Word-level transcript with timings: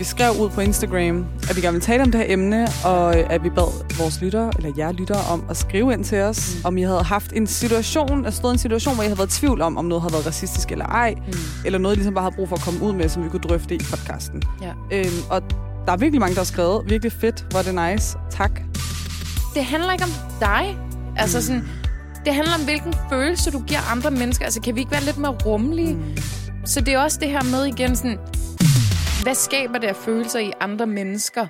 vi 0.00 0.04
skrev 0.04 0.32
ud 0.40 0.50
på 0.50 0.60
Instagram, 0.60 1.26
at 1.50 1.56
vi 1.56 1.60
gerne 1.60 1.72
ville 1.72 1.86
tale 1.86 2.02
om 2.02 2.10
det 2.10 2.20
her 2.20 2.32
emne, 2.32 2.68
og 2.84 3.18
øh, 3.18 3.26
at 3.30 3.44
vi 3.44 3.50
bad 3.50 3.98
vores 3.98 4.20
lyttere, 4.20 4.52
eller 4.56 4.72
jer 4.78 4.92
lyttere, 4.92 5.20
om 5.30 5.44
at 5.50 5.56
skrive 5.56 5.92
ind 5.92 6.04
til 6.04 6.18
os, 6.18 6.54
mm. 6.54 6.66
om 6.66 6.78
I 6.78 6.82
havde 6.82 7.02
haft 7.02 7.32
en 7.32 7.46
situation, 7.46 8.24
altså 8.24 8.38
stået 8.38 8.52
en 8.52 8.58
situation, 8.58 8.94
hvor 8.94 9.02
I 9.02 9.06
havde 9.06 9.18
været 9.18 9.36
i 9.36 9.40
tvivl 9.40 9.60
om, 9.60 9.76
om 9.76 9.84
noget 9.84 10.02
havde 10.02 10.12
været 10.12 10.26
racistisk 10.26 10.72
eller 10.72 10.84
ej, 10.84 11.14
mm. 11.14 11.32
eller 11.64 11.78
noget, 11.78 11.94
I 11.94 11.96
ligesom 11.96 12.14
bare 12.14 12.22
havde 12.22 12.34
brug 12.34 12.48
for 12.48 12.56
at 12.56 12.62
komme 12.62 12.82
ud 12.82 12.92
med, 12.92 13.08
som 13.08 13.24
vi 13.24 13.28
kunne 13.28 13.40
drøfte 13.40 13.74
i 13.74 13.78
podcasten. 13.78 14.42
Ja. 14.62 14.72
Øhm, 14.92 15.06
og 15.30 15.42
der 15.86 15.92
er 15.92 15.96
virkelig 15.96 16.20
mange, 16.20 16.34
der 16.34 16.40
har 16.40 16.44
skrevet. 16.44 16.90
Virkelig 16.90 17.12
fedt. 17.12 17.46
Hvor 17.50 17.58
er 17.58 17.62
det 17.62 17.74
nice. 17.74 18.18
Tak. 18.30 18.60
Det 19.54 19.64
handler 19.64 19.92
ikke 19.92 20.04
om 20.04 20.10
dig. 20.40 20.78
Altså 21.16 21.42
sådan, 21.42 21.68
det 22.24 22.34
handler 22.34 22.54
om, 22.54 22.64
hvilken 22.64 22.94
følelse 23.10 23.50
du 23.50 23.62
giver 23.66 23.80
andre 23.92 24.10
mennesker. 24.10 24.44
Altså, 24.44 24.60
kan 24.60 24.74
vi 24.74 24.80
ikke 24.80 24.92
være 24.92 25.04
lidt 25.04 25.18
mere 25.18 25.36
rummelige? 25.46 25.94
Mm. 25.94 26.16
Så 26.64 26.80
det 26.80 26.94
er 26.94 26.98
også 26.98 27.18
det 27.20 27.28
her 27.28 27.42
med 27.42 27.64
igen 27.64 27.96
sådan, 27.96 28.18
hvad 29.22 29.34
skaber 29.34 29.78
det 29.78 29.86
af 29.86 29.96
følelser 29.96 30.38
i 30.38 30.52
andre 30.60 30.86
mennesker? 30.86 31.46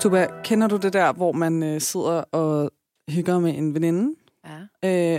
Tuba, 0.00 0.26
kender 0.44 0.68
du 0.68 0.76
det 0.76 0.92
der, 0.92 1.12
hvor 1.12 1.32
man 1.32 1.62
øh, 1.62 1.80
sidder 1.80 2.22
og 2.32 2.70
hygger 3.10 3.38
med 3.38 3.58
en 3.58 3.74
veninde? 3.74 4.14
Ja. 4.82 5.14
Øh, 5.14 5.18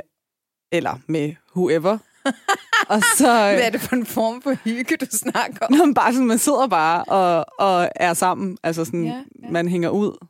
eller 0.72 1.00
med 1.08 1.34
whoever. 1.56 1.98
og 2.94 3.02
så... 3.18 3.28
Hvad 3.28 3.62
er 3.62 3.70
det 3.70 3.82
for 3.82 3.96
en 3.96 4.06
form 4.06 4.42
for 4.42 4.54
hygge, 4.54 4.98
du 4.98 5.06
snakker 5.12 5.66
om? 5.66 5.74
Nå, 5.74 5.94
bare 5.94 6.14
sådan, 6.14 6.28
man 6.28 6.38
sidder 6.38 6.68
bare 6.68 7.04
og, 7.04 7.46
og 7.60 7.90
er 7.96 8.14
sammen. 8.14 8.58
Altså 8.64 8.86
sådan, 8.86 9.06
ja. 9.06 9.24
ja. 9.44 9.50
man 9.50 9.68
hænger 9.68 9.90
ud. 9.90 10.26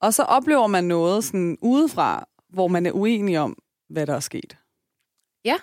Og 0.00 0.14
så 0.14 0.22
oplever 0.22 0.66
man 0.66 0.84
noget 0.84 1.24
sådan 1.24 1.58
udefra, 1.62 2.28
hvor 2.52 2.68
man 2.68 2.86
er 2.86 2.92
uenig 2.92 3.38
om, 3.38 3.56
hvad 3.88 4.06
der 4.06 4.14
er 4.14 4.20
sket. 4.20 4.56
Ja. 5.44 5.56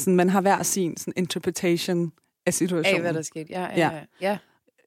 Sådan, 0.00 0.16
man 0.16 0.28
har 0.28 0.40
hver 0.40 0.62
sin 0.62 0.96
sådan, 0.96 1.12
interpretation 1.16 2.12
af 2.46 2.54
situationen. 2.54 2.96
Af, 2.96 3.00
hvad 3.02 3.14
der 3.14 3.22
skete. 3.22 3.46
Ja, 3.50 3.62
ja, 3.62 3.68
Ja. 3.76 3.90
ja. 4.20 4.38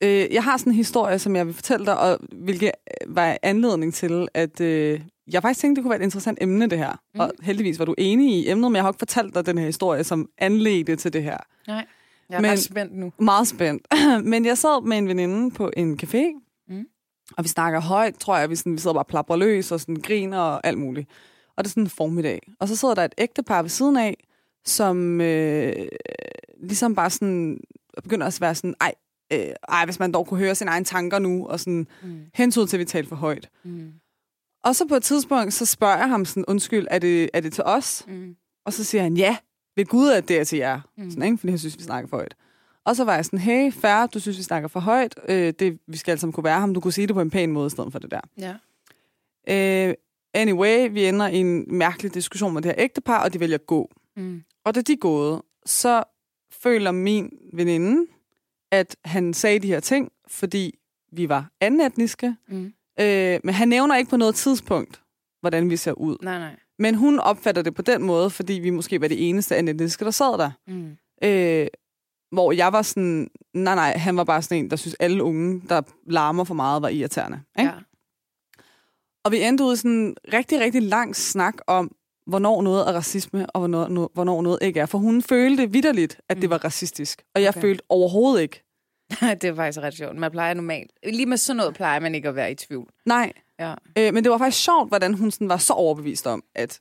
Øh, 0.01 0.33
jeg 0.33 0.43
har 0.43 0.57
sådan 0.57 0.71
en 0.73 0.77
historie, 0.77 1.19
som 1.19 1.35
jeg 1.35 1.45
vil 1.47 1.53
fortælle 1.53 1.85
dig, 1.85 1.99
og 1.99 2.19
hvilket 2.31 2.71
øh, 3.07 3.15
var 3.15 3.37
anledning 3.43 3.93
til, 3.93 4.27
at 4.33 4.61
øh, 4.61 5.01
jeg 5.31 5.41
faktisk 5.41 5.59
tænkte, 5.61 5.79
det 5.79 5.83
kunne 5.83 5.89
være 5.89 5.99
et 5.99 6.03
interessant 6.03 6.37
emne, 6.41 6.67
det 6.67 6.77
her. 6.77 6.91
Mm. 7.13 7.19
Og 7.19 7.31
heldigvis 7.41 7.79
var 7.79 7.85
du 7.85 7.95
enig 7.97 8.35
i 8.35 8.49
emnet, 8.49 8.71
men 8.71 8.75
jeg 8.75 8.83
har 8.83 8.89
ikke 8.91 8.99
fortalt 8.99 9.35
dig 9.35 9.45
den 9.45 9.57
her 9.57 9.65
historie, 9.65 10.03
som 10.03 10.29
anledte 10.37 10.95
til 10.95 11.13
det 11.13 11.23
her. 11.23 11.37
Nej. 11.67 11.85
Jeg 12.29 12.37
er 12.37 12.41
Men- 12.41 12.57
spændt 12.57 12.97
nu. 12.97 13.11
Meget 13.19 13.47
spændt. 13.47 13.87
men 14.31 14.45
jeg 14.45 14.57
sad 14.57 14.83
med 14.87 14.97
en 14.97 15.07
veninde 15.07 15.51
på 15.51 15.71
en 15.77 15.99
café, 16.03 16.39
Mm. 16.67 16.85
og 17.37 17.43
vi 17.43 17.49
snakker 17.49 17.81
højt, 17.81 18.15
tror 18.19 18.37
jeg. 18.37 18.49
Vi, 18.49 18.55
sådan, 18.55 18.73
vi 18.73 18.77
sidder 18.77 18.93
bare 18.93 19.03
og 19.03 19.07
plapper 19.07 19.35
løs 19.35 19.71
og 19.71 19.79
sådan 19.79 19.95
griner 19.95 20.39
og 20.39 20.67
alt 20.67 20.77
muligt. 20.77 21.09
Og 21.57 21.63
det 21.63 21.69
er 21.69 21.71
sådan 21.71 21.83
en 21.83 21.89
formiddag. 21.89 22.39
Og 22.59 22.67
så 22.67 22.75
sidder 22.75 22.95
der 22.95 23.03
et 23.05 23.13
ægtepar 23.17 23.61
ved 23.61 23.69
siden 23.69 23.97
af, 23.97 24.17
som 24.65 25.21
øh, 25.21 25.73
ligesom 26.63 26.95
bare 26.95 27.09
sådan 27.09 27.59
begynder 28.03 28.27
at 28.27 28.37
være 28.41 28.55
sådan, 28.55 28.75
ej, 28.81 28.93
øh, 29.33 29.39
ej, 29.69 29.85
hvis 29.85 29.99
man 29.99 30.11
dog 30.11 30.27
kunne 30.27 30.39
høre 30.39 30.55
sine 30.55 30.69
egne 30.71 30.85
tanker 30.85 31.19
nu, 31.19 31.47
og 31.47 31.59
sådan 31.59 31.87
Mm. 32.03 32.19
hensyn 32.33 32.67
til, 32.67 32.77
at 32.77 32.79
vi 32.79 32.85
taler 32.85 33.07
for 33.07 33.15
højt. 33.15 33.49
Mm. 33.63 33.91
Og 34.63 34.75
så 34.75 34.87
på 34.87 34.95
et 34.95 35.03
tidspunkt, 35.03 35.53
så 35.53 35.65
spørger 35.65 35.97
jeg 35.97 36.09
ham 36.09 36.25
sådan, 36.25 36.45
undskyld, 36.47 36.87
er 36.91 36.99
det, 36.99 37.29
er 37.33 37.39
det 37.39 37.53
til 37.53 37.63
os? 37.63 38.03
Mm. 38.07 38.35
Og 38.65 38.73
så 38.73 38.83
siger 38.83 39.01
han, 39.03 39.17
ja, 39.17 39.37
ved 39.75 39.85
Gud, 39.85 40.09
at 40.09 40.27
det 40.27 40.39
er 40.39 40.43
til 40.43 40.57
jer. 40.57 40.81
Mm. 40.97 41.09
Sådan, 41.11 41.23
ikke? 41.23 41.37
Fordi 41.37 41.51
jeg 41.51 41.59
synes, 41.59 41.77
vi 41.77 41.83
snakker 41.83 42.09
for 42.09 42.17
højt. 42.17 42.35
Og 42.85 42.95
så 42.95 43.03
var 43.03 43.15
jeg 43.15 43.25
sådan, 43.25 43.39
hey, 43.39 43.71
fair, 43.71 44.07
du 44.07 44.19
synes, 44.19 44.37
vi 44.37 44.43
snakker 44.43 44.67
for 44.67 44.79
højt. 44.79 45.15
Øh, 45.29 45.53
det, 45.59 45.79
vi 45.87 45.97
skal 45.97 46.11
altså 46.11 46.31
kunne 46.31 46.43
være 46.43 46.59
ham. 46.59 46.73
Du 46.73 46.79
kunne 46.79 46.91
sige 46.93 47.07
det 47.07 47.13
på 47.13 47.21
en 47.21 47.29
pæn 47.29 47.51
måde 47.51 47.67
i 47.67 47.69
stedet 47.69 47.91
for 47.91 47.99
det 47.99 48.11
der. 48.11 48.19
Ja. 48.37 48.55
Øh, 49.89 49.93
anyway, 50.33 50.89
vi 50.91 51.05
ender 51.05 51.27
i 51.27 51.37
en 51.37 51.65
mærkelig 51.77 52.13
diskussion 52.13 52.53
med 52.53 52.61
det 52.61 52.69
her 52.69 52.75
ægtepar, 52.83 53.23
og 53.23 53.33
de 53.33 53.39
vælger 53.39 53.57
at 53.57 53.65
gå. 53.67 53.89
Mm. 54.17 54.43
Og 54.65 54.75
da 54.75 54.81
de 54.81 54.97
gået, 54.97 55.41
så 55.65 56.03
føler 56.51 56.91
min 56.91 57.29
veninde, 57.53 58.11
at 58.71 58.95
han 59.05 59.33
sagde 59.33 59.59
de 59.59 59.67
her 59.67 59.79
ting, 59.79 60.11
fordi 60.27 60.79
vi 61.11 61.29
var 61.29 61.51
andenetniske. 61.61 62.35
Mm. 62.47 62.73
Øh, 62.99 63.39
men 63.43 63.53
han 63.53 63.67
nævner 63.67 63.95
ikke 63.95 64.09
på 64.09 64.17
noget 64.17 64.35
tidspunkt, 64.35 65.01
hvordan 65.41 65.69
vi 65.69 65.77
ser 65.77 65.91
ud. 65.91 66.17
Nej, 66.21 66.39
nej. 66.39 66.55
Men 66.79 66.95
hun 66.95 67.19
opfatter 67.19 67.61
det 67.61 67.75
på 67.75 67.81
den 67.81 68.03
måde, 68.03 68.29
fordi 68.29 68.53
vi 68.53 68.69
måske 68.69 69.01
var 69.01 69.07
de 69.07 69.17
eneste 69.17 69.55
andenetniske, 69.55 70.05
der 70.05 70.11
sad 70.11 70.37
der. 70.37 70.51
Mm. 70.67 70.97
Øh, 71.23 71.67
hvor 72.31 72.51
jeg 72.51 72.73
var 72.73 72.81
sådan, 72.81 73.29
nej 73.53 73.75
nej, 73.75 73.97
han 73.97 74.17
var 74.17 74.23
bare 74.23 74.41
sådan 74.41 74.57
en, 74.57 74.69
der 74.69 74.75
synes 74.75 74.95
alle 74.99 75.23
unge, 75.23 75.61
der 75.69 75.81
larmer 76.07 76.43
for 76.43 76.53
meget, 76.53 76.81
var 76.81 76.89
irriterende. 76.89 77.41
Ikke? 77.59 77.71
Ja. 77.71 77.77
Og 79.23 79.31
vi 79.31 79.41
endte 79.41 79.63
ud 79.63 79.73
i 79.73 79.77
sådan 79.77 79.91
en 79.91 80.15
rigtig, 80.33 80.59
rigtig 80.59 80.81
lang 80.81 81.15
snak 81.15 81.55
om, 81.67 81.95
hvornår 82.27 82.61
noget 82.61 82.87
er 82.89 82.93
racisme, 82.93 83.49
og 83.49 83.59
hvornår, 83.59 83.87
no, 83.87 84.07
hvornår 84.13 84.41
noget 84.41 84.59
ikke 84.61 84.79
er. 84.79 84.85
For 84.85 84.97
hun 84.97 85.21
følte 85.21 85.71
vidderligt, 85.71 86.21
at 86.29 86.37
det 86.37 86.43
Mm. 86.43 86.49
var 86.49 86.57
racistisk. 86.65 87.23
Og 87.35 87.41
jeg 87.41 87.49
Okay. 87.49 87.61
følte 87.61 87.83
overhovedet 87.89 88.41
ikke. 88.41 88.63
det 89.41 89.43
er 89.43 89.55
faktisk 89.55 89.79
ret 89.79 89.93
sjovt. 89.93 90.15
Man 90.17 90.31
plejer 90.31 90.53
normalt... 90.53 90.91
Lige 91.05 91.25
med 91.25 91.37
sådan 91.37 91.57
noget 91.57 91.73
plejer 91.73 91.99
man 91.99 92.15
ikke 92.15 92.29
at 92.29 92.35
være 92.35 92.51
i 92.51 92.55
tvivl. 92.55 92.89
Nej. 93.05 93.33
Ja. 93.59 93.73
Øh, 93.97 94.13
men 94.13 94.23
det 94.23 94.31
var 94.31 94.37
faktisk 94.37 94.63
sjovt, 94.63 94.87
hvordan 94.89 95.13
hun 95.13 95.31
sådan 95.31 95.49
var 95.49 95.57
så 95.57 95.73
overbevist 95.73 96.27
om, 96.27 96.43
at 96.55 96.79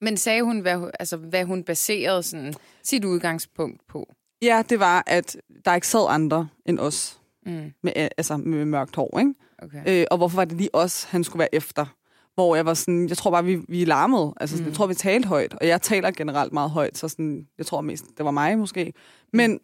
Men 0.00 0.16
sagde 0.16 0.42
hun, 0.42 0.60
hvad, 0.60 0.90
altså, 1.00 1.16
hvad 1.16 1.44
hun 1.44 1.64
baserede 1.64 2.22
sådan, 2.22 2.54
sit 2.82 3.04
udgangspunkt 3.04 3.80
på? 3.88 4.12
ja, 4.42 4.62
det 4.68 4.80
var, 4.80 5.02
at 5.06 5.36
der 5.64 5.74
ikke 5.74 5.86
sad 5.88 6.06
andre 6.08 6.48
end 6.66 6.78
os 6.78 7.20
Mm. 7.46 7.72
med, 7.82 7.92
altså 7.96 8.36
med 8.36 8.64
mørkt 8.64 8.96
hår. 8.96 9.18
Ikke? 9.18 9.34
Okay. 9.62 10.00
Øh, 10.00 10.06
og 10.10 10.16
hvorfor 10.16 10.36
var 10.36 10.44
det 10.44 10.56
lige 10.56 10.74
os, 10.74 11.04
han 11.04 11.24
skulle 11.24 11.40
være 11.40 11.54
efter? 11.54 11.86
Hvor 12.34 12.56
jeg 12.56 12.66
var 12.66 12.74
sådan, 12.74 13.08
jeg 13.08 13.16
tror 13.16 13.30
bare, 13.30 13.44
vi, 13.44 13.56
vi 13.68 13.84
larmede. 13.84 14.32
Altså, 14.40 14.56
sådan, 14.56 14.64
Mm. 14.64 14.68
jeg 14.70 14.76
tror, 14.76 14.86
vi 14.86 14.94
talte 14.94 15.28
højt. 15.28 15.54
Og 15.54 15.66
jeg 15.66 15.82
taler 15.82 16.10
generelt 16.10 16.52
meget 16.52 16.70
højt, 16.70 16.98
så 16.98 17.08
sådan, 17.08 17.48
jeg 17.58 17.66
tror 17.66 17.80
mest, 17.80 18.04
det 18.16 18.24
var 18.24 18.30
mig 18.30 18.58
måske. 18.58 18.92
Men 19.32 19.60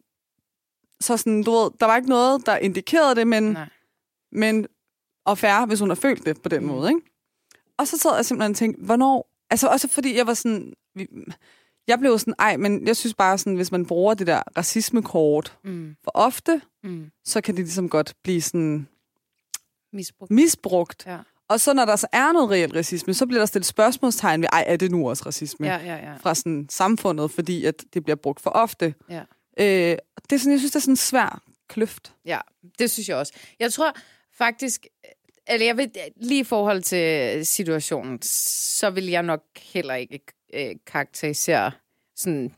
så 1.01 1.17
sådan, 1.17 1.43
du 1.43 1.51
ved, 1.51 1.71
der 1.81 1.87
var 1.87 1.97
ikke 1.97 2.09
noget, 2.09 2.47
der 2.47 2.57
indikerede 2.57 3.15
det, 3.15 3.27
men, 3.27 3.43
Nej. 3.43 3.69
men 4.33 4.67
og 5.27 5.39
færre, 5.39 5.67
hvis 5.67 5.81
hun 5.81 5.89
har 5.91 5.95
følt 5.95 6.27
det 6.27 6.43
på 6.43 6.49
den 6.49 6.63
Mm. 6.63 6.69
måde. 6.69 6.89
Ikke? 6.89 7.01
Og 7.79 7.89
så 7.89 7.99
sad 7.99 8.15
jeg 8.17 8.25
simpelthen 8.27 8.51
og 8.51 8.57
tænkte, 8.57 8.83
hvornår? 8.85 9.31
Altså 9.51 9.69
også 9.69 9.89
fordi 9.89 10.17
jeg 10.17 10.27
var 10.27 10.35
sådan, 10.35 10.73
vi, 10.95 11.07
jeg 11.89 11.99
blev 11.99 12.19
sådan, 12.19 12.35
ej, 12.39 12.57
men 12.57 12.87
jeg 12.87 12.97
synes 12.97 13.15
bare 13.15 13.39
sådan, 13.39 13.55
hvis 13.57 13.73
man 13.73 13.87
bruger 13.87 14.15
det 14.15 14.27
der 14.27 14.43
racismekort 14.57 15.59
Mm. 15.65 15.97
for 16.05 16.11
ofte, 16.15 16.61
Mm. 16.85 17.11
så 17.25 17.41
kan 17.41 17.57
det 17.57 17.65
ligesom 17.65 17.89
godt 17.89 18.15
blive 18.23 18.43
sådan 18.43 18.89
Misbrug. 19.93 20.29
misbrugt. 20.33 21.07
Ja. 21.07 21.19
Og 21.51 21.61
så 21.61 21.73
når 21.75 21.85
der 21.85 21.97
så 21.97 22.07
er 22.13 22.33
noget 22.33 22.51
reelt 22.51 22.77
racisme, 22.77 23.15
så 23.15 23.27
bliver 23.27 23.41
der 23.41 23.47
stillet 23.47 23.67
spørgsmålstegn 23.67 24.43
ved, 24.43 24.49
ej, 24.53 24.65
er 24.67 24.77
det 24.77 24.91
nu 24.91 25.09
også 25.09 25.23
racisme? 25.27 25.67
Ja, 25.67 25.77
ja, 25.77 25.97
ja. 25.97 26.17
Fra 26.17 26.35
sådan 26.35 26.67
samfundet, 26.71 27.31
fordi 27.31 27.65
at 27.65 27.85
det 27.95 28.05
bliver 28.05 28.17
brugt 28.17 28.41
for 28.41 28.51
ofte. 28.51 28.95
Ja. 29.11 29.23
Øh, 29.59 29.97
det 30.31 30.33
er 30.33 30.37
sådan, 30.37 30.53
jeg 30.53 30.59
synes, 30.61 30.73
det 30.73 30.77
er 30.77 30.81
sådan 30.81 30.93
en 30.93 30.97
svær 30.97 31.43
kløft. 31.69 32.13
Ja, 32.25 32.39
det 32.79 32.91
synes 32.91 33.09
jeg 33.09 33.17
også. 33.17 33.33
Jeg 33.59 33.73
tror 33.73 33.93
faktisk, 34.39 34.87
eller 35.49 35.67
jeg 35.67 35.77
ved, 35.77 35.89
lige 36.17 36.41
i 36.41 36.45
forhold 36.45 36.83
til 36.83 37.47
situationen, 37.47 38.23
så 38.23 38.91
vil 38.91 39.07
jeg 39.07 39.23
nok 39.23 39.43
heller 39.73 39.95
ikke 39.95 40.21
øh, 40.55 40.77
karakterisere 40.87 41.73
sådan, 42.17 42.55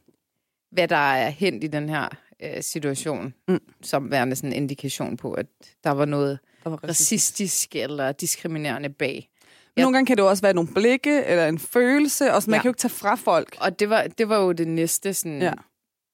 hvad 0.70 0.88
der 0.88 0.97
er 0.97 1.31
hent 1.31 1.64
i 1.64 1.66
den 1.66 1.88
her 1.88 2.08
øh, 2.42 2.62
situation. 2.62 3.34
Mm. 3.48 3.60
som 3.82 4.10
værende 4.10 4.36
sådan 4.36 4.50
en 4.52 4.56
indikation 4.56 5.16
på, 5.16 5.32
at 5.32 5.47
der 5.84 5.91
var 5.91 6.04
noget 6.04 6.38
Der 6.64 6.70
var 6.70 6.80
racistisk 6.88 7.76
eller 7.76 8.12
diskriminerende 8.12 8.88
bag. 8.88 9.28
Men 9.76 9.82
Nogle 9.82 9.96
gange 9.96 10.06
kan 10.06 10.16
det 10.16 10.22
jo 10.22 10.28
også 10.28 10.42
være 10.42 10.54
nogle 10.54 10.70
blikke, 10.74 11.24
eller 11.24 11.48
en 11.48 11.58
følelse, 11.58 12.32
og 12.32 12.42
så 12.42 12.50
man 12.50 12.54
Ja. 12.54 12.58
ja. 12.58 12.62
kan 12.62 12.68
jo 12.68 12.70
ikke 12.70 12.80
tage 12.80 12.90
fra 12.92 13.14
folk. 13.14 13.56
Og 13.60 13.78
det 13.78 13.90
var, 13.90 14.02
det 14.18 14.28
var 14.28 14.38
jo 14.38 14.52
det 14.52 14.68
næste 14.68 15.14
sådan... 15.14 15.42
Ja. 15.42 15.52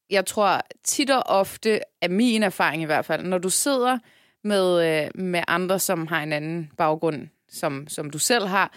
Jeg 0.09 0.25
tror 0.25 0.61
tit 0.83 1.09
og 1.09 1.23
ofte, 1.25 1.79
af 2.01 2.09
min 2.09 2.43
erfaring 2.43 2.81
i 2.81 2.85
hvert 2.85 3.05
fald, 3.05 3.23
når 3.23 3.37
du 3.37 3.49
sidder 3.49 3.97
med, 4.43 5.03
øh, 5.05 5.21
med 5.23 5.43
andre, 5.47 5.79
som 5.79 6.07
har 6.07 6.23
en 6.23 6.33
anden 6.33 6.71
baggrund, 6.77 7.27
som, 7.49 7.87
som 7.87 8.09
du 8.09 8.19
selv 8.19 8.47
har, 8.47 8.73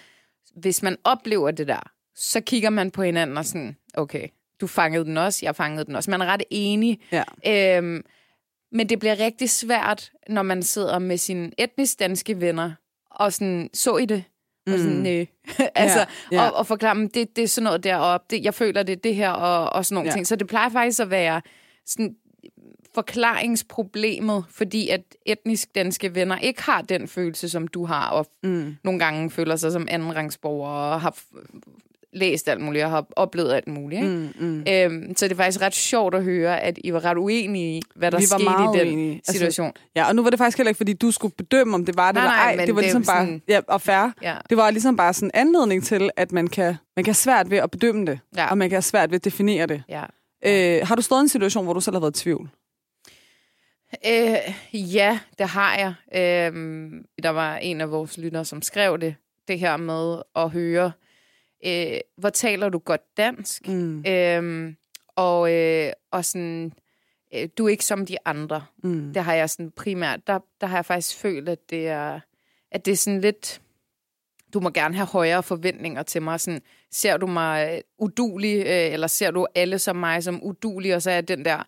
hvis 0.57 0.83
man 0.83 0.97
oplever 1.05 1.51
det 1.51 1.69
der, 1.69 1.91
så 2.15 2.41
kigger 2.41 2.71
man 2.71 2.91
på 2.91 3.03
hinanden 3.03 3.37
og 3.37 3.45
sådan, 3.45 3.77
okay, 3.95 4.29
du 4.61 4.67
fangede 4.67 5.05
den 5.05 5.17
også, 5.17 5.39
jeg 5.43 5.57
fangede 5.57 5.85
den 5.85 5.97
også. 5.97 6.11
Man 6.11 6.21
er 6.23 6.27
ret 6.27 6.43
enig. 6.51 7.01
Ja. 7.13 7.77
Øhm, 7.79 8.03
men 8.73 8.89
det 8.89 8.99
bliver 8.99 9.19
rigtig 9.19 9.51
svært, 9.51 10.11
når 10.29 10.43
man 10.43 10.63
sidder 10.63 10.99
med 10.99 11.17
sine 11.17 11.51
etnisk 11.59 11.99
danske 12.01 12.41
venner, 12.41 12.73
og 13.11 13.33
sådan, 13.33 13.71
så 13.75 13.97
I 13.97 14.05
det? 14.07 14.25
Og 14.67 14.79
sådan, 14.79 14.97
Mm. 14.97 15.03
nej. 15.03 15.27
altså, 15.75 15.99
Ja, 15.99 16.07
ja. 16.33 16.49
Og, 16.51 16.57
og 16.57 16.67
forklare 16.67 16.95
dem, 16.95 17.11
det, 17.11 17.37
det 17.37 17.45
er 17.45 17.49
sådan 17.49 17.65
noget 17.65 17.85
deroppe, 17.85 18.27
det, 18.31 18.45
jeg 18.45 18.55
føler 18.55 18.83
det, 18.83 19.05
det 19.05 19.15
her, 19.15 19.31
og, 19.31 19.73
og 19.73 19.87
sådan 19.87 19.95
nogle 19.95 20.09
ja. 20.11 20.15
Ting. 20.15 20.27
Så 20.27 20.37
det 20.37 20.47
plejer 20.47 20.69
faktisk 20.69 21.01
at 21.01 21.11
være 21.11 21.43
sådan 21.87 22.15
forklaringsproblemet, 22.95 24.45
fordi 24.51 24.89
at 24.89 25.01
etnisk 25.27 25.75
danske 25.75 26.15
venner 26.15 26.39
ikke 26.39 26.63
har 26.63 26.83
den 26.83 27.09
følelse, 27.09 27.49
som 27.49 27.69
du 27.69 27.85
har, 27.85 28.11
og 28.11 28.27
Mm. 28.43 28.77
nogle 28.85 28.99
gange 29.01 29.31
føler 29.31 29.57
sig 29.57 29.73
som 29.73 29.87
andenrangsborgere, 29.91 30.95
og 30.95 31.01
har 31.01 31.17
læst 32.13 32.49
alt 32.49 32.61
muligt, 32.61 32.85
og 32.85 32.91
har 32.91 33.07
oplevet 33.17 33.53
alt 33.53 33.69
muligt. 33.69 34.03
Ikke? 34.03 34.15
Mm, 34.41 34.47
mm. 34.47 34.65
Øhm, 34.69 35.17
så 35.17 35.25
det 35.25 35.33
er 35.33 35.37
faktisk 35.37 35.61
ret 35.63 35.75
sjovt 35.75 36.15
at 36.15 36.25
høre, 36.25 36.61
at 36.61 36.79
I 36.85 36.93
var 36.93 37.05
ret 37.05 37.17
uenige 37.19 37.79
i, 37.79 37.83
hvad 37.95 38.11
der 38.11 38.19
Vi 38.19 38.25
var 38.31 38.39
skete 38.39 38.51
meget 38.51 38.77
i 38.77 38.79
den 38.79 38.89
uenige. 38.89 39.15
Altså, 39.15 39.33
situation. 39.33 39.73
Ja, 39.97 40.09
og 40.09 40.17
nu 40.17 40.23
var 40.23 40.31
det 40.31 40.39
faktisk 40.39 40.59
heller 40.59 40.69
ikke, 40.69 40.77
fordi 40.77 40.93
du 40.93 41.11
skulle 41.11 41.35
bedømme, 41.39 41.75
om 41.75 41.85
det 41.87 41.97
var 41.97 42.13
det 42.13 42.15
Nej, 42.15 42.25
eller 42.25 42.37
nej, 42.37 42.45
ej. 42.51 42.57
men 42.57 42.67
Det 42.67 42.75
var 42.75 42.81
det 42.81 42.85
ligesom 42.85 43.03
jo 43.03 43.07
bare, 43.07 43.25
sådan- 43.27 43.43
ja, 43.49 43.61
og 43.69 43.81
færre. 43.81 44.13
Ja. 44.23 44.37
Det 44.51 44.57
var 44.57 44.71
ligesom 44.71 44.97
bare 44.97 45.13
sådan 45.15 45.29
en 45.29 45.31
anledning 45.35 45.85
til, 45.85 46.11
at 46.17 46.33
man 46.33 46.47
kan, 46.47 46.75
man 46.97 47.05
kan 47.05 47.15
svært 47.15 47.51
ved 47.51 47.59
at 47.59 47.71
bedømme 47.71 48.07
det, 48.07 48.19
Ja. 48.37 48.51
og 48.51 48.59
man 48.59 48.71
kan 48.71 48.83
svært 48.83 49.11
ved 49.11 49.17
at 49.17 49.25
definere 49.25 49.67
det. 49.67 49.83
Ja. 49.89 50.03
Øh, 50.47 50.87
har 50.87 50.95
du 50.95 51.03
stået 51.03 51.21
i 51.21 51.23
en 51.23 51.29
situation, 51.29 51.65
hvor 51.65 51.73
du 51.73 51.81
selv 51.81 51.95
har 51.95 52.01
været 52.01 52.17
i 52.21 52.23
tvivl? 52.23 52.49
Øh, 54.07 54.37
ja, 54.95 55.19
det 55.39 55.49
har 55.49 55.77
jeg. 55.77 55.95
Øh, 56.15 56.53
der 57.23 57.29
var 57.31 57.57
en 57.57 57.81
af 57.81 57.91
vores 57.91 58.19
lyttere, 58.19 58.45
som 58.45 58.63
skrev 58.63 58.99
det, 59.01 59.15
det 59.49 59.59
her 59.59 59.77
med 59.77 60.23
at 60.37 60.51
høre, 60.51 60.93
øh, 61.67 62.01
hvor 62.17 62.31
taler 62.31 62.69
du 62.69 62.79
godt 62.79 63.17
dansk? 63.17 63.69
Mm. 63.69 64.05
Øh, 64.07 64.75
og, 65.17 65.53
øh, 65.53 65.93
og 66.11 66.25
sådan, 66.25 66.73
øh, 67.35 67.49
du 67.59 67.65
er 67.67 67.69
ikke 67.69 67.85
som 67.85 68.07
de 68.07 68.17
andre. 68.25 68.65
Mm. 68.85 69.13
Det 69.15 69.25
har 69.25 69.35
jeg 69.35 69.51
sådan 69.51 69.71
primært, 69.71 70.27
der, 70.27 70.39
der 70.61 70.67
har 70.67 70.77
jeg 70.77 70.85
faktisk 70.85 71.17
følt, 71.17 71.49
at 71.49 71.71
det 71.71 71.89
er, 71.89 72.21
at 72.71 72.85
det 72.87 72.93
er 72.93 72.97
sådan 72.97 73.21
lidt, 73.21 73.61
du 74.53 74.61
må 74.61 74.71
gerne 74.71 74.95
have 74.95 75.07
højere 75.07 75.43
forventninger 75.43 76.03
til 76.03 76.23
mig. 76.23 76.41
Sådan, 76.41 76.61
ser 76.91 77.17
du 77.17 77.27
mig 77.27 77.73
øh, 77.73 77.81
udulig, 77.99 78.57
øh, 78.57 78.93
eller 78.93 79.07
ser 79.07 79.31
du 79.31 79.47
alle 79.55 79.79
som 79.79 79.97
mig 79.97 80.23
som 80.23 80.45
udulig, 80.45 80.95
og 80.95 81.03
så 81.03 81.11
er 81.11 81.15
jeg 81.15 81.29
den 81.29 81.45
der 81.45 81.63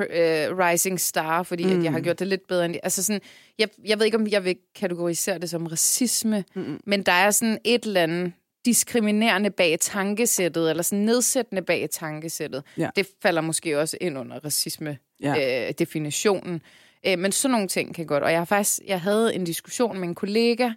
øh, 0.00 0.58
rising 0.58 1.00
star, 1.00 1.42
fordi 1.42 1.64
mm. 1.64 1.78
at 1.78 1.84
jeg 1.84 1.92
har 1.92 2.00
gjort 2.00 2.18
det 2.18 2.26
lidt 2.26 2.46
bedre 2.48 2.64
end 2.64 2.74
de. 2.74 2.84
Altså 2.84 3.02
sådan, 3.02 3.20
jeg, 3.58 3.68
jeg 3.84 3.98
ved 3.98 4.06
ikke, 4.06 4.18
om 4.18 4.26
jeg 4.26 4.44
vil 4.44 4.56
kategorisere 4.74 5.38
det 5.38 5.50
som 5.50 5.66
racisme, 5.66 6.44
mm. 6.54 6.80
men 6.86 7.02
der 7.02 7.12
er 7.12 7.30
sådan 7.30 7.58
et 7.64 7.84
eller 7.84 8.02
andet 8.02 8.32
diskriminerende 8.66 9.50
bag 9.50 9.76
tankesættet, 9.80 10.70
eller 10.70 10.82
sådan 10.82 11.04
nedsættende 11.04 11.62
bag 11.62 11.88
tankesættet. 11.90 12.62
Ja. 12.78 12.90
Det 12.96 13.06
falder 13.22 13.40
måske 13.40 13.80
også 13.80 13.96
ind 14.00 14.18
under 14.18 14.38
racisme-definitionen. 14.44 16.62
Ja. 17.04 17.12
Øh, 17.12 17.18
men 17.18 17.32
sådan 17.32 17.52
nogle 17.52 17.68
ting 17.68 17.94
kan 17.94 18.06
godt. 18.06 18.22
Og 18.22 18.30
jeg 18.30 18.40
har 18.40 18.44
faktisk, 18.44 18.78
jeg 18.86 19.00
havde 19.00 19.34
en 19.34 19.44
diskussion 19.44 19.98
med 19.98 20.08
en 20.08 20.14
kollega, 20.14 20.70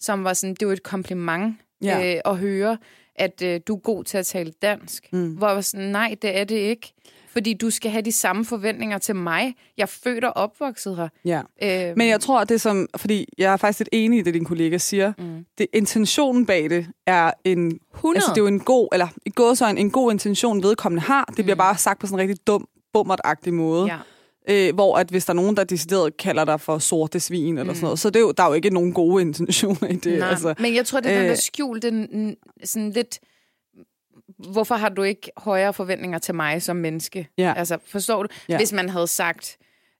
som 0.00 0.24
var 0.24 0.32
sådan, 0.32 0.54
det 0.54 0.66
var 0.68 0.72
et 0.72 0.82
kompliment 0.82 1.56
Ja. 1.82 2.14
øh, 2.14 2.20
at 2.24 2.36
høre, 2.38 2.78
at 3.16 3.42
øh, 3.42 3.60
du 3.66 3.74
er 3.76 3.80
god 3.80 4.04
til 4.04 4.18
at 4.18 4.26
tale 4.26 4.52
dansk. 4.62 5.12
Mm. 5.12 5.32
Hvor 5.32 5.46
jeg 5.46 5.54
var 5.56 5.62
sådan, 5.62 5.86
nej, 5.86 6.16
det 6.22 6.38
er 6.38 6.44
det 6.44 6.56
ikke. 6.56 6.92
Fordi 7.32 7.54
du 7.54 7.70
skal 7.70 7.90
have 7.90 8.02
de 8.02 8.12
samme 8.12 8.44
forventninger 8.44 8.98
til 8.98 9.16
mig. 9.16 9.54
Jeg 9.76 9.82
er 9.82 9.86
født 10.04 10.24
og 10.24 10.36
opvokset 10.36 10.96
her. 10.96 11.08
Ja. 11.24 11.40
Øh, 11.90 11.96
Men 11.96 12.08
jeg 12.08 12.20
tror, 12.20 12.40
at 12.40 12.48
det 12.48 12.60
som... 12.60 12.88
Fordi 12.96 13.26
jeg 13.38 13.52
er 13.52 13.56
faktisk 13.56 13.78
lidt 13.78 13.88
enig 13.92 14.18
i 14.18 14.22
det, 14.22 14.34
din 14.34 14.44
kollega 14.44 14.78
siger. 14.78 15.12
Mm. 15.18 15.44
Det, 15.58 15.66
intentionen 15.72 16.46
bag 16.46 16.70
det 16.70 16.86
er 17.06 17.30
en... 17.44 17.78
100. 17.94 18.16
Altså, 18.16 18.30
det 18.30 18.36
er 18.36 18.42
jo 18.42 18.46
en 18.46 18.60
god... 18.60 18.88
Eller 18.92 19.06
i 19.26 19.30
gåsøjne, 19.30 19.80
en 19.80 19.90
god 19.90 20.12
intention, 20.12 20.62
vedkommende 20.62 21.02
har. 21.02 21.24
Det 21.36 21.44
bliver 21.44 21.56
bare 21.56 21.78
sagt 21.78 22.00
på 22.00 22.06
sådan 22.06 22.18
en 22.24 22.28
rigtig 22.30 22.46
dum, 22.46 22.68
bummertagtig 22.92 23.54
måde. 23.54 23.86
ja. 23.86 23.96
Øh, 24.48 24.74
hvor 24.74 24.96
at 24.96 25.08
hvis 25.10 25.24
der 25.24 25.30
er 25.30 25.34
nogen, 25.34 25.56
der 25.56 25.64
decideret 25.64 26.16
kalder 26.16 26.44
dig 26.44 26.60
for 26.60 26.78
sorte 26.78 27.20
svin 27.20 27.58
eller 27.58 27.72
sådan 27.74 27.84
noget, 27.84 27.98
så 27.98 28.10
det 28.10 28.16
er 28.16 28.20
jo, 28.20 28.30
der 28.36 28.42
er 28.42 28.48
jo 28.48 28.54
ikke 28.54 28.70
nogen 28.70 28.92
gode 28.92 29.22
intentioner 29.22 29.88
i 29.90 29.96
det. 29.96 30.18
Nej, 30.18 30.28
Altså, 30.28 30.54
men 30.58 30.74
jeg 30.74 30.86
tror, 30.86 31.00
det 31.00 31.12
er 31.12 31.14
den 31.16 31.22
øh, 31.24 31.28
der 31.28 31.34
skjulte, 31.36 31.88
n- 31.88 32.64
sådan 32.64 32.90
lidt... 32.90 33.18
Hvorfor 34.52 34.74
har 34.74 34.88
du 34.88 35.02
ikke 35.02 35.30
højere 35.36 35.72
forventninger 35.72 36.18
til 36.18 36.34
mig 36.34 36.62
som 36.62 36.76
menneske? 36.76 37.28
Ja. 37.38 37.54
Altså, 37.56 37.78
forstår 37.86 38.22
du? 38.22 38.28
Ja. 38.48 38.56
Hvis 38.56 38.72
man 38.72 38.88
havde 38.88 39.06
sagt, 39.06 39.58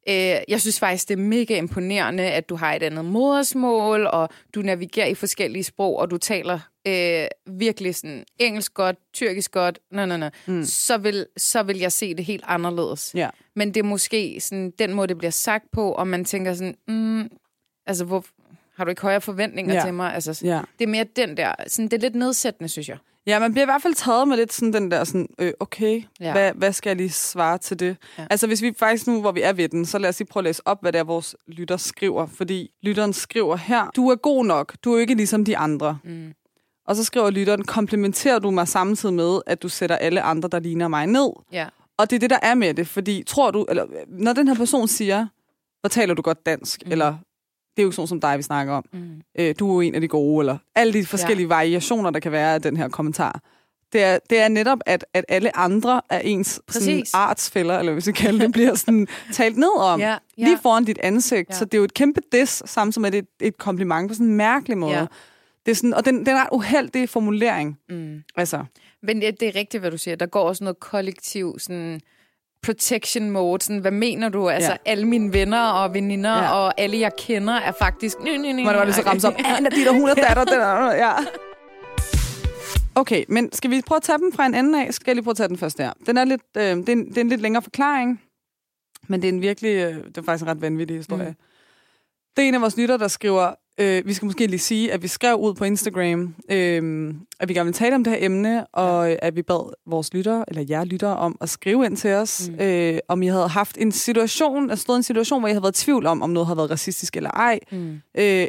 øh, 0.08 0.14
jeg 0.48 0.60
synes 0.60 0.80
faktisk, 0.80 1.08
det 1.08 1.18
er 1.18 1.22
mega 1.22 1.58
imponerende, 1.58 2.22
at 2.22 2.48
du 2.48 2.54
har 2.56 2.74
et 2.74 2.82
andet 2.82 3.04
modersmål, 3.04 4.06
og 4.06 4.28
du 4.54 4.62
navigerer 4.62 5.06
i 5.06 5.14
forskellige 5.14 5.64
sprog, 5.64 5.98
og 5.98 6.10
du 6.10 6.18
taler 6.18 6.58
øh, 6.86 7.26
virkelig 7.46 7.94
sådan 7.94 8.24
engelsk 8.38 8.74
godt, 8.74 8.96
tyrkisk 9.12 9.52
godt, 9.52 9.78
nej, 9.90 10.06
nej, 10.06 10.16
nej, 10.16 10.30
mm. 10.46 10.64
så, 10.64 10.98
vil, 10.98 11.26
så 11.36 11.62
vil 11.62 11.78
jeg 11.78 11.92
se 11.92 12.14
det 12.14 12.24
helt 12.24 12.44
anderledes. 12.46 13.14
ja. 13.14 13.30
Men 13.56 13.68
det 13.68 13.80
er 13.80 13.84
måske 13.84 14.40
sådan, 14.40 14.72
den 14.78 14.92
måde, 14.92 15.08
det 15.08 15.18
bliver 15.18 15.30
sagt 15.30 15.64
på, 15.72 15.92
og 15.92 16.08
man 16.08 16.24
tænker 16.24 16.54
sådan, 16.54 16.74
mm, 16.88 17.28
altså, 17.86 18.04
hvor, 18.04 18.24
har 18.76 18.84
du 18.84 18.90
ikke 18.90 19.02
højere 19.02 19.20
forventninger 19.20 19.74
Ja. 19.74 19.82
til 19.84 19.94
mig? 19.94 20.14
Altså, 20.14 20.40
Ja. 20.44 20.60
Det 20.78 20.84
er 20.84 20.88
mere 20.88 21.04
den 21.16 21.36
der, 21.36 21.52
sådan, 21.66 21.88
det 21.88 21.92
er 21.96 22.00
lidt 22.00 22.14
nedsættende, 22.14 22.69
synes 22.69 22.88
jeg. 22.88 22.96
Ja, 23.26 23.38
man 23.38 23.52
bliver 23.52 23.64
i 23.64 23.66
hvert 23.66 23.82
fald 23.82 23.94
taget 23.94 24.28
med 24.28 24.36
lidt 24.36 24.52
sådan 24.52 24.72
den 24.72 24.90
der 24.90 25.04
sådan, 25.04 25.28
øh, 25.38 25.52
okay, 25.60 26.02
Ja. 26.20 26.32
hvad, 26.32 26.52
hvad 26.54 26.72
skal 26.72 26.90
jeg 26.90 26.96
lige 26.96 27.10
svare 27.10 27.58
til 27.58 27.80
det? 27.80 27.96
Ja. 28.19 28.26
Altså 28.30 28.46
hvis 28.46 28.62
vi 28.62 28.72
faktisk 28.78 29.06
nu, 29.06 29.20
hvor 29.20 29.32
vi 29.32 29.42
er 29.42 29.52
ved 29.52 29.69
den, 29.69 29.86
så 29.86 29.98
lad 29.98 30.08
os 30.08 30.19
lige 30.19 30.28
prøve 30.28 30.40
at 30.40 30.44
læse 30.44 30.62
op, 30.66 30.78
hvad 30.82 30.92
det 30.92 30.98
er, 30.98 31.04
vores 31.04 31.36
lytter 31.46 31.76
skriver. 31.76 32.26
Fordi 32.26 32.70
lytteren 32.82 33.12
skriver 33.12 33.56
her, 33.56 33.90
du 33.96 34.08
er 34.10 34.16
god 34.16 34.44
nok, 34.46 34.74
du 34.84 34.94
er 34.94 35.00
ikke 35.00 35.14
ligesom 35.14 35.44
de 35.44 35.56
andre. 35.56 35.98
Mm. 36.04 36.32
Og 36.86 36.96
så 36.96 37.04
skriver 37.04 37.30
lytteren, 37.30 37.64
komplementerer 37.64 38.38
du 38.38 38.50
mig 38.50 38.69
samtidig 38.69 39.14
med, 39.14 39.40
at 39.46 39.62
du 39.62 39.69
sætter 39.69 39.96
alle 39.96 40.22
andre, 40.22 40.48
der 40.48 40.58
ligner 40.58 40.88
mig 40.88 41.06
ned? 41.06 41.28
Ja. 41.52 41.66
Og 41.96 42.10
det 42.10 42.16
er 42.16 42.20
det, 42.20 42.30
der 42.30 42.38
er 42.42 42.54
med 42.54 42.74
det, 42.74 42.88
fordi 42.88 43.22
tror 43.26 43.50
du, 43.50 43.66
eller 43.69 43.86
når 44.08 44.32
den 44.32 44.48
her 44.48 44.54
person 44.54 44.88
siger, 44.88 45.26
hvor 45.80 45.88
taler 45.88 46.14
du 46.14 46.22
godt 46.22 46.46
dansk, 46.46 46.82
mm. 46.86 46.92
eller 46.92 47.14
det 47.76 47.82
er 47.82 47.86
jo 47.86 47.90
sådan 47.92 48.06
som 48.08 48.20
dig, 48.20 48.38
vi 48.38 48.42
snakker 48.42 48.72
om, 48.72 48.84
Mm. 48.92 49.20
øh, 49.38 49.54
du 49.58 49.70
er 49.70 49.74
jo 49.74 49.80
en 49.80 49.94
af 49.94 50.00
de 50.00 50.08
gode, 50.08 50.42
eller 50.42 50.58
alle 50.74 50.92
de 50.92 51.06
forskellige 51.06 51.46
ja. 51.46 51.54
variationer, 51.54 52.10
der 52.10 52.20
kan 52.20 52.32
være 52.32 52.54
af 52.54 52.62
den 52.62 52.76
her 52.76 52.88
kommentar. 52.88 53.40
Det 53.92 54.02
er, 54.02 54.19
det 54.30 54.38
er 54.40 54.48
netop, 54.48 54.78
at, 54.86 55.04
at 55.14 55.24
alle 55.28 55.56
andre 55.56 56.00
af 56.10 56.22
ens 56.24 56.48
sådan, 56.48 56.62
Præcis. 56.66 57.14
artsfælder, 57.14 57.78
eller 57.78 57.92
hvis 57.92 58.06
vi 58.06 58.12
kalder 58.12 58.40
det, 58.44 58.52
bliver 58.52 58.74
sådan 58.74 59.06
talt 59.32 59.56
ned 59.56 59.78
om. 59.78 60.00
Ja, 60.00 60.08
ja. 60.10 60.16
Lige 60.44 60.58
foran 60.62 60.84
dit 60.84 60.98
ansigt. 61.02 61.50
Ja. 61.50 61.54
Så 61.54 61.64
det 61.64 61.74
er 61.74 61.78
jo 61.78 61.84
et 61.84 61.94
kæmpe 61.94 62.20
diss, 62.32 62.62
samtidig 62.70 63.02
med, 63.02 63.14
et, 63.14 63.26
et 63.40 63.58
kompliment 63.58 64.08
på 64.08 64.14
sådan 64.14 64.26
en 64.26 64.34
mærkelig 64.36 64.78
måde. 64.78 64.92
Ja. 64.92 65.00
Ja. 65.00 65.06
Det 65.66 65.70
er 65.70 65.76
sådan, 65.76 65.94
og 65.94 66.04
den, 66.04 66.19
den 66.19 66.28
er 66.28 66.40
ret 66.42 66.48
uheldig 66.52 67.08
formulering. 67.08 67.78
Mm. 67.88 68.22
Altså, 68.36 68.64
Men 69.02 69.20
det, 69.20 69.40
det 69.40 69.48
er 69.48 69.54
rigtigt, 69.54 69.80
hvad 69.80 69.90
du 69.90 69.98
siger. 69.98 70.16
Der 70.16 70.26
går 70.26 70.42
også 70.48 70.64
noget 70.64 70.80
kollektiv 70.80 71.58
sådan 71.58 72.00
protection 72.62 73.30
mode. 73.30 73.62
Sådan, 73.62 73.78
hvad 73.80 73.90
mener 73.90 74.28
du? 74.28 74.48
Altså, 74.48 74.70
Ja. 74.70 74.76
alle 74.92 75.04
mine 75.08 75.32
venner 75.32 75.62
og 75.68 75.94
veninder 75.94 76.36
Ja. 76.42 76.50
og 76.54 76.80
alle, 76.80 76.98
jeg 76.98 77.12
kender, 77.18 77.54
er 77.54 77.72
faktisk... 77.72 78.16
Ny, 78.20 78.36
ny, 78.36 78.52
ny, 78.52 78.62
hvor 78.62 78.70
det 78.70 78.78
var 78.78 78.84
det 78.84 78.94
så 78.94 79.02
ramt 79.06 79.24
op. 79.24 79.34
Anna, 79.44 79.68
dit 79.70 79.88
og 79.88 79.94
hun 79.94 80.08
er 80.08 80.14
datter. 80.14 80.44
Den 80.44 80.60
er, 80.60 80.94
ja. 80.94 81.12
Okay, 82.94 83.24
men 83.28 83.52
skal 83.52 83.70
vi 83.70 83.82
prøve 83.86 83.96
at 83.96 84.02
tage 84.02 84.18
dem 84.18 84.32
fra 84.32 84.46
en 84.46 84.54
ende 84.54 84.86
af? 84.86 84.94
Skal 84.94 85.04
jeg 85.10 85.14
lige 85.16 85.24
prøve 85.24 85.32
at 85.32 85.36
tage 85.36 85.48
den 85.48 85.58
først 85.58 85.78
der? 85.78 85.92
Den 86.06 86.16
er 86.16 86.24
lidt, 86.24 86.42
øh, 86.56 86.62
det, 86.62 86.88
er 86.88 86.92
en, 86.92 87.08
det 87.08 87.16
er 87.16 87.20
en 87.20 87.28
lidt 87.28 87.40
længere 87.40 87.62
forklaring, 87.62 88.20
men 89.08 89.22
det 89.22 89.28
er 89.28 89.32
en 89.32 89.40
virkelig, 89.40 89.68
øh, 89.70 89.94
det 90.04 90.18
er 90.18 90.22
faktisk 90.22 90.42
en 90.44 90.50
ret 90.50 90.60
vanvittig 90.60 90.96
historie. 90.96 91.28
Mm. 91.28 91.34
Det 92.36 92.44
er 92.44 92.48
en 92.48 92.54
af 92.54 92.60
vores 92.60 92.76
lytter, 92.76 92.96
der 92.96 93.08
skriver, 93.08 93.54
øh, 93.80 94.06
vi 94.06 94.12
skal 94.12 94.26
måske 94.26 94.46
lige 94.46 94.58
sige, 94.60 94.92
at 94.92 95.02
vi 95.02 95.08
skrev 95.08 95.36
ud 95.36 95.54
på 95.54 95.64
Instagram, 95.64 96.34
øh, 96.50 97.14
at 97.40 97.48
vi 97.48 97.54
gerne 97.54 97.64
vil 97.66 97.74
tale 97.74 97.94
om 97.94 98.04
det 98.04 98.12
her 98.12 98.24
emne, 98.26 98.66
og 98.66 99.10
øh, 99.10 99.16
at 99.22 99.36
vi 99.36 99.42
bad 99.42 99.72
vores 99.86 100.14
lytter, 100.14 100.44
eller 100.48 100.64
jer 100.69 100.84
lytter, 100.84 101.08
om 101.08 101.36
at 101.40 101.48
skrive 101.48 101.86
ind 101.86 101.96
til 101.96 102.10
os, 102.10 102.48
Mm. 102.48 102.60
øh, 102.64 102.98
om 103.08 103.22
I 103.22 103.26
havde 103.26 103.48
haft 103.48 103.76
en 103.80 103.92
situation, 103.92 104.70
altså 104.70 104.82
stået 104.82 104.96
en 104.96 105.02
situation, 105.02 105.40
hvor 105.40 105.48
I 105.48 105.50
havde 105.52 105.62
været 105.62 105.80
i 105.80 105.84
tvivl 105.84 106.06
om, 106.06 106.22
om 106.22 106.30
noget 106.30 106.46
havde 106.46 106.56
været 106.56 106.70
racistisk 106.70 107.16
eller 107.16 107.30
ej, 107.30 107.58
Mm. 107.72 107.92
øh, 107.92 108.00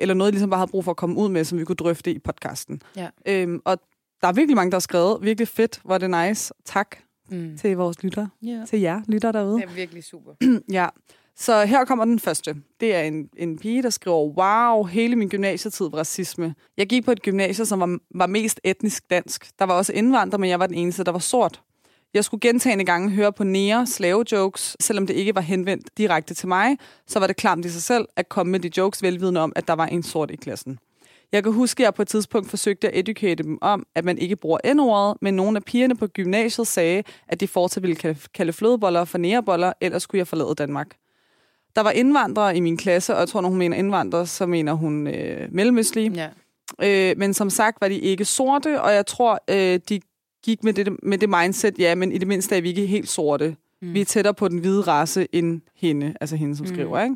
eller 0.02 0.14
noget, 0.16 0.32
I 0.32 0.34
ligesom 0.34 0.50
bare 0.50 0.60
havde 0.60 0.72
brug 0.72 0.84
for 0.84 0.92
at 0.92 0.98
komme 0.98 1.18
ud 1.18 1.30
med, 1.30 1.44
som 1.44 1.60
vi 1.60 1.64
kunne 1.66 1.76
drøfte 1.76 2.12
i 2.12 2.20
podcasten. 2.20 2.82
Ja. 2.96 3.08
Øhm, 3.28 3.62
og 3.66 3.78
der 4.22 4.28
er 4.28 4.34
virkelig 4.34 4.56
mange, 4.56 4.72
der 4.72 4.76
har 4.76 4.80
skrevet. 4.80 5.18
Virkelig 5.22 5.48
fedt. 5.48 5.82
Er 5.90 5.98
det 5.98 6.10
nice. 6.10 6.54
Tak 6.66 6.96
Mm. 7.32 7.58
til 7.58 7.78
vores 7.78 8.04
lytter. 8.04 8.28
Ja. 8.42 8.62
Til 8.70 8.80
jer 8.80 9.02
lytter 9.08 9.32
derude. 9.32 9.56
Det 9.62 9.64
er 9.70 9.74
virkelig 9.76 10.04
super. 10.04 10.32
Ja. 10.72 10.88
Så 11.38 11.66
her 11.66 11.86
kommer 11.86 12.06
den 12.06 12.20
første. 12.20 12.56
Det 12.80 12.96
er 12.96 13.02
en, 13.02 13.30
en 13.38 13.58
pige, 13.58 13.84
der 13.84 13.90
skriver, 13.90 14.18
wow, 14.18 14.84
hele 14.84 15.16
min 15.16 15.30
gymnasietid 15.30 15.90
var 15.92 15.98
racisme. 15.98 16.56
Jeg 16.78 16.88
gik 16.88 17.06
på 17.06 17.12
et 17.12 17.22
gymnasie, 17.22 17.66
som 17.66 17.80
var, 17.80 17.98
var 18.16 18.28
mest 18.28 18.60
etnisk 18.64 19.10
dansk. 19.10 19.50
Der 19.60 19.66
var 19.66 19.74
også 19.74 19.94
indvandrere, 19.94 20.40
men 20.40 20.50
jeg 20.50 20.60
var 20.60 20.68
den 20.68 20.76
eneste, 20.76 21.04
der 21.04 21.12
var 21.12 21.20
sort. 21.20 21.62
Jeg 22.14 22.26
skulle 22.26 22.42
gentagende 22.42 22.86
gange 22.86 23.10
høre 23.10 23.34
på 23.34 23.44
nære 23.44 23.88
slave-jokes, 23.88 24.76
selvom 24.80 25.08
det 25.08 25.14
ikke 25.14 25.36
var 25.36 25.42
henvendt 25.42 25.98
direkte 25.98 26.34
til 26.34 26.48
mig, 26.48 26.78
så 27.08 27.20
var 27.20 27.28
det 27.28 27.36
klamt 27.36 27.66
i 27.66 27.70
sig 27.70 27.84
selv 27.84 28.08
at 28.16 28.30
komme 28.30 28.52
med 28.52 28.60
de 28.60 28.72
jokes 28.78 29.04
velvidende 29.04 29.42
om, 29.42 29.54
at 29.56 29.68
der 29.68 29.74
var 29.74 29.86
en 29.86 30.04
sort 30.04 30.32
i 30.32 30.36
klassen. 30.36 30.80
Jeg 31.32 31.44
kan 31.44 31.52
huske, 31.54 31.84
at 31.84 31.86
jeg 31.86 31.94
på 31.94 32.02
et 32.02 32.08
tidspunkt 32.08 32.50
forsøgte 32.50 32.88
at 32.88 33.00
educate 33.00 33.44
dem 33.44 33.58
om, 33.62 33.86
at 33.96 34.06
man 34.06 34.18
ikke 34.18 34.36
bruger 34.36 34.74
N-ordet, 34.74 35.18
men 35.22 35.34
nogle 35.34 35.58
af 35.58 35.64
pigerne 35.64 35.96
på 35.96 36.08
gymnasiet 36.08 36.68
sagde, 36.68 37.04
at 37.28 37.40
de 37.40 37.48
fortsat 37.48 37.84
ville 37.84 37.96
kalde- 37.96 38.20
kalde 38.34 38.54
flødeboller 38.54 39.06
for 39.06 39.18
næreboller, 39.18 39.74
ellers 39.82 40.04
skulle 40.04 40.20
jeg 40.20 40.28
forlade 40.28 40.56
Danmark. 40.56 40.96
Der 41.76 41.82
var 41.82 41.92
indvandrere 41.92 42.58
i 42.58 42.60
min 42.60 42.78
klasse, 42.78 43.14
og 43.14 43.20
jeg 43.20 43.28
tror, 43.28 43.42
når 43.42 43.50
hun 43.50 43.58
mener 43.58 43.78
indvandrere, 43.78 44.26
så 44.28 44.46
mener 44.46 44.74
hun 44.74 45.08
øh, 45.08 45.48
mellemøstlige. 45.52 46.12
Ja. 46.82 47.10
Øh, 47.12 47.18
men 47.18 47.34
som 47.34 47.50
sagt 47.50 47.82
var 47.82 47.88
de 47.88 48.00
ikke 48.00 48.26
sorte, 48.26 48.82
og 48.82 48.94
jeg 48.94 49.06
tror, 49.06 49.40
øh, 49.50 49.80
de 49.90 50.00
gik 50.46 50.64
med 50.64 50.74
det, 50.74 50.98
med 51.04 51.18
det 51.18 51.30
mindset, 51.30 51.80
ja, 51.80 51.96
men 51.96 52.12
i 52.12 52.18
det 52.18 52.28
mindste 52.28 52.58
er 52.58 52.62
vi 52.62 52.70
ikke 52.70 52.86
helt 52.86 53.10
sorte. 53.10 53.56
Mm. 53.82 53.94
Vi 53.94 54.02
er 54.02 54.06
tættere 54.06 54.34
på 54.34 54.48
den 54.48 54.58
hvide 54.60 54.82
race 54.82 55.28
end 55.32 55.62
hende, 55.76 56.14
altså 56.22 56.36
hende, 56.36 56.56
som 56.56 56.66
Mm. 56.68 56.74
skriver, 56.74 57.04
ikke? 57.04 57.16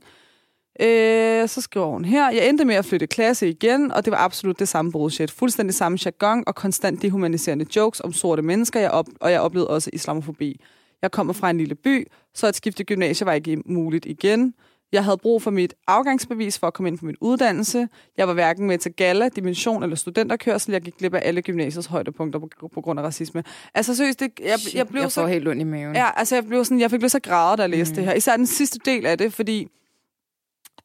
Øh, 0.80 1.48
så 1.50 1.62
skriver 1.62 1.86
hun 1.88 2.06
her, 2.06 2.32
jeg 2.32 2.50
endte 2.50 2.66
med 2.66 2.76
at 2.76 2.86
flytte 2.86 3.08
klasse 3.08 3.50
igen, 3.50 3.92
og 3.92 4.06
det 4.06 4.12
var 4.12 4.18
absolut 4.18 4.60
det 4.60 4.68
samme 4.68 4.92
bullshit. 4.92 5.32
Fuldstændig 5.32 5.76
samme 5.76 5.98
jargon 6.06 6.44
og 6.48 6.56
konstant 6.56 7.02
dehumaniserende 7.02 7.66
jokes 7.76 8.00
om 8.02 8.14
sorte 8.14 8.42
mennesker, 8.42 8.80
jeg 8.80 8.92
op- 8.92 9.06
og 9.20 9.32
jeg 9.32 9.42
oplevede 9.42 9.70
også 9.70 9.90
islamofobi. 9.94 10.62
Jeg 11.01 11.12
kommer 11.12 11.34
fra 11.34 11.50
en 11.50 11.58
lille 11.58 11.75
by, 11.75 12.08
så 12.34 12.48
at 12.48 12.56
skifte 12.56 12.84
gymnasie 12.84 13.25
var 13.25 13.34
ikke 13.34 13.62
muligt 13.66 14.06
igen. 14.06 14.54
Jeg 14.92 15.04
havde 15.04 15.18
brug 15.18 15.42
for 15.42 15.51
mit 15.51 15.74
afgangsbevis 15.88 16.60
for 16.60 16.68
at 16.68 16.74
komme 16.74 16.89
ind 16.89 16.98
på 16.98 17.06
min 17.06 17.16
uddannelse. 17.22 17.89
Jeg 18.18 18.27
var 18.27 18.34
hverken 18.34 18.68
med 18.68 18.77
til 18.77 18.94
gala, 18.94 19.30
dimension 19.30 19.84
eller 19.84 19.96
studenterkørsel. 19.96 20.72
Jeg 20.72 20.82
gik 20.82 20.98
glip 20.98 21.13
af 21.13 21.22
alle 21.24 21.42
gymnasiets 21.42 21.88
højdepunkter 21.88 22.39
på, 22.39 22.68
på 22.68 22.82
grund 22.82 23.00
af 23.00 23.04
racisme. 23.04 23.44
Altså 23.74 23.96
seriøst, 23.96 24.20
det, 24.20 24.32
jeg, 24.39 24.60
Shit, 24.60 24.75
jeg 24.75 24.88
blev 24.88 25.01
jeg 25.01 25.12
så 25.12 25.22
får 25.22 25.27
helt 25.27 25.48
ondt 25.48 25.62
i 25.62 25.63
maven. 25.63 25.96
Ja, 25.96 26.10
altså 26.16 26.36
jeg 26.36 26.46
blev 26.46 26.66
sådan, 26.66 26.80
jeg 26.80 26.92
fik 26.92 27.00
til 27.00 27.18
at 27.18 27.24
græde, 27.24 27.58
da 27.58 27.62
jeg 27.62 27.70
læste 27.70 27.92
mm. 27.92 27.96
det 27.96 28.06
her. 28.06 28.13
Især 28.13 28.38
den 28.38 28.48
sidste 28.48 28.80
del 28.86 29.06
af 29.06 29.18
det, 29.18 29.34
fordi 29.34 29.68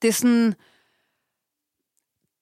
det 0.03 0.09
er 0.09 0.13
sådan... 0.13 0.55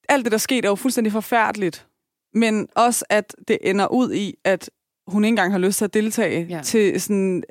Alt 0.08 0.24
det, 0.24 0.32
der 0.32 0.38
skete, 0.38 0.66
er 0.66 0.70
jo 0.70 0.74
fuldstændig 0.74 1.12
forfærdeligt. 1.12 1.86
Men 2.34 2.68
også, 2.76 3.04
at 3.08 3.36
det 3.48 3.58
ender 3.62 3.86
ud 3.86 4.12
i, 4.12 4.34
at 4.44 4.70
hun 5.10 5.24
ikke 5.24 5.32
engang 5.32 5.52
har 5.52 5.58
lyst 5.58 5.78
til 5.78 5.84
at 5.84 5.94
deltage 5.94 6.46
Ja. 6.50 6.60
til 6.64 7.00
sådan 7.00 7.42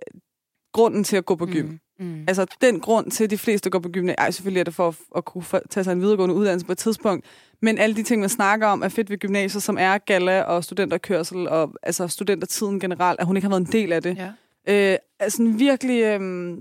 grunden 0.74 1.04
til 1.04 1.18
at 1.18 1.26
gå 1.26 1.36
på 1.36 1.46
gym. 1.46 1.66
Mm. 1.66 1.80
Mm. 2.00 2.24
Altså, 2.28 2.46
den 2.62 2.80
grund 2.80 3.12
til, 3.12 3.24
at 3.24 3.30
de 3.30 3.38
fleste 3.38 3.70
går 3.70 3.80
på 3.80 3.90
gymnasiet, 3.90 4.20
ej, 4.20 4.32
selvfølgelig 4.32 4.60
er 4.60 4.64
det 4.64 4.74
for 4.76 4.88
at, 4.88 4.96
at 5.16 5.26
kunne 5.26 5.44
tage 5.70 5.84
sig 5.84 5.92
en 5.92 6.02
videregående 6.02 6.36
uddannelse 6.36 6.66
på 6.66 6.72
et 6.72 6.78
tidspunkt, 6.78 7.26
men 7.62 7.78
alle 7.78 7.96
de 7.96 8.04
ting, 8.04 8.20
man 8.20 8.30
snakker 8.30 8.68
om, 8.68 8.82
er 8.82 8.90
fedt 8.90 9.10
ved 9.10 9.18
gymnasiet, 9.18 9.64
som 9.64 9.78
er 9.80 9.98
gala 9.98 10.42
og 10.42 10.64
studenterkørsel, 10.64 11.50
og 11.50 11.74
altså 11.84 12.08
studentertiden 12.08 12.80
generelt, 12.80 13.20
at 13.20 13.26
hun 13.26 13.38
ikke 13.38 13.46
har 13.46 13.50
været 13.50 13.68
en 13.68 13.72
del 13.72 13.94
af 13.94 14.02
det. 14.02 14.18
Ja. 14.68 14.92
Øh, 14.94 14.98
altså 15.20 15.44
virkelig, 15.58 16.04
øh, 16.04 16.58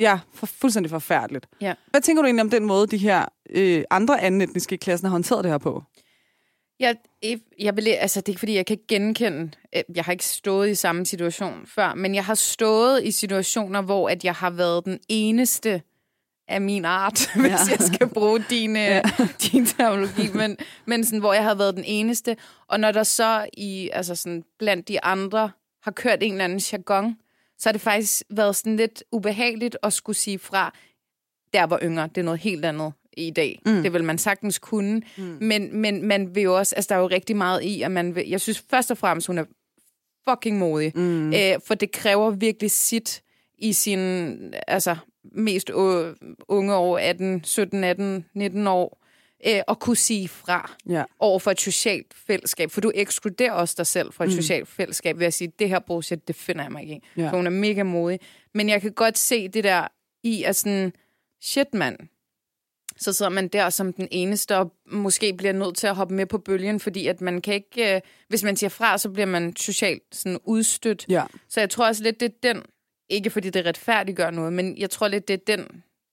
ja, 0.00 0.18
for, 0.34 0.46
fuldstændig 0.46 0.90
forfærdeligt. 0.90 1.46
Ja. 1.60 1.74
Hvad 1.90 2.00
tænker 2.00 2.22
du 2.22 2.26
egentlig 2.26 2.42
om 2.42 2.50
den 2.50 2.64
måde, 2.64 2.86
de 2.86 2.96
her 2.96 3.24
øh, 3.50 3.84
andre 3.90 4.20
anden 4.22 4.40
etniske 4.40 4.76
klasser 4.76 5.06
har 5.08 5.12
håndteret 5.12 5.44
det 5.44 5.52
her 5.52 5.58
på? 5.58 5.82
Jeg, 6.80 6.96
jeg 7.58 7.76
vil, 7.76 7.88
altså, 7.88 8.20
det 8.20 8.28
er 8.28 8.32
ikke, 8.32 8.38
fordi 8.38 8.54
jeg 8.54 8.66
kan 8.66 8.78
genkende, 8.88 9.50
øh, 9.76 9.82
jeg 9.94 10.04
har 10.04 10.12
ikke 10.12 10.24
stået 10.24 10.68
i 10.70 10.74
samme 10.74 11.06
situation 11.06 11.66
før, 11.66 11.94
men 11.94 12.14
jeg 12.14 12.24
har 12.24 12.34
stået 12.34 13.04
i 13.04 13.10
situationer, 13.10 13.82
hvor 13.82 14.08
at 14.08 14.24
jeg 14.24 14.34
har 14.34 14.50
været 14.50 14.84
den 14.84 14.98
eneste 15.08 15.82
af 16.48 16.60
min 16.60 16.84
art, 16.84 17.20
hvis 17.40 17.44
Ja. 17.44 17.56
jeg 17.70 17.78
skal 17.94 18.08
bruge 18.08 18.44
din, 18.50 18.76
ja. 18.76 19.02
din 19.52 19.66
terminologi, 19.66 20.28
men, 20.34 20.56
men 20.86 21.04
sådan, 21.04 21.18
hvor 21.20 21.32
jeg 21.32 21.42
har 21.44 21.54
været 21.54 21.74
den 21.76 21.84
eneste. 21.86 22.36
Og 22.68 22.80
når 22.80 22.92
der 22.92 23.02
så 23.02 23.46
i, 23.52 23.90
altså 23.92 24.14
sådan, 24.14 24.44
blandt 24.58 24.88
de 24.88 25.04
andre 25.04 25.50
har 25.82 25.90
kørt 25.90 26.22
en 26.22 26.32
eller 26.32 26.44
anden 26.44 26.58
jargon, 26.72 27.16
så 27.58 27.68
har 27.68 27.72
det 27.72 27.80
faktisk 27.80 28.22
været 28.30 28.56
sådan 28.56 28.76
lidt 28.76 29.04
ubehageligt 29.12 29.76
at 29.82 29.92
skulle 29.92 30.16
sige 30.16 30.38
fra, 30.38 30.74
der 31.52 31.64
var 31.64 31.78
yngre, 31.82 32.06
det 32.08 32.18
er 32.18 32.22
noget 32.22 32.40
helt 32.40 32.64
andet 32.64 32.92
i 33.16 33.30
dag. 33.30 33.60
Mm. 33.66 33.82
Det 33.82 33.92
vil 33.92 34.04
man 34.04 34.18
sagtens 34.18 34.58
kunne. 34.58 35.02
Mm. 35.16 35.38
Men, 35.40 35.76
men 35.76 36.02
man 36.06 36.34
vil 36.34 36.42
jo 36.42 36.56
også, 36.56 36.74
altså 36.74 36.88
der 36.88 36.94
er 36.94 37.00
jo 37.00 37.06
rigtig 37.06 37.36
meget 37.36 37.62
i, 37.62 37.82
at 37.82 37.90
man 37.90 38.14
vil, 38.14 38.28
jeg 38.28 38.40
synes 38.40 38.64
først 38.70 38.90
og 38.90 38.98
fremmest, 38.98 39.26
hun 39.26 39.38
er 39.38 39.44
fucking 40.28 40.58
modig. 40.58 40.92
Mm. 40.94 41.32
Øh, 41.34 41.54
for 41.66 41.74
det 41.74 41.92
kræver 41.92 42.30
virkelig 42.30 42.70
sit 42.70 43.22
i 43.58 43.72
sin, 43.72 44.38
altså 44.66 44.96
mest 45.32 45.70
unge 46.48 46.74
år, 46.74 46.98
18, 46.98 47.44
17, 47.44 47.84
18, 47.84 48.24
19 48.34 48.66
år, 48.66 49.02
øh, 49.46 49.60
at 49.68 49.78
kunne 49.78 49.96
sige 49.96 50.28
fra 50.28 50.76
Ja. 50.88 51.04
over 51.18 51.38
for 51.38 51.50
et 51.50 51.60
socialt 51.60 52.14
fællesskab. 52.26 52.70
For 52.70 52.80
du 52.80 52.92
ekskluderer 52.94 53.52
også 53.52 53.74
dig 53.78 53.86
selv 53.86 54.12
fra 54.12 54.24
et 54.24 54.30
mm. 54.30 54.36
socialt 54.36 54.68
fællesskab 54.68 55.18
ved 55.18 55.26
at 55.26 55.34
sige, 55.34 55.52
det 55.58 55.68
her 55.68 55.78
bullshit, 55.78 56.28
det 56.28 56.36
finder 56.36 56.62
jeg 56.62 56.72
mig 56.72 56.82
ikke 56.82 56.94
i. 56.94 57.00
Ja. 57.20 57.30
For 57.30 57.36
hun 57.36 57.46
er 57.46 57.50
mega 57.50 57.82
modig. 57.82 58.20
Men 58.54 58.68
jeg 58.68 58.82
kan 58.82 58.92
godt 58.92 59.18
se 59.18 59.48
det 59.48 59.64
der 59.64 59.86
i, 60.22 60.42
at 60.42 60.56
sådan, 60.56 60.92
shit 61.42 61.74
mand, 61.74 61.96
så 62.98 63.12
sidder 63.12 63.30
man 63.30 63.48
der 63.48 63.70
som 63.70 63.92
den 63.92 64.08
eneste, 64.10 64.56
og 64.56 64.72
måske 64.90 65.32
bliver 65.34 65.52
nødt 65.52 65.76
til 65.76 65.86
at 65.86 65.94
hoppe 65.94 66.14
med 66.14 66.26
på 66.26 66.38
bølgen, 66.38 66.80
fordi 66.80 67.06
at 67.06 67.20
man 67.20 67.40
kan 67.42 67.54
ikke, 67.54 67.94
øh, 67.94 68.00
hvis 68.28 68.42
man 68.42 68.56
siger 68.56 68.70
fra, 68.70 68.98
så 68.98 69.10
bliver 69.10 69.26
man 69.26 69.56
socialt 69.56 70.02
sådan 70.12 70.38
udstødt. 70.44 71.06
Ja. 71.08 71.24
Så 71.48 71.60
jeg 71.60 71.70
tror 71.70 71.86
også 71.86 72.02
lidt, 72.02 72.20
det 72.20 72.26
er 72.42 72.52
den, 72.52 72.62
ikke 73.08 73.30
fordi 73.30 73.50
det 73.50 73.66
retfærdiggør 73.66 74.30
noget, 74.30 74.52
men 74.52 74.78
jeg 74.78 74.90
tror 74.90 75.08
lidt, 75.08 75.28
det 75.28 75.34
er 75.34 75.56
den 75.56 75.66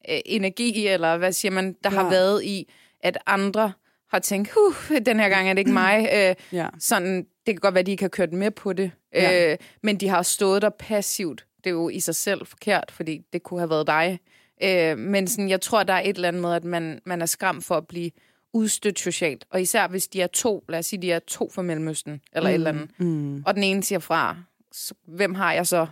øh, 0.09 0.19
energi, 0.25 0.87
eller 0.87 1.17
hvad 1.17 1.31
siger 1.31 1.51
man, 1.51 1.75
der 1.83 1.89
ja. 1.91 2.01
Har 2.01 2.09
været 2.09 2.43
i, 2.43 2.71
at 2.99 3.17
andre 3.25 3.73
har 4.09 4.19
tænkt, 4.19 4.51
huh, 4.51 4.97
den 5.05 5.19
her 5.19 5.29
gang 5.29 5.49
er 5.49 5.53
det 5.53 5.59
ikke 5.59 5.71
mig. 5.71 6.09
Øh, 6.13 6.35
Ja. 6.51 6.67
sådan, 6.79 7.17
det 7.17 7.53
kan 7.53 7.55
godt 7.55 7.73
være, 7.75 7.83
de 7.83 7.91
ikke 7.91 8.03
har 8.03 8.09
kørt 8.09 8.33
med 8.33 8.51
på 8.51 8.73
det, 8.73 8.91
Ja. 9.13 9.51
øh, 9.51 9.57
men 9.83 9.97
de 9.97 10.07
har 10.07 10.21
stået 10.21 10.61
der 10.61 10.69
passivt. 10.69 11.45
Det 11.63 11.69
er 11.69 11.73
jo 11.73 11.89
i 11.89 11.99
sig 11.99 12.15
selv 12.15 12.45
forkert, 12.45 12.91
fordi 12.91 13.21
det 13.33 13.43
kunne 13.43 13.59
have 13.59 13.69
været 13.69 13.87
dig. 13.87 14.19
Øh, 14.63 14.97
men 14.97 15.27
sådan, 15.27 15.49
jeg 15.49 15.61
tror, 15.61 15.83
der 15.83 15.93
er 15.93 16.01
et 16.01 16.15
eller 16.15 16.27
andet 16.27 16.41
med, 16.41 16.53
at 16.53 16.63
man, 16.63 16.99
man 17.05 17.21
er 17.21 17.25
skræmt 17.25 17.63
for 17.63 17.75
at 17.75 17.87
blive 17.87 18.11
udstødt 18.53 18.99
socialt. 18.99 19.45
Og 19.49 19.61
især 19.61 19.87
hvis 19.87 20.07
de 20.07 20.21
er 20.21 20.27
to, 20.27 20.63
lad 20.69 20.79
os 20.79 20.85
sige, 20.85 21.01
de 21.01 21.11
er 21.11 21.19
to 21.19 21.51
fra 21.53 21.61
Mellemøsten, 21.61 22.21
eller 22.33 22.49
mm. 22.49 22.51
et 22.51 22.53
eller 22.53 22.69
andet, 22.69 22.89
Mm. 22.99 23.43
og 23.45 23.55
den 23.55 23.63
ene 23.63 23.83
siger 23.83 23.99
fra, 23.99 24.35
så, 24.71 24.93
hvem 25.07 25.33
har 25.35 25.53
jeg 25.53 25.67
så? 25.67 25.87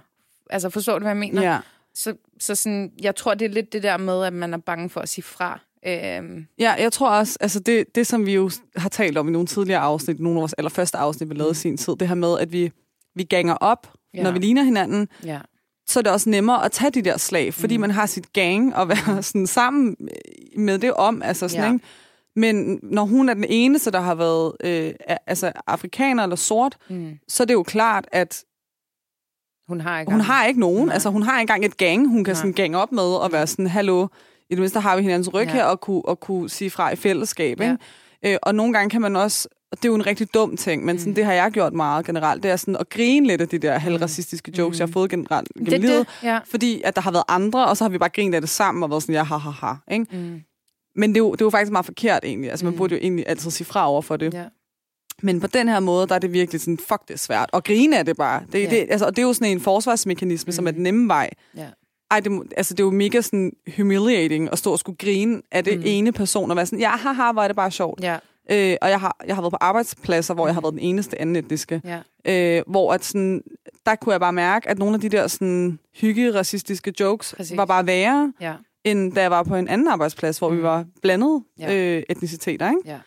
Altså, 0.50 0.70
forstår 0.70 0.94
du, 1.00 1.04
hvad 1.04 1.12
jeg 1.12 1.18
mener? 1.18 1.42
Ja. 1.42 1.60
Så, 1.94 2.14
så 2.40 2.56
sådan, 2.56 2.92
jeg 3.02 3.16
tror, 3.16 3.34
det 3.34 3.46
er 3.46 3.50
lidt 3.50 3.74
det 3.74 3.84
der 3.84 3.98
med, 3.98 4.24
at 4.24 4.34
man 4.34 4.54
er 4.54 4.58
bange 4.58 4.90
for 4.90 5.02
at 5.02 5.10
sige 5.10 5.24
fra. 5.24 5.60
Øhm, 5.86 6.48
Ja, 6.60 6.72
jeg 6.72 6.92
tror 6.94 7.10
også, 7.10 7.38
altså 7.42 7.60
det, 7.60 7.96
det 7.96 8.08
som 8.08 8.26
vi 8.26 8.34
jo 8.34 8.50
har 8.76 8.90
talt 8.90 9.18
om 9.18 9.28
i 9.28 9.32
nogle 9.32 9.48
tidligere 9.48 9.80
afsnit, 9.80 10.20
nogle 10.20 10.38
af 10.38 10.42
vores 10.42 10.54
allerførste 10.54 10.98
afsnit, 10.98 11.30
vi 11.30 11.36
lavede 11.36 11.52
i 11.52 11.56
sin 11.56 11.78
tid, 11.78 11.94
det 12.00 12.08
her 12.08 12.16
med, 12.16 12.40
at 12.40 12.52
vi, 12.52 12.72
vi 13.16 13.24
ganger 13.24 13.54
op, 13.54 13.94
Ja. 14.14 14.18
ja. 14.18 14.24
når 14.24 14.32
vi 14.32 14.40
ligner 14.40 14.64
hinanden, 14.64 15.08
ja. 15.26 15.40
Så 15.92 16.00
er 16.00 16.02
det 16.02 16.12
også 16.12 16.30
nemmere 16.30 16.66
at 16.66 16.72
tage 16.72 16.92
de 16.92 17.02
der 17.02 17.18
slag, 17.18 17.54
fordi 17.54 17.78
mm. 17.78 17.82
man 17.82 17.92
har 17.92 18.06
sit 18.06 18.34
gang 18.34 18.76
og 18.76 18.90
være 18.90 19.24
sådan 19.24 19.48
sammen 19.48 19.96
med 20.58 20.80
det 20.80 20.94
om, 20.94 21.22
altså 21.22 21.48
sådan, 21.48 21.62
Ja. 21.64 21.68
ja. 21.68 21.74
ikke? 21.74 21.86
Men 22.36 22.80
når 22.84 23.04
hun 23.06 23.30
er 23.30 23.34
den 23.34 23.46
eneste, 23.50 23.92
der 23.92 24.00
har 24.02 24.16
været 24.16 24.54
øh, 24.64 24.94
altså 25.28 25.52
afrikaner 25.68 26.24
eller 26.24 26.36
sort, 26.36 26.78
Mm. 26.90 27.14
så 27.28 27.44
er 27.44 27.46
det 27.46 27.54
jo 27.54 27.64
klart, 27.64 28.08
at 28.12 28.44
Hun 29.68 29.82
har 29.82 30.00
ikke 30.00 30.12
hun 30.12 30.22
har 30.22 30.46
ikke 30.46 30.60
nogen. 30.60 30.86
Nej. 30.86 30.94
Altså 30.94 31.10
hun 31.10 31.24
har 31.24 31.40
engang 31.40 31.66
et 31.66 31.78
gang, 31.78 32.08
hun 32.10 32.24
kan 32.24 32.32
Nej. 32.32 32.38
sådan 32.40 32.54
gange 32.54 32.78
op 32.78 32.92
med 32.92 33.04
og 33.04 33.32
være 33.32 33.48
sådan, 33.48 33.68
hallo, 33.68 34.08
i 34.50 34.54
det 34.56 34.60
mindste 34.60 34.80
har 34.80 34.96
vi 34.96 35.02
hinandens 35.02 35.34
ryg 35.34 35.46
Ja. 35.46 35.50
ja. 35.50 35.56
her, 35.56 35.64
og 35.64 35.82
kunne, 35.82 36.02
og 36.06 36.20
kunne 36.20 36.50
sige 36.50 36.70
fra 36.70 36.92
i 36.92 36.96
fællesskab. 36.96 37.60
Ja. 37.60 37.72
Ikke? 38.24 38.34
Øh, 38.34 38.38
og 38.44 38.56
nogle 38.56 38.74
gange 38.74 38.90
kan 38.90 39.02
man 39.02 39.16
også, 39.16 39.48
og 39.72 39.78
det 39.78 39.86
er 39.86 39.90
jo 39.90 39.96
en 39.96 40.06
rigtig 40.08 40.34
dum 40.34 40.58
ting, 40.58 40.86
men 40.86 41.00
sådan, 41.00 41.16
det 41.16 41.26
har 41.26 41.34
jeg 41.34 41.52
gjort 41.52 41.74
meget 41.74 42.06
generelt, 42.06 42.44
det 42.44 42.52
er 42.52 42.56
sådan 42.56 42.76
at 42.80 42.90
grine 42.90 43.28
lidt 43.28 43.42
af 43.42 43.48
de 43.50 43.58
der 43.58 43.78
halvracistiske 43.78 44.52
jokes, 44.58 44.80
jeg 44.80 44.88
har 44.88 44.92
fået 44.92 45.10
generelt 45.10 45.50
gennem 45.56 45.70
det, 45.72 45.80
livet. 45.82 46.08
det, 46.22 46.28
ja. 46.28 46.40
Fordi 46.46 46.82
at 46.86 46.96
der 46.96 47.02
har 47.02 47.12
været 47.12 47.24
andre, 47.28 47.68
og 47.68 47.78
så 47.78 47.84
har 47.84 47.90
vi 47.90 47.98
bare 47.98 48.10
grinet 48.10 48.36
af 48.36 48.42
det 48.42 48.50
sammen 48.50 48.84
og 48.84 48.90
været 48.90 49.04
sådan, 49.04 49.16
ja, 49.16 49.24
ha, 49.24 49.36
ha, 49.38 49.50
ha. 49.50 49.74
Ikke? 49.92 50.06
Mm. 50.18 50.42
Men 50.96 51.10
det 51.10 51.18
er, 51.18 51.24
jo, 51.24 51.32
det 51.32 51.42
er 51.42 51.46
jo 51.46 51.50
faktisk 51.50 51.72
meget 51.72 51.86
forkert 51.86 52.20
egentlig. 52.24 52.50
Altså 52.50 52.66
man 52.66 52.76
burde 52.78 52.96
jo 52.96 53.00
egentlig 53.02 53.26
altid 53.28 53.52
sige 53.52 53.66
fra 53.66 53.90
over 53.90 54.02
for 54.02 54.18
det. 54.18 54.34
ja. 54.34 54.44
Men 55.24 55.40
på 55.40 55.48
den 55.48 55.68
her 55.68 55.80
måde, 55.80 56.08
der 56.08 56.16
er 56.16 56.20
det 56.20 56.34
virkelig 56.34 56.62
sådan, 56.62 56.78
fuck, 56.78 57.02
det 57.08 57.14
er 57.14 57.18
svært. 57.18 57.50
Og 57.54 57.64
grine 57.64 57.98
af 57.98 58.06
det 58.06 58.18
bare. 58.18 58.42
Det, 58.52 58.64
Ja. 58.64 58.70
det, 58.70 58.88
altså, 58.90 59.06
og 59.06 59.16
det 59.16 59.22
er 59.22 59.28
jo 59.28 59.34
sådan 59.34 59.52
en 59.52 59.62
forsvarsmekanisme, 59.62 60.50
mm. 60.50 60.52
som 60.52 60.68
er 60.68 60.72
den 60.72 60.84
nemme 60.84 61.08
vej. 61.08 61.30
Ja. 61.58 61.68
Ej, 62.12 62.20
det, 62.20 62.42
altså, 62.58 62.74
det 62.74 62.80
er 62.80 62.84
jo 62.84 62.92
mega 62.92 63.22
sådan 63.22 63.52
humiliating 63.78 64.50
at 64.52 64.58
stå 64.60 64.72
og 64.72 64.80
skulle 64.80 64.98
grine 64.98 65.42
af 65.52 65.64
det 65.64 65.74
Mm. 65.74 65.80
mm. 65.80 65.86
ene 65.88 66.12
person, 66.12 66.52
og 66.52 66.58
være 66.58 66.66
sådan, 66.66 66.80
ja, 66.80 66.90
haha, 66.90 67.32
hvor 67.32 67.42
er 67.44 67.48
det 67.48 67.56
bare 67.56 67.72
sjovt. 67.72 68.04
Ja. 68.04 68.18
Øh, 68.52 68.76
og 68.82 68.90
jeg 68.90 69.00
har, 69.00 69.18
jeg 69.28 69.36
har 69.36 69.42
været 69.42 69.52
på 69.52 69.58
arbejdspladser, 69.62 70.34
hvor 70.34 70.48
jeg 70.48 70.54
har 70.54 70.62
været 70.62 70.74
den 70.74 70.80
eneste 70.82 71.22
anden 71.22 71.36
etniske. 71.36 71.82
Ja. 71.84 72.58
Øh, 72.58 72.64
hvor 72.68 72.94
at 72.94 73.06
sådan, 73.06 73.42
der 73.86 73.96
kunne 73.96 74.14
jeg 74.14 74.20
bare 74.20 74.34
mærke, 74.34 74.70
at 74.70 74.80
nogle 74.80 74.96
af 74.96 75.02
de 75.02 75.10
der 75.10 75.28
sådan, 75.28 75.80
hygge-racistiske 75.96 76.94
jokes 77.00 77.34
Præcis. 77.38 77.58
var 77.58 77.66
bare 77.66 77.86
værre, 77.88 78.34
Ja. 78.42 78.54
end 78.84 79.14
da 79.14 79.22
jeg 79.22 79.32
var 79.32 79.44
på 79.44 79.56
en 79.56 79.68
anden 79.68 79.88
arbejdsplads, 79.88 80.38
hvor 80.38 80.50
mm. 80.50 80.58
vi 80.58 80.64
var 80.64 80.86
blandet 81.02 81.44
Ja. 81.60 81.76
øh, 81.76 82.04
etniciteter. 82.10 82.70
Ikke? 82.70 83.00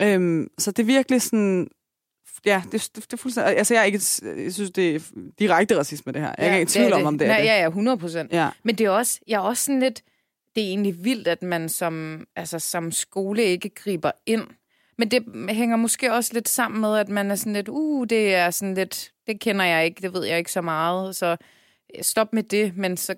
Ja. 0.00 0.14
Øhm, 0.14 0.48
så 0.58 0.70
det 0.70 0.82
er 0.82 0.86
virkelig 0.86 1.22
sådan... 1.22 1.68
Ja, 2.46 2.62
det, 2.72 2.72
det, 2.72 2.94
det 3.04 3.12
er 3.12 3.16
fuldstændig... 3.16 3.56
Altså, 3.56 3.74
jeg, 3.74 3.80
er 3.80 3.84
ikke, 3.84 4.00
jeg 4.44 4.52
synes, 4.54 4.70
det 4.70 4.94
er 4.94 5.00
direkte 5.38 5.78
racisme, 5.78 6.12
det 6.12 6.20
her. 6.22 6.34
Jeg 6.38 6.48
er 6.48 6.52
ikke 6.56 6.62
i 6.62 6.66
tvivl 6.66 6.92
om, 6.92 7.06
om 7.06 7.18
det 7.18 7.24
er 7.24 7.28
Nej, 7.28 7.40
det. 7.40 7.46
Ja, 7.46 7.60
ja, 7.60 7.66
100 7.66 7.98
procent. 7.98 8.32
Ja. 8.32 8.48
Men 8.62 8.74
det 8.74 8.86
er 8.86 8.90
også, 8.90 9.20
jeg 9.28 9.36
er 9.36 9.40
også 9.40 9.64
sådan 9.64 9.80
lidt, 9.80 10.02
det 10.54 10.62
er 10.64 10.68
egentlig 10.68 11.04
vildt, 11.04 11.28
at 11.28 11.42
man 11.42 11.68
som, 11.68 12.24
altså, 12.36 12.58
som 12.58 12.92
skole 12.92 13.42
ikke 13.42 13.68
griber 13.68 14.10
ind. 14.26 14.42
Men 14.98 15.10
det 15.10 15.24
hænger 15.48 15.76
måske 15.76 16.12
også 16.12 16.30
lidt 16.34 16.48
sammen 16.48 16.80
med, 16.80 16.96
at 16.96 17.08
man 17.08 17.30
er 17.30 17.34
sådan 17.34 17.52
lidt, 17.52 17.68
uh, 17.68 18.06
det 18.10 18.34
er 18.34 18.50
sådan 18.50 18.74
lidt, 18.74 19.12
det 19.26 19.40
kender 19.40 19.64
jeg 19.64 19.84
ikke, 19.84 20.02
det 20.02 20.14
ved 20.14 20.24
jeg 20.24 20.38
ikke 20.38 20.52
så 20.52 20.60
meget, 20.60 21.16
så 21.16 21.36
stop 22.02 22.32
med 22.32 22.42
det, 22.42 22.76
men 22.76 22.96
så, 22.96 23.14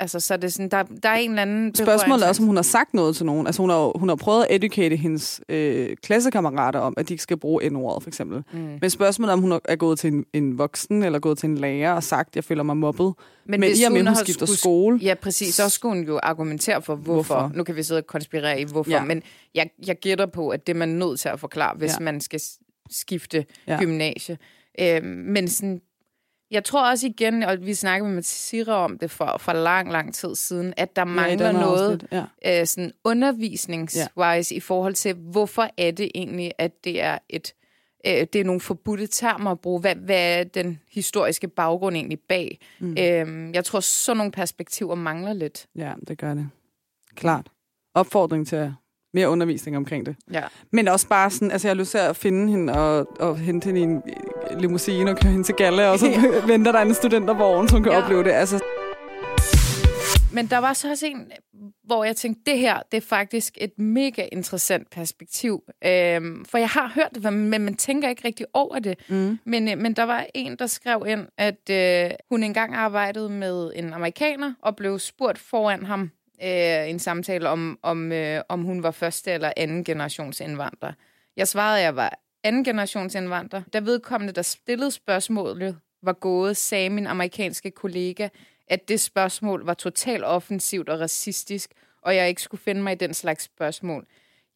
altså, 0.00 0.20
så 0.20 0.34
er 0.34 0.38
det 0.38 0.52
sådan, 0.52 0.68
der, 0.68 0.82
der 1.02 1.08
er 1.08 1.14
en 1.16 1.30
eller 1.30 1.42
anden... 1.42 1.74
Spørgsmålet 1.74 2.24
er 2.24 2.28
også, 2.28 2.42
om 2.42 2.46
hun 2.46 2.56
har 2.56 2.62
sagt 2.62 2.94
noget 2.94 3.16
til 3.16 3.26
nogen. 3.26 3.46
Altså, 3.46 3.62
hun 3.62 3.70
har, 3.70 3.98
hun 3.98 4.08
har 4.08 4.16
prøvet 4.16 4.46
at 4.50 4.56
educate 4.64 4.96
hendes 4.96 5.40
øh, 5.48 5.96
klassekammerater 6.02 6.78
om, 6.80 6.94
at 6.96 7.08
de 7.08 7.14
ikke 7.14 7.22
skal 7.22 7.36
bruge 7.36 7.70
N-ordet, 7.70 8.02
for 8.02 8.10
eksempel. 8.10 8.42
Mm. 8.52 8.78
Men 8.80 8.90
spørgsmålet 8.90 9.30
er, 9.30 9.32
om 9.32 9.40
hun 9.40 9.60
er 9.64 9.76
gået 9.76 9.98
til 9.98 10.12
en, 10.12 10.24
en 10.32 10.58
voksen, 10.58 11.02
eller 11.02 11.18
gået 11.18 11.38
til 11.38 11.48
en 11.48 11.58
lærer 11.58 11.92
og 11.92 12.02
sagt, 12.02 12.36
jeg 12.36 12.44
føler 12.44 12.62
mig 12.62 12.76
mobbet. 12.76 13.14
Men, 13.46 13.60
Men 13.60 13.68
hvis 13.70 13.80
i 13.80 13.84
og 13.84 13.92
med, 13.92 14.00
hun 14.00 14.06
har 14.06 14.14
skifter 14.14 14.46
skulle- 14.46 14.58
skole... 14.58 14.98
Ja, 15.02 15.14
præcis. 15.14 15.54
Så 15.54 15.68
skulle 15.68 15.96
hun 15.96 16.04
jo 16.06 16.20
argumentere 16.22 16.82
for, 16.82 16.94
hvorfor. 16.94 17.34
hvorfor. 17.34 17.52
Nu 17.56 17.64
kan 17.64 17.76
vi 17.76 17.82
sidde 17.82 17.98
og 18.00 18.06
konspirere 18.06 18.60
i, 18.60 18.64
hvorfor. 18.64 18.90
Ja. 18.90 19.04
Men 19.04 19.22
jeg, 19.54 19.70
jeg 19.86 19.96
gætter 19.96 20.26
på, 20.26 20.48
at 20.48 20.66
det 20.66 20.74
er 20.74 20.78
man 20.78 20.88
nødt 20.88 21.20
til 21.20 21.28
at 21.28 21.40
forklare, 21.40 21.74
hvis 21.78 21.92
Ja. 21.98 22.04
man 22.04 22.20
skal 22.20 22.40
skifte 22.90 23.44
Ja. 23.68 23.78
gymnasie. 23.80 24.38
Øhm, 24.80 25.06
men 25.06 25.48
sådan, 25.48 25.80
jeg 26.50 26.64
tror 26.64 26.90
også 26.90 27.06
igen, 27.06 27.42
og 27.42 27.56
vi 27.66 27.74
snakkede 27.74 28.08
med 28.08 28.14
Mathilde 28.14 28.72
om 28.76 28.98
det 28.98 29.10
for, 29.10 29.36
for 29.40 29.52
lang, 29.52 29.92
lang 29.92 30.14
tid 30.14 30.34
siden, 30.34 30.74
at 30.76 30.96
der 30.96 31.02
Ja, 31.02 31.04
mangler 31.04 31.52
her 31.52 31.60
noget 31.60 31.92
afsnit, 31.92 32.12
Ja. 32.44 32.60
øh, 32.60 32.66
sådan 32.66 32.92
undervisningswise 33.04 34.54
i 34.54 34.60
forhold 34.60 34.94
til, 34.94 35.14
hvorfor 35.14 35.68
er 35.78 35.90
det 35.90 36.10
egentlig, 36.14 36.52
at 36.58 36.84
det 36.84 37.02
er 37.02 37.18
et 37.28 37.54
øh, 38.06 38.12
det 38.32 38.36
er 38.36 38.44
nogle 38.44 38.60
forbudte 38.60 39.06
termer 39.06 39.50
at 39.50 39.60
bruge. 39.60 39.80
Hvad, 39.80 39.94
hvad 39.94 40.38
er 40.40 40.44
den 40.44 40.80
historiske 40.90 41.48
baggrund 41.48 41.96
egentlig 41.96 42.20
bag? 42.28 42.58
Mm. 42.78 42.96
Øhm, 42.98 43.52
jeg 43.54 43.64
tror, 43.64 43.80
sådan 43.80 44.16
nogle 44.16 44.32
perspektiver 44.32 44.94
mangler 44.94 45.32
lidt. 45.32 45.66
ja, 45.76 45.92
det 46.08 46.18
gør 46.18 46.34
det. 46.34 46.48
Klart. 47.14 47.46
Opfordring 47.94 48.46
til 48.46 48.74
mere 49.14 49.28
undervisning 49.28 49.76
omkring 49.76 50.06
det. 50.06 50.16
Ja. 50.32 50.42
Men 50.72 50.88
også 50.88 51.08
bare 51.08 51.30
sådan, 51.30 51.50
altså 51.50 51.68
jeg 51.68 51.74
har 51.74 51.78
lyst 51.80 51.90
til 51.90 51.98
at 51.98 52.16
finde 52.16 52.50
hende 52.50 52.72
og, 52.72 53.06
og 53.20 53.38
hente 53.38 53.64
hende 53.66 53.80
i 53.80 53.82
en 53.82 54.02
limousine 54.60 55.10
og 55.10 55.16
køre 55.16 55.30
hende 55.32 55.44
til 55.46 55.54
Galle, 55.54 55.88
og 55.90 55.98
så 55.98 56.06
venter 56.46 56.72
der 56.72 56.78
en 56.80 56.94
studentervogn, 56.94 57.68
som 57.68 57.82
kan 57.82 57.92
Ja. 57.92 57.98
ja. 57.98 58.04
opleve 58.04 58.24
det. 58.24 58.30
Altså, 58.30 58.60
men 60.32 60.46
der 60.46 60.58
var 60.58 60.72
så 60.72 60.90
også 60.90 61.06
en, 61.06 61.32
hvor 61.84 62.04
jeg 62.04 62.16
tænkte, 62.16 62.50
det 62.50 62.58
her, 62.58 62.78
det 62.92 62.96
er 62.96 63.06
faktisk 63.08 63.54
et 63.60 63.78
mega 63.78 64.26
interessant 64.32 64.90
perspektiv. 64.90 65.62
Øhm, 65.84 66.44
for 66.44 66.58
jeg 66.58 66.68
har 66.68 66.92
hørt 66.94 67.08
det, 67.14 67.32
men 67.32 67.62
man 67.62 67.74
tænker 67.74 68.08
ikke 68.08 68.22
rigtig 68.24 68.46
over 68.54 68.78
det. 68.78 68.98
Mm. 69.08 69.38
Men, 69.44 69.68
øh, 69.68 69.78
men 69.78 69.92
der 69.92 70.02
var 70.02 70.26
en, 70.34 70.56
der 70.58 70.66
skrev 70.66 71.04
ind, 71.08 71.26
at 71.38 71.70
øh, 71.70 72.10
hun 72.30 72.42
engang 72.42 72.74
arbejdede 72.74 73.28
med 73.30 73.72
en 73.76 73.92
amerikaner, 73.92 74.52
og 74.62 74.76
blev 74.76 74.98
spurgt 74.98 75.38
foran 75.38 75.86
ham 75.86 76.10
øh, 76.42 76.90
en 76.90 76.98
samtale 76.98 77.48
om, 77.48 77.78
om, 77.82 78.12
øh, 78.12 78.42
om 78.48 78.62
hun 78.62 78.82
var 78.82 78.90
første 78.90 79.30
eller 79.30 79.52
anden 79.56 79.84
generations 79.84 80.40
indvandrer. 80.40 80.92
Jeg 81.36 81.48
svarede, 81.48 81.78
at 81.78 81.84
jeg 81.84 81.96
var 81.96 82.18
anden 82.44 82.64
generations 82.64 83.14
indvandrer. 83.14 83.62
Da 83.72 83.78
vedkommende, 83.78 84.32
der 84.32 84.42
stillede 84.42 84.90
spørgsmålet, 84.90 85.76
var 86.02 86.12
gået, 86.12 86.56
sagde 86.56 86.90
min 86.90 87.06
amerikanske 87.06 87.70
kollega, 87.70 88.28
at 88.66 88.88
det 88.88 89.00
spørgsmål 89.00 89.64
var 89.64 89.74
totalt 89.74 90.24
offensivt 90.24 90.88
og 90.88 91.00
racistisk, 91.00 91.70
og 92.02 92.16
jeg 92.16 92.28
ikke 92.28 92.42
skulle 92.42 92.60
finde 92.60 92.82
mig 92.82 92.92
i 92.92 92.96
den 92.96 93.14
slags 93.14 93.44
spørgsmål. 93.44 94.06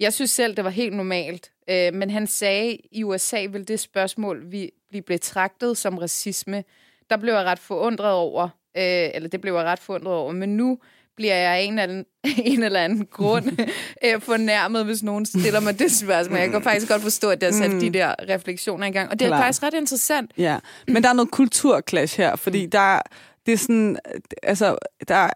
Jeg 0.01 0.13
synes 0.13 0.31
selv, 0.31 0.57
det 0.57 0.65
var 0.65 0.71
helt 0.71 0.97
normalt, 0.97 1.53
øh, 1.71 1.95
men 1.95 2.11
han 2.11 2.27
sagde, 2.27 2.73
at 2.73 2.81
i 2.93 3.05
USA 3.05 3.47
vil 3.51 3.69
det 3.69 3.81
spørgsmål 3.81 4.53
vi 4.53 4.71
blive 4.89 5.03
betragtet 5.03 5.77
som 5.77 5.99
racisme. 5.99 6.65
Der 7.11 7.17
blev 7.17 7.35
jeg 7.35 7.45
ret 7.45 7.59
forundret 7.59 8.13
over, 8.13 8.45
øh, 8.77 9.11
eller 9.15 9.29
det 9.29 9.41
blev 9.41 9.55
jeg 9.55 9.65
ret 9.65 9.79
forundret 9.79 10.15
over, 10.15 10.33
men 10.33 10.57
nu 10.57 10.79
bliver 11.17 11.35
jeg 11.35 11.57
af 11.57 11.61
en 11.61 11.79
eller, 11.79 12.05
en 12.53 12.63
eller 12.63 12.81
anden 12.81 13.07
grund 13.07 13.45
øh, 14.05 14.21
fornærmet, 14.21 14.85
hvis 14.85 15.03
nogen 15.03 15.27
stiller 15.27 15.61
mig 15.61 15.79
det 15.79 15.93
spørgsmål. 15.93 16.39
Jeg 16.39 16.51
kan 16.51 16.63
faktisk 16.63 16.89
godt 16.89 17.03
forstå, 17.03 17.31
at 17.31 17.41
der 17.41 17.47
er 17.47 17.53
sat 17.53 17.71
mm. 17.71 17.81
de 17.81 17.91
der 17.91 18.15
refleksioner 18.29 18.87
i 18.87 18.91
gang. 18.91 19.11
Og 19.11 19.19
det 19.19 19.25
er 19.25 19.29
Klar. 19.29 19.41
faktisk 19.41 19.63
ret 19.63 19.75
interessant. 19.75 20.31
Ja, 20.39 20.59
men 20.89 21.03
der 21.03 21.09
er 21.09 21.13
noget 21.13 21.31
kulturklash 21.31 22.17
her, 22.17 22.37
fordi 22.37 22.65
mm. 22.65 22.71
der, 22.71 23.01
det 23.47 23.53
er 23.53 23.59
sådan, 23.59 23.99
altså, 24.43 24.77
der, 25.09 25.31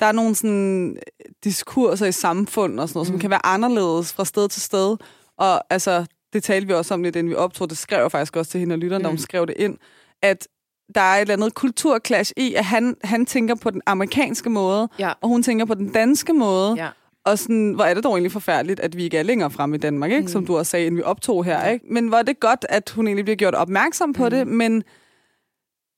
der 0.00 0.06
er 0.06 0.12
nogle 0.12 0.34
sådan 0.34 0.96
diskurser 1.44 2.06
i 2.06 2.12
samfundet 2.12 2.80
og 2.80 2.88
sådan 2.88 2.98
noget, 2.98 3.08
mm. 3.08 3.12
som 3.12 3.20
kan 3.20 3.30
være 3.30 3.46
anderledes 3.46 4.12
fra 4.12 4.24
sted 4.24 4.48
til 4.48 4.62
sted. 4.62 4.96
Og 5.38 5.64
altså, 5.70 6.04
det 6.32 6.42
talte 6.42 6.66
vi 6.66 6.72
også 6.72 6.94
om 6.94 7.02
lidt, 7.02 7.16
inden 7.16 7.30
vi 7.30 7.34
optog. 7.34 7.70
Det 7.70 7.78
skrev 7.78 8.00
jeg 8.00 8.10
faktisk 8.10 8.36
også 8.36 8.50
til 8.50 8.60
hende 8.60 8.72
og 8.72 8.78
lytterne, 8.78 8.98
mm. 8.98 9.04
da 9.04 9.08
hun 9.08 9.18
skrev 9.18 9.46
det 9.46 9.54
ind, 9.58 9.78
at 10.22 10.48
der 10.94 11.00
er 11.00 11.16
et 11.16 11.20
eller 11.20 11.34
andet 11.34 11.54
kulturklash 11.54 12.32
i, 12.36 12.54
at 12.54 12.64
han, 12.64 12.96
han 13.04 13.26
tænker 13.26 13.54
på 13.54 13.70
den 13.70 13.82
amerikanske 13.86 14.50
måde, 14.50 14.88
ja. 14.98 15.12
og 15.20 15.28
hun 15.28 15.42
tænker 15.42 15.64
på 15.64 15.74
den 15.74 15.88
danske 15.88 16.32
måde. 16.32 16.74
Ja. 16.76 16.88
Og 17.24 17.38
sådan, 17.38 17.72
hvor 17.72 17.84
er 17.84 17.94
det 17.94 18.04
dog 18.04 18.12
egentlig 18.12 18.32
forfærdeligt, 18.32 18.80
at 18.80 18.96
vi 18.96 19.04
ikke 19.04 19.18
er 19.18 19.22
længere 19.22 19.50
fremme 19.50 19.76
i 19.76 19.78
Danmark, 19.78 20.10
ikke? 20.10 20.22
Mm. 20.22 20.28
som 20.28 20.46
du 20.46 20.58
også 20.58 20.70
sagde, 20.70 20.86
inden 20.86 20.98
vi 20.98 21.02
optog 21.02 21.44
her. 21.44 21.68
Ikke? 21.68 21.84
Men 21.90 22.08
hvor 22.08 22.18
er 22.18 22.22
det 22.22 22.40
godt, 22.40 22.66
at 22.68 22.90
hun 22.90 23.06
egentlig 23.06 23.24
bliver 23.24 23.36
gjort 23.36 23.54
opmærksom 23.54 24.12
på 24.12 24.24
mm. 24.24 24.30
det, 24.30 24.46
men, 24.46 24.82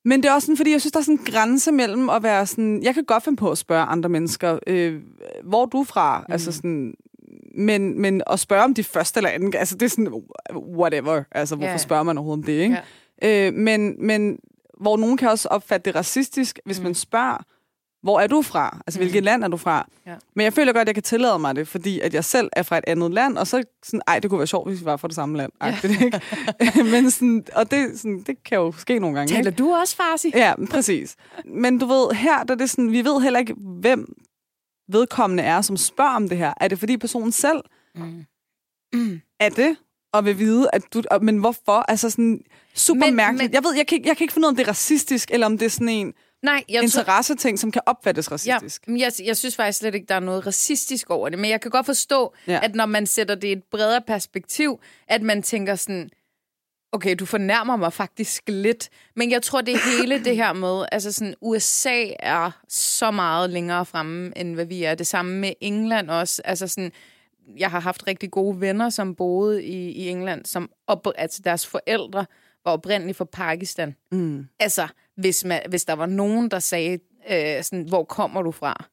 men 0.04 0.22
det 0.22 0.28
er 0.28 0.32
også 0.32 0.46
sådan, 0.46 0.56
fordi 0.56 0.72
jeg 0.72 0.80
synes, 0.80 0.92
der 0.92 0.98
er 0.98 1.04
sådan 1.04 1.18
en 1.18 1.32
grænse 1.32 1.72
mellem 1.72 2.10
at 2.10 2.22
være 2.22 2.46
sådan... 2.46 2.82
Jeg 2.82 2.94
kan 2.94 3.04
godt 3.04 3.24
finde 3.24 3.36
på 3.36 3.50
at 3.50 3.58
spørge 3.58 3.84
andre 3.84 4.08
mennesker, 4.08 4.58
øh, 4.66 5.00
hvor 5.44 5.62
er 5.62 5.66
du 5.66 5.84
fra? 5.84 6.18
Mm. 6.18 6.32
Altså 6.32 6.52
sådan, 6.52 6.94
men, 7.54 8.00
men 8.00 8.22
at 8.30 8.40
spørge 8.40 8.64
om 8.64 8.74
de 8.74 8.84
første 8.84 9.18
eller 9.18 9.30
anden, 9.30 9.54
altså 9.56 9.74
det 9.74 9.86
er 9.86 9.90
sådan, 9.90 10.22
whatever. 10.76 11.22
Altså, 11.32 11.56
hvorfor 11.56 11.70
yeah. 11.70 11.80
spørger 11.80 12.02
man 12.02 12.18
overhovedet 12.18 12.42
om 12.42 12.46
det, 12.46 12.52
ikke? 12.52 12.76
Yeah. 13.24 13.46
Øh, 13.48 13.54
men, 13.54 14.06
men 14.06 14.38
hvor 14.82 14.96
nogen 14.96 15.16
kan 15.16 15.28
også 15.28 15.48
opfatte 15.48 15.84
det 15.84 15.94
racistisk, 15.94 16.58
hvis 16.64 16.78
mm. 16.78 16.84
man 16.84 16.94
spørger, 16.94 17.36
hvor 18.02 18.20
er 18.20 18.26
du 18.26 18.42
fra? 18.42 18.78
Altså, 18.86 18.98
mm. 18.98 19.02
hvilket 19.02 19.22
land 19.22 19.44
er 19.44 19.48
du 19.48 19.56
fra? 19.56 19.88
Ja. 20.06 20.14
Men 20.36 20.44
jeg 20.44 20.52
føler 20.52 20.72
godt, 20.72 20.80
at 20.80 20.86
jeg 20.86 20.94
kan 20.94 21.02
tillade 21.02 21.38
mig 21.38 21.56
det, 21.56 21.68
fordi 21.68 22.00
at 22.00 22.14
jeg 22.14 22.24
selv 22.24 22.50
er 22.52 22.62
fra 22.62 22.78
et 22.78 22.84
andet 22.86 23.10
land, 23.10 23.38
og 23.38 23.46
så 23.46 23.62
sådan, 23.82 24.02
ej, 24.06 24.18
det 24.18 24.30
kunne 24.30 24.38
være 24.38 24.46
sjovt, 24.46 24.68
hvis 24.68 24.80
vi 24.80 24.84
var 24.84 24.96
fra 24.96 25.08
det 25.08 25.14
samme 25.14 25.36
land. 25.38 25.52
Ja. 25.62 25.76
Det, 25.82 26.02
ikke? 26.02 26.20
Men 26.92 27.10
sådan, 27.10 27.44
og 27.54 27.70
det, 27.70 28.00
sådan, 28.00 28.22
det 28.22 28.44
kan 28.44 28.58
jo 28.58 28.72
ske 28.78 28.98
nogle 28.98 29.16
gange. 29.16 29.34
Taler 29.34 29.50
ikke? 29.50 29.62
du 29.62 29.72
også 29.72 29.96
farsi? 29.96 30.30
Ja, 30.34 30.54
præcis. 30.70 31.16
Men 31.44 31.78
du 31.78 31.86
ved, 31.86 32.14
her 32.14 32.44
der 32.44 32.54
er 32.54 32.58
det 32.58 32.70
sådan, 32.70 32.92
vi 32.92 33.04
ved 33.04 33.20
heller 33.20 33.40
ikke, 33.40 33.54
hvem 33.58 34.14
vedkommende 34.88 35.42
er, 35.42 35.60
som 35.60 35.76
spørger 35.76 36.16
om 36.16 36.28
det 36.28 36.38
her. 36.38 36.54
Er 36.60 36.68
det 36.68 36.78
fordi 36.78 36.96
personen 36.96 37.32
selv 37.32 37.60
mm. 37.94 38.24
Mm. 38.92 39.20
er 39.40 39.48
det, 39.48 39.76
og 40.12 40.24
vil 40.24 40.38
vide, 40.38 40.68
at 40.72 40.82
du... 40.94 41.02
Men 41.22 41.38
hvorfor? 41.38 41.90
Altså 41.90 42.10
sådan 42.10 42.40
super 42.74 43.06
men, 43.06 43.16
mærkeligt. 43.16 43.50
Men, 43.50 43.54
jeg 43.54 43.64
ved, 43.64 43.76
jeg 43.76 43.86
kan, 43.86 44.04
jeg 44.04 44.16
kan 44.16 44.24
ikke 44.24 44.34
finde 44.34 44.46
ud 44.46 44.48
af, 44.48 44.52
om 44.52 44.56
det 44.56 44.62
er 44.62 44.68
racistisk, 44.68 45.30
eller 45.30 45.46
om 45.46 45.58
det 45.58 45.66
er 45.66 45.70
sådan 45.70 45.88
en 45.88 46.14
Nej, 46.42 46.64
jeg 46.68 46.82
interesseting, 46.82 47.58
som 47.58 47.70
kan 47.70 47.82
opfattes 47.86 48.32
racistisk. 48.32 48.82
Ja, 48.88 48.92
jeg, 48.98 49.12
jeg 49.24 49.36
synes 49.36 49.56
faktisk 49.56 49.78
slet 49.78 49.94
ikke, 49.94 50.06
der 50.06 50.14
er 50.14 50.20
noget 50.20 50.46
racistisk 50.46 51.10
over 51.10 51.28
det. 51.28 51.38
Men 51.38 51.50
jeg 51.50 51.60
kan 51.60 51.70
godt 51.70 51.86
forstå, 51.86 52.34
ja. 52.46 52.60
at 52.62 52.74
når 52.74 52.86
man 52.86 53.06
sætter 53.06 53.34
det 53.34 53.48
i 53.48 53.52
et 53.52 53.62
bredere 53.70 54.00
perspektiv, 54.06 54.80
at 55.08 55.22
man 55.22 55.42
tænker 55.42 55.74
sådan, 55.74 56.10
okay, 56.92 57.16
du 57.18 57.26
fornærmer 57.26 57.76
mig 57.76 57.92
faktisk 57.92 58.42
lidt. 58.46 58.88
Men 59.16 59.30
jeg 59.30 59.42
tror, 59.42 59.60
det 59.60 59.80
hele 59.80 60.18
det 60.24 60.36
her 60.36 60.52
med, 60.52 60.84
altså 60.92 61.12
sådan, 61.12 61.34
USA 61.40 62.04
er 62.20 62.50
så 62.68 63.10
meget 63.10 63.50
længere 63.50 63.86
fremme, 63.86 64.38
end 64.38 64.54
hvad 64.54 64.64
vi 64.64 64.84
er. 64.84 64.94
Det 64.94 65.06
samme 65.06 65.38
med 65.38 65.52
England 65.60 66.10
også. 66.10 66.42
Altså 66.44 66.68
sådan, 66.68 66.92
jeg 67.56 67.70
har 67.70 67.80
haft 67.80 68.06
rigtig 68.06 68.30
gode 68.30 68.60
venner, 68.60 68.90
som 68.90 69.14
boede 69.14 69.64
i, 69.64 69.90
i 69.90 70.08
England, 70.08 70.44
som 70.44 70.70
op, 70.86 71.06
altså 71.16 71.42
deres 71.44 71.66
forældre 71.66 72.26
var 72.64 72.72
oprindeligt 72.72 73.18
fra 73.18 73.24
Pakistan. 73.24 73.96
Mm. 74.12 74.46
Altså, 74.58 74.88
hvis, 75.16 75.44
man, 75.44 75.60
hvis 75.68 75.84
der 75.84 75.92
var 75.92 76.06
nogen, 76.06 76.50
der 76.50 76.58
sagde, 76.58 76.98
øh, 77.30 77.62
sådan, 77.62 77.88
hvor 77.88 78.04
kommer 78.04 78.42
du 78.42 78.50
fra? 78.50 78.84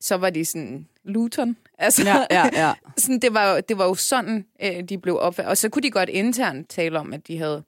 Så 0.00 0.14
var 0.14 0.30
de 0.30 0.44
sådan, 0.44 0.88
Luton. 1.04 1.56
Altså, 1.78 2.02
ja, 2.04 2.26
ja, 2.30 2.48
ja. 2.52 2.72
sådan, 2.98 3.18
det, 3.18 3.34
var, 3.34 3.60
det 3.60 3.78
var 3.78 3.84
jo 3.84 3.94
sådan, 3.94 4.46
øh, 4.62 4.82
de 4.82 4.98
blev 4.98 5.18
opfattet. 5.18 5.50
Og 5.50 5.56
så 5.56 5.68
kunne 5.68 5.82
de 5.82 5.90
godt 5.90 6.08
internt 6.08 6.68
tale 6.68 6.98
om, 6.98 7.12
at 7.12 7.28
de 7.28 7.38
havde 7.38 7.64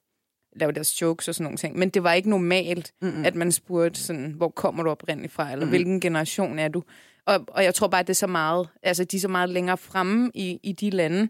lavet 0.56 0.74
deres 0.74 1.02
jokes 1.02 1.28
og 1.28 1.34
sådan 1.34 1.44
nogle 1.44 1.56
ting. 1.56 1.78
Men 1.78 1.88
det 1.88 2.02
var 2.02 2.12
ikke 2.12 2.30
normalt, 2.30 2.92
Mm-mm. 3.02 3.24
at 3.24 3.34
man 3.34 3.52
spurgte, 3.52 4.00
sådan, 4.00 4.32
hvor 4.36 4.48
kommer 4.48 4.82
du 4.82 4.90
oprindeligt 4.90 5.32
fra? 5.32 5.52
Eller 5.52 5.64
mm. 5.64 5.70
hvilken 5.70 6.00
generation 6.00 6.58
er 6.58 6.68
du? 6.68 6.82
Og, 7.26 7.44
og 7.48 7.64
jeg 7.64 7.74
tror 7.74 7.88
bare, 7.88 8.00
at 8.00 8.06
det 8.06 8.12
er 8.12 8.14
så 8.14 8.26
meget, 8.26 8.68
altså 8.82 9.04
de 9.04 9.16
er 9.16 9.20
så 9.20 9.28
meget 9.28 9.48
længere 9.48 9.78
fremme 9.78 10.30
i, 10.34 10.60
i 10.62 10.72
de 10.72 10.90
lande. 10.90 11.28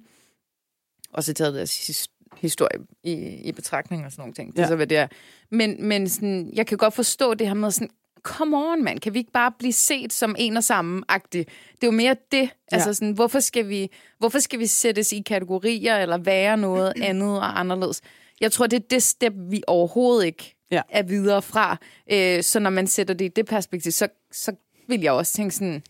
Og 1.13 1.25
så 1.25 1.33
taget 1.33 1.55
deres 1.55 2.11
historie 2.37 2.79
i, 3.03 3.13
i 3.45 3.53
betragtning 3.53 4.05
og 4.05 4.13
sådan 4.13 4.23
nogle 4.23 4.35
ting. 4.35 4.53
Det 4.53 4.59
ja. 4.59 4.63
er 4.63 4.69
så, 4.69 4.77
hvad 4.77 4.87
det 4.87 4.97
er. 4.97 5.07
Men, 5.51 5.89
men 5.89 6.09
sådan, 6.09 6.51
jeg 6.53 6.67
kan 6.67 6.79
godt 6.79 6.95
forstå 6.95 7.35
det 7.35 7.47
her 7.47 7.55
med 7.55 7.71
sådan, 7.71 7.91
come 8.23 8.57
on, 8.57 8.85
mand, 8.85 9.01
kan 9.01 9.15
vi 9.15 9.19
ikke 9.19 9.33
bare 9.33 9.53
blive 9.59 9.73
set 9.73 10.13
som 10.13 10.37
en 10.39 10.57
og 10.57 10.65
samme-agtig? 10.65 11.47
Det 11.75 11.83
er 11.83 11.87
jo 11.87 11.91
mere 11.91 12.17
det. 12.33 12.43
Ja. 12.43 12.49
Altså 12.73 12.95
sådan, 12.95 13.13
hvorfor 13.13 13.41
skal, 13.41 13.69
vi, 13.69 13.91
hvorfor 14.19 14.39
skal 14.39 14.59
vi 14.59 14.67
sættes 14.67 15.13
i 15.13 15.21
kategorier, 15.21 15.97
eller 15.97 16.19
være 16.19 16.57
noget 16.57 16.93
andet 17.11 17.39
og 17.39 17.61
anderledes? 17.61 18.01
Jeg 18.41 18.53
tror, 18.53 18.67
det 18.67 18.77
er 18.77 18.89
det 18.91 19.03
step, 19.03 19.33
vi 19.37 19.63
overhovedet 19.67 20.27
ikke 20.27 20.57
ja. 20.71 20.83
er 20.89 21.03
videre 21.03 21.43
fra. 21.43 21.77
Øh, 22.13 22.43
så 22.43 22.59
når 22.59 22.71
man 22.71 22.87
sætter 22.87 23.15
det 23.15 23.25
i 23.25 23.29
det 23.29 23.47
perspektiv, 23.47 23.93
så, 23.93 24.09
så 24.33 24.53
vil 24.89 25.01
jeg 25.01 25.13
også 25.13 25.33
tænke 25.33 25.55
sådan, 25.55 25.83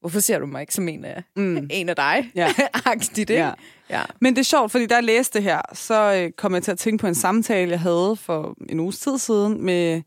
hvorfor 0.00 0.20
ser 0.20 0.38
du 0.38 0.46
mig 0.46 0.60
ikke 0.60 0.74
som 0.74 0.88
en 0.88 1.04
af, 1.04 1.22
mm. 1.36 1.56
en 1.70 1.88
af 1.88 1.96
dig? 1.96 2.30
Ja. 2.34 2.48
Agtigt, 2.84 3.30
Ja. 3.30 3.52
ja. 3.90 4.02
Men 4.20 4.34
det 4.34 4.40
er 4.40 4.44
sjovt, 4.44 4.72
fordi 4.72 4.86
da 4.86 4.94
jeg 4.94 5.04
læste 5.04 5.38
det 5.38 5.42
her, 5.42 5.60
så 5.72 6.14
øh, 6.14 6.32
kom 6.32 6.54
jeg 6.54 6.62
til 6.62 6.70
at 6.72 6.78
tænke 6.78 7.00
på 7.00 7.06
en 7.06 7.14
samtale, 7.14 7.70
jeg 7.70 7.80
havde 7.80 8.16
for 8.16 8.56
en 8.68 8.80
uges 8.80 8.98
tid 8.98 9.18
siden 9.18 9.62
med 9.62 10.02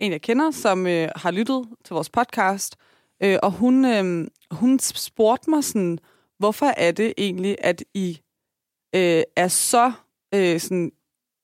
en, 0.00 0.12
jeg 0.12 0.22
kender, 0.22 0.50
som 0.50 0.86
øh, 0.86 1.08
har 1.16 1.30
lyttet 1.30 1.68
til 1.84 1.94
vores 1.94 2.10
podcast. 2.10 2.76
Øh, 3.22 3.38
og 3.42 3.50
hun, 3.50 3.84
øh, 3.84 4.28
hun 4.50 4.78
spurgte 4.78 5.50
mig 5.50 5.64
sådan, 5.64 5.98
hvorfor 6.38 6.66
er 6.66 6.92
det 6.92 7.14
egentlig, 7.18 7.56
at 7.60 7.84
I 7.94 8.20
øh, 8.94 9.22
er 9.36 9.48
så 9.48 9.92
øh, 10.34 10.60
sådan 10.60 10.92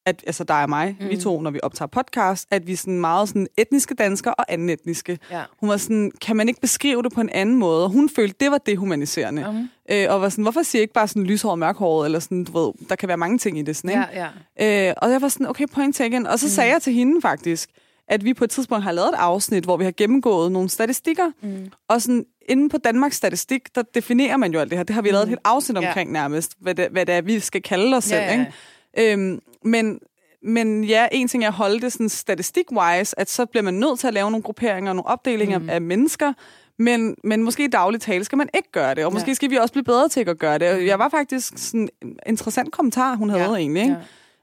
at 0.07 0.25
altså 0.27 0.45
dig 0.45 0.63
og 0.63 0.69
mig, 0.69 0.97
mm. 1.01 1.09
vi 1.09 1.17
to, 1.17 1.41
når 1.41 1.51
vi 1.51 1.61
optager 1.63 1.87
podcast, 1.87 2.49
at 2.51 2.67
vi 2.67 2.73
er 2.73 2.77
sådan 2.77 3.01
meget 3.01 3.29
sådan 3.29 3.47
etniske 3.59 3.95
danskere 3.95 4.35
og 4.35 4.45
anden 4.49 4.69
etniske. 4.69 5.19
Ja. 5.31 5.43
Hun 5.61 5.69
var 5.69 5.77
sådan, 5.77 6.13
kan 6.21 6.37
man 6.37 6.49
ikke 6.49 6.61
beskrive 6.61 7.03
det 7.03 7.13
på 7.13 7.21
en 7.21 7.29
anden 7.29 7.57
måde? 7.57 7.85
Og 7.85 7.91
hun 7.91 8.09
følte, 8.09 8.37
det 8.41 8.51
var 8.51 8.59
dehumaniserende. 8.59 9.47
Mm. 9.53 9.95
Øh, 9.95 10.07
og 10.11 10.21
var 10.21 10.29
sådan, 10.29 10.43
hvorfor 10.43 10.63
siger 10.63 10.81
jeg 10.81 10.83
ikke 10.83 10.95
bare 10.95 11.09
sådan 11.09 11.25
lyshåret 11.25 11.53
og 11.53 11.59
mørkhåret, 11.59 12.07
eller 12.07 12.19
sådan, 12.19 12.45
du 12.45 12.65
ved, 12.65 12.73
der 12.89 12.97
kan 12.97 13.09
være 13.09 13.17
mange 13.17 13.39
ting 13.39 13.59
i 13.59 13.63
det, 13.63 13.77
sådan, 13.77 13.91
ikke? 13.91 14.05
Ja, 14.13 14.29
ja. 14.59 14.89
Øh, 14.89 14.95
og 14.97 15.11
jeg 15.11 15.23
var 15.23 15.29
sådan, 15.29 15.47
okay, 15.47 15.67
point 15.73 15.97
taken. 15.97 16.27
Og 16.27 16.39
så 16.39 16.47
mm. 16.47 16.51
sagde 16.51 16.73
jeg 16.73 16.83
til 16.83 16.93
hende 16.93 17.21
faktisk, 17.21 17.71
at 18.09 18.25
vi 18.25 18.35
på 18.35 18.45
et 18.45 18.51
tidspunkt 18.51 18.85
har 18.85 18.93
lavet 18.93 19.09
et 19.09 19.15
afsnit, 19.15 19.65
hvor 19.65 19.77
vi 19.77 19.85
har 19.85 19.93
gennemgået 19.97 20.53
nogle 20.53 20.69
statistikker, 20.69 21.31
mm. 21.43 21.71
og 21.89 22.03
sådan 22.03 22.25
inden 22.49 22.69
på 22.69 22.79
Danmarks 22.79 23.17
Statistik, 23.17 23.75
der 23.75 23.83
definerer 23.95 24.37
man 24.37 24.53
jo 24.53 24.59
alt 24.59 24.71
det 24.71 24.79
her. 24.79 24.85
Det 24.85 24.95
har 24.95 25.03
vi 25.03 25.09
mm. 25.09 25.13
lavet 25.13 25.23
et 25.23 25.29
helt 25.29 25.41
afsnit 25.45 25.79
omkring 25.79 26.09
ja. 26.09 26.13
nærmest, 26.13 26.55
hvad 26.61 26.75
det, 26.75 26.89
hvad 26.91 27.07
det 27.07 27.15
er, 27.15 27.21
vi 27.21 27.41
skal 27.41 27.63
kalde 27.63 27.97
os 27.97 28.11
ja, 28.11 28.29
selv. 28.29 28.41
Ikke? 28.41 28.53
Øhm, 28.99 29.41
men, 29.65 30.01
men 30.43 30.85
ja, 30.85 31.09
en 31.13 31.29
ting 31.29 31.45
er 31.45 31.49
at 31.49 31.55
holde 31.55 31.81
det 31.81 31.93
sådan 31.93 32.09
statistik-wise, 32.09 33.15
at 33.21 33.31
så 33.31 33.47
bliver 33.47 33.63
man 33.63 33.75
nødt 33.75 34.01
til 34.01 34.07
at 34.07 34.15
lave 34.15 34.31
nogle 34.31 34.43
grupperinger 34.43 34.91
og 34.91 34.97
nogle 34.97 35.09
opdelinger 35.09 35.59
mm. 35.59 35.71
af 35.71 35.81
mennesker, 35.81 36.33
men, 36.79 37.17
men 37.25 37.43
måske 37.43 37.65
i 37.65 37.69
daglig 37.69 38.01
tale 38.01 38.25
skal 38.25 38.39
man 38.39 38.49
ikke 38.55 38.73
gøre 38.73 38.95
det, 38.95 39.05
og 39.05 39.13
måske 39.13 39.31
ja. 39.31 39.35
skal 39.35 39.51
vi 39.51 39.57
også 39.57 39.73
blive 39.73 39.85
bedre 39.85 40.09
til 40.09 40.29
at 40.29 40.39
gøre 40.39 40.59
det. 40.59 40.87
Jeg 40.87 40.99
var 40.99 41.09
faktisk 41.09 41.53
sådan 41.57 41.89
en 42.03 42.17
interessant 42.27 42.73
kommentar, 42.73 43.17
hun 43.17 43.31
havde 43.31 43.45
ja. 43.45 43.55
egentlig. 43.55 43.83
Ikke? 43.83 43.97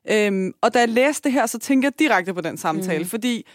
Ja. 0.06 0.28
Øhm, 0.28 0.54
og 0.62 0.74
da 0.74 0.80
jeg 0.80 0.90
læste 0.90 1.24
det 1.24 1.32
her, 1.32 1.46
så 1.46 1.60
tænkte 1.60 1.86
jeg 1.86 2.00
direkte 2.00 2.34
på 2.34 2.42
den 2.42 2.58
samtale, 2.58 3.04
mm. 3.04 3.10
fordi 3.10 3.48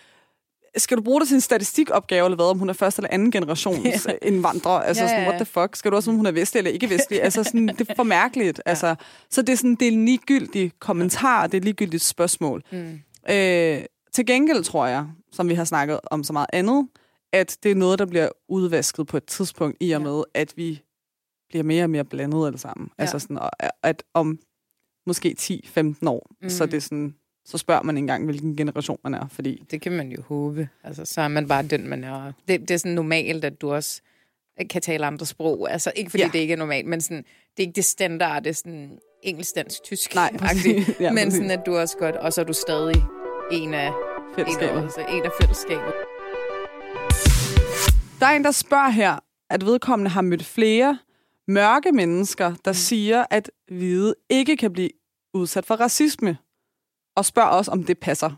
skal 0.77 0.97
du 0.97 1.03
bruge 1.03 1.21
det 1.21 1.29
til 1.29 1.35
en 1.35 1.41
statistikopgave, 1.41 2.25
eller 2.25 2.37
hvad, 2.37 2.47
om 2.47 2.59
hun 2.59 2.69
er 2.69 2.73
første 2.73 3.01
eller 3.01 3.11
anden 3.13 3.31
generations 3.31 4.05
yeah. 4.09 4.19
indvandrer? 4.23 4.71
Altså 4.73 5.03
yeah, 5.03 5.11
sådan, 5.11 5.27
what 5.29 5.35
the 5.39 5.45
fuck? 5.45 5.77
Skal 5.77 5.91
du 5.91 5.97
også, 5.97 6.11
om 6.11 6.17
hun 6.17 6.27
er 6.27 6.33
vestlig 6.33 6.59
eller 6.59 6.71
ikke 6.71 6.91
vestlig? 6.91 7.23
altså 7.27 7.45
sådan, 7.45 7.69
det 7.69 7.91
er 7.91 7.95
for 7.95 8.03
mærkeligt. 8.03 8.61
Altså, 8.67 8.95
så 9.31 9.43
det 9.43 9.53
er 9.53 9.57
sådan, 9.57 9.75
det 9.75 9.89
er 9.89 9.93
en 9.93 10.05
ligegyldig 10.05 10.73
kommentar, 10.79 11.47
det 11.47 11.55
er 11.55 11.59
et 11.59 11.65
ligegyldigt 11.65 12.03
spørgsmål. 12.03 12.63
Mm. 12.73 13.01
Øh, 13.31 13.85
til 14.13 14.27
gengæld 14.27 14.65
tror 14.65 14.87
jeg, 14.87 15.07
som 15.33 15.49
vi 15.49 15.55
har 15.55 15.65
snakket 15.65 16.01
om 16.07 16.25
så 16.25 16.33
meget 16.33 16.47
andet, 16.53 16.89
at 17.33 17.57
det 17.63 17.71
er 17.71 17.75
noget, 17.75 17.99
der 17.99 18.07
bliver 18.07 18.29
udvasket 18.49 19.07
på 19.07 19.17
et 19.17 19.25
tidspunkt, 19.25 19.77
i 19.81 19.93
og 19.93 20.01
Ja. 20.01 20.09
med, 20.09 20.23
at 20.35 20.53
vi 20.57 20.83
bliver 21.49 21.63
mere 21.63 21.85
og 21.85 21.91
mere 21.91 22.05
blandet 22.05 22.47
alle 22.47 22.59
sammen. 22.59 22.89
Ja. 22.99 23.03
Altså 23.03 23.19
sådan, 23.19 23.39
og- 23.39 23.51
at 23.83 24.03
om 24.15 24.39
måske 25.07 25.37
10-15 25.41 26.09
år, 26.09 26.31
mm. 26.43 26.49
så 26.49 26.65
er 26.65 26.69
det 26.69 26.83
sådan, 26.83 27.15
så 27.47 27.59
spørger 27.59 27.83
man 27.83 27.99
engang, 27.99 28.25
hvilken 28.25 28.57
generation 28.57 28.99
man 29.05 29.15
er, 29.15 29.27
fordi 29.29 29.63
Det 29.71 29.81
kan 29.81 29.93
man 29.93 30.11
jo 30.13 30.23
håbe. 30.23 30.69
Altså, 30.85 31.05
så 31.05 31.21
er 31.21 31.29
man 31.29 31.49
bare 31.49 31.63
den, 31.63 31.89
man 31.89 32.05
er. 32.05 32.33
Det, 32.49 32.61
det 32.61 32.71
er 32.71 32.79
sådan 32.79 32.95
normalt, 32.95 33.45
at 33.45 33.61
du 33.61 33.73
også 33.73 34.01
kan 34.71 34.83
tale 34.83 35.07
andre 35.07 35.27
sprog. 35.27 35.73
Altså, 35.73 35.93
ikke 35.97 36.11
fordi 36.11 36.23
Ja. 36.23 36.31
det 36.33 36.39
ikke 36.39 36.53
er 36.53 36.57
normalt, 36.59 36.87
men 36.87 37.01
sådan, 37.01 37.17
det 37.57 37.63
er 37.63 37.67
ikke 37.67 37.77
det 37.77 37.85
standard, 37.85 38.43
det 38.43 38.51
er 38.51 38.55
sådan 38.55 38.99
engelsk, 39.23 39.55
dansk, 39.57 39.83
tysk. 39.83 40.15
Nej. 40.15 40.33
Ja, 41.01 41.13
men 41.13 41.31
sådan, 41.31 41.51
at 41.51 41.61
du 41.67 41.77
også 41.77 41.97
godt, 41.99 42.17
og 42.17 42.33
så 42.33 42.41
er 42.41 42.45
du 42.45 42.53
stadig 42.53 43.03
en 43.53 43.75
af, 43.75 43.87
en 43.87 43.93
fællesskabet. 44.37 44.79
af, 44.79 44.83
altså, 44.83 45.01
en 45.01 45.23
af 45.23 45.31
fællesskabet. 45.41 45.93
Der 48.21 48.27
er 48.27 48.37
en, 48.37 48.45
der 48.45 48.51
spørger 48.51 48.89
her, 48.91 49.19
at 49.51 49.65
vedkommende 49.67 50.11
har 50.11 50.23
mødt 50.23 50.45
flere 50.45 50.99
mørke 51.49 51.93
mennesker, 51.93 52.55
der 52.65 52.71
mm. 52.71 52.75
siger, 52.75 53.25
at 53.31 53.51
hvide 53.69 54.15
ikke 54.31 54.57
kan 54.57 54.73
blive 54.73 54.91
udsat 55.35 55.67
for 55.67 55.75
racisme. 55.75 56.37
Og 57.17 57.25
spørger 57.25 57.49
også, 57.49 57.71
om 57.71 57.85
det 57.85 57.99
passer. 57.99 58.31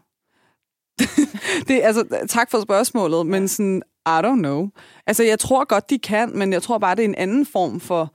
det, 1.68 1.80
altså, 1.82 2.26
tak 2.28 2.50
for 2.50 2.60
spørgsmålet, 2.60 3.26
men 3.26 3.48
sådan, 3.48 3.82
I 4.06 4.20
don't 4.24 4.38
know. 4.38 4.68
Altså, 5.06 5.22
jeg 5.22 5.38
tror 5.38 5.64
godt, 5.64 5.90
de 5.90 5.98
kan, 5.98 6.38
men 6.38 6.52
jeg 6.52 6.62
tror 6.62 6.78
bare, 6.78 6.94
det 6.94 7.04
er 7.04 7.08
en 7.08 7.14
anden 7.14 7.46
form 7.46 7.80
for... 7.80 8.14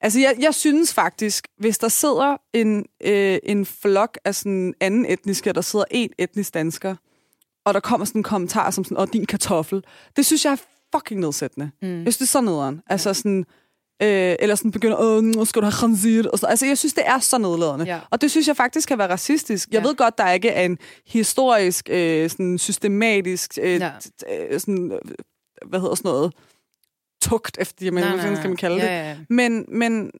Altså, 0.00 0.20
jeg, 0.20 0.36
jeg 0.40 0.54
synes 0.54 0.94
faktisk, 0.94 1.48
hvis 1.58 1.78
der 1.78 1.88
sidder 1.88 2.36
en, 2.52 2.84
øh, 3.04 3.38
en 3.42 3.66
flok 3.66 4.18
af 4.24 4.34
sådan 4.34 4.74
anden 4.80 5.06
etniske, 5.06 5.50
og 5.50 5.54
der 5.54 5.60
sidder 5.60 5.84
en 5.90 6.10
etnisk 6.18 6.54
dansker, 6.54 6.96
og 7.64 7.74
der 7.74 7.80
kommer 7.80 8.04
sådan 8.04 8.18
en 8.18 8.22
kommentar 8.22 8.70
som 8.70 8.84
sådan, 8.84 8.98
åh, 8.98 9.08
din 9.12 9.26
kartoffel. 9.26 9.84
Det 10.16 10.26
synes 10.26 10.44
jeg 10.44 10.52
er 10.52 10.56
fucking 10.94 11.20
nedsættende. 11.20 11.70
Mm. 11.82 11.88
Jeg 11.88 12.02
synes, 12.02 12.16
det 12.16 12.24
er 12.24 12.26
så 12.26 12.40
nederen. 12.40 12.82
Altså 12.86 13.14
sådan, 13.14 13.44
øh, 14.02 14.36
eller 14.38 14.54
sådan 14.54 14.70
begynder, 14.70 14.96
åh, 15.00 15.22
nu 15.24 15.44
skal 15.44 15.62
du 15.62 15.64
have 15.64 15.72
khanzir. 15.72 16.28
Og 16.32 16.38
så, 16.38 16.46
altså, 16.46 16.66
jeg 16.66 16.78
synes, 16.78 16.94
det 16.94 17.02
er 17.06 17.18
så 17.18 17.38
nedladende. 17.38 17.84
Ja. 17.84 18.00
Og 18.10 18.20
det 18.20 18.30
synes 18.30 18.48
jeg 18.48 18.56
faktisk 18.56 18.88
kan 18.88 18.98
være 18.98 19.10
racistisk. 19.10 19.68
Jeg 19.72 19.82
Ja. 19.82 19.88
ved 19.88 19.96
godt, 19.96 20.18
der 20.18 20.30
ikke 20.32 20.48
er 20.48 20.64
en 20.64 20.78
historisk, 21.06 21.88
øh, 21.92 22.30
sådan 22.30 22.58
systematisk, 22.58 23.58
øh, 23.62 23.80
Ja. 23.80 23.90
øh, 24.50 24.60
sådan, 24.60 24.92
øh, 24.92 24.98
hvad 25.66 25.80
hedder 25.80 25.94
sådan 25.94 26.08
noget, 26.08 26.32
tugt 27.22 27.58
efter, 27.60 27.84
jamen, 27.86 28.04
Nej, 28.04 28.14
hvad 28.16 28.24
nej, 28.24 28.34
skal 28.36 28.48
man 28.50 28.56
kalde 28.56 28.76
ja, 28.76 28.82
det? 28.82 28.88
Ja, 28.88 29.08
ja. 29.08 29.16
Men, 29.28 29.64
men 29.68 30.10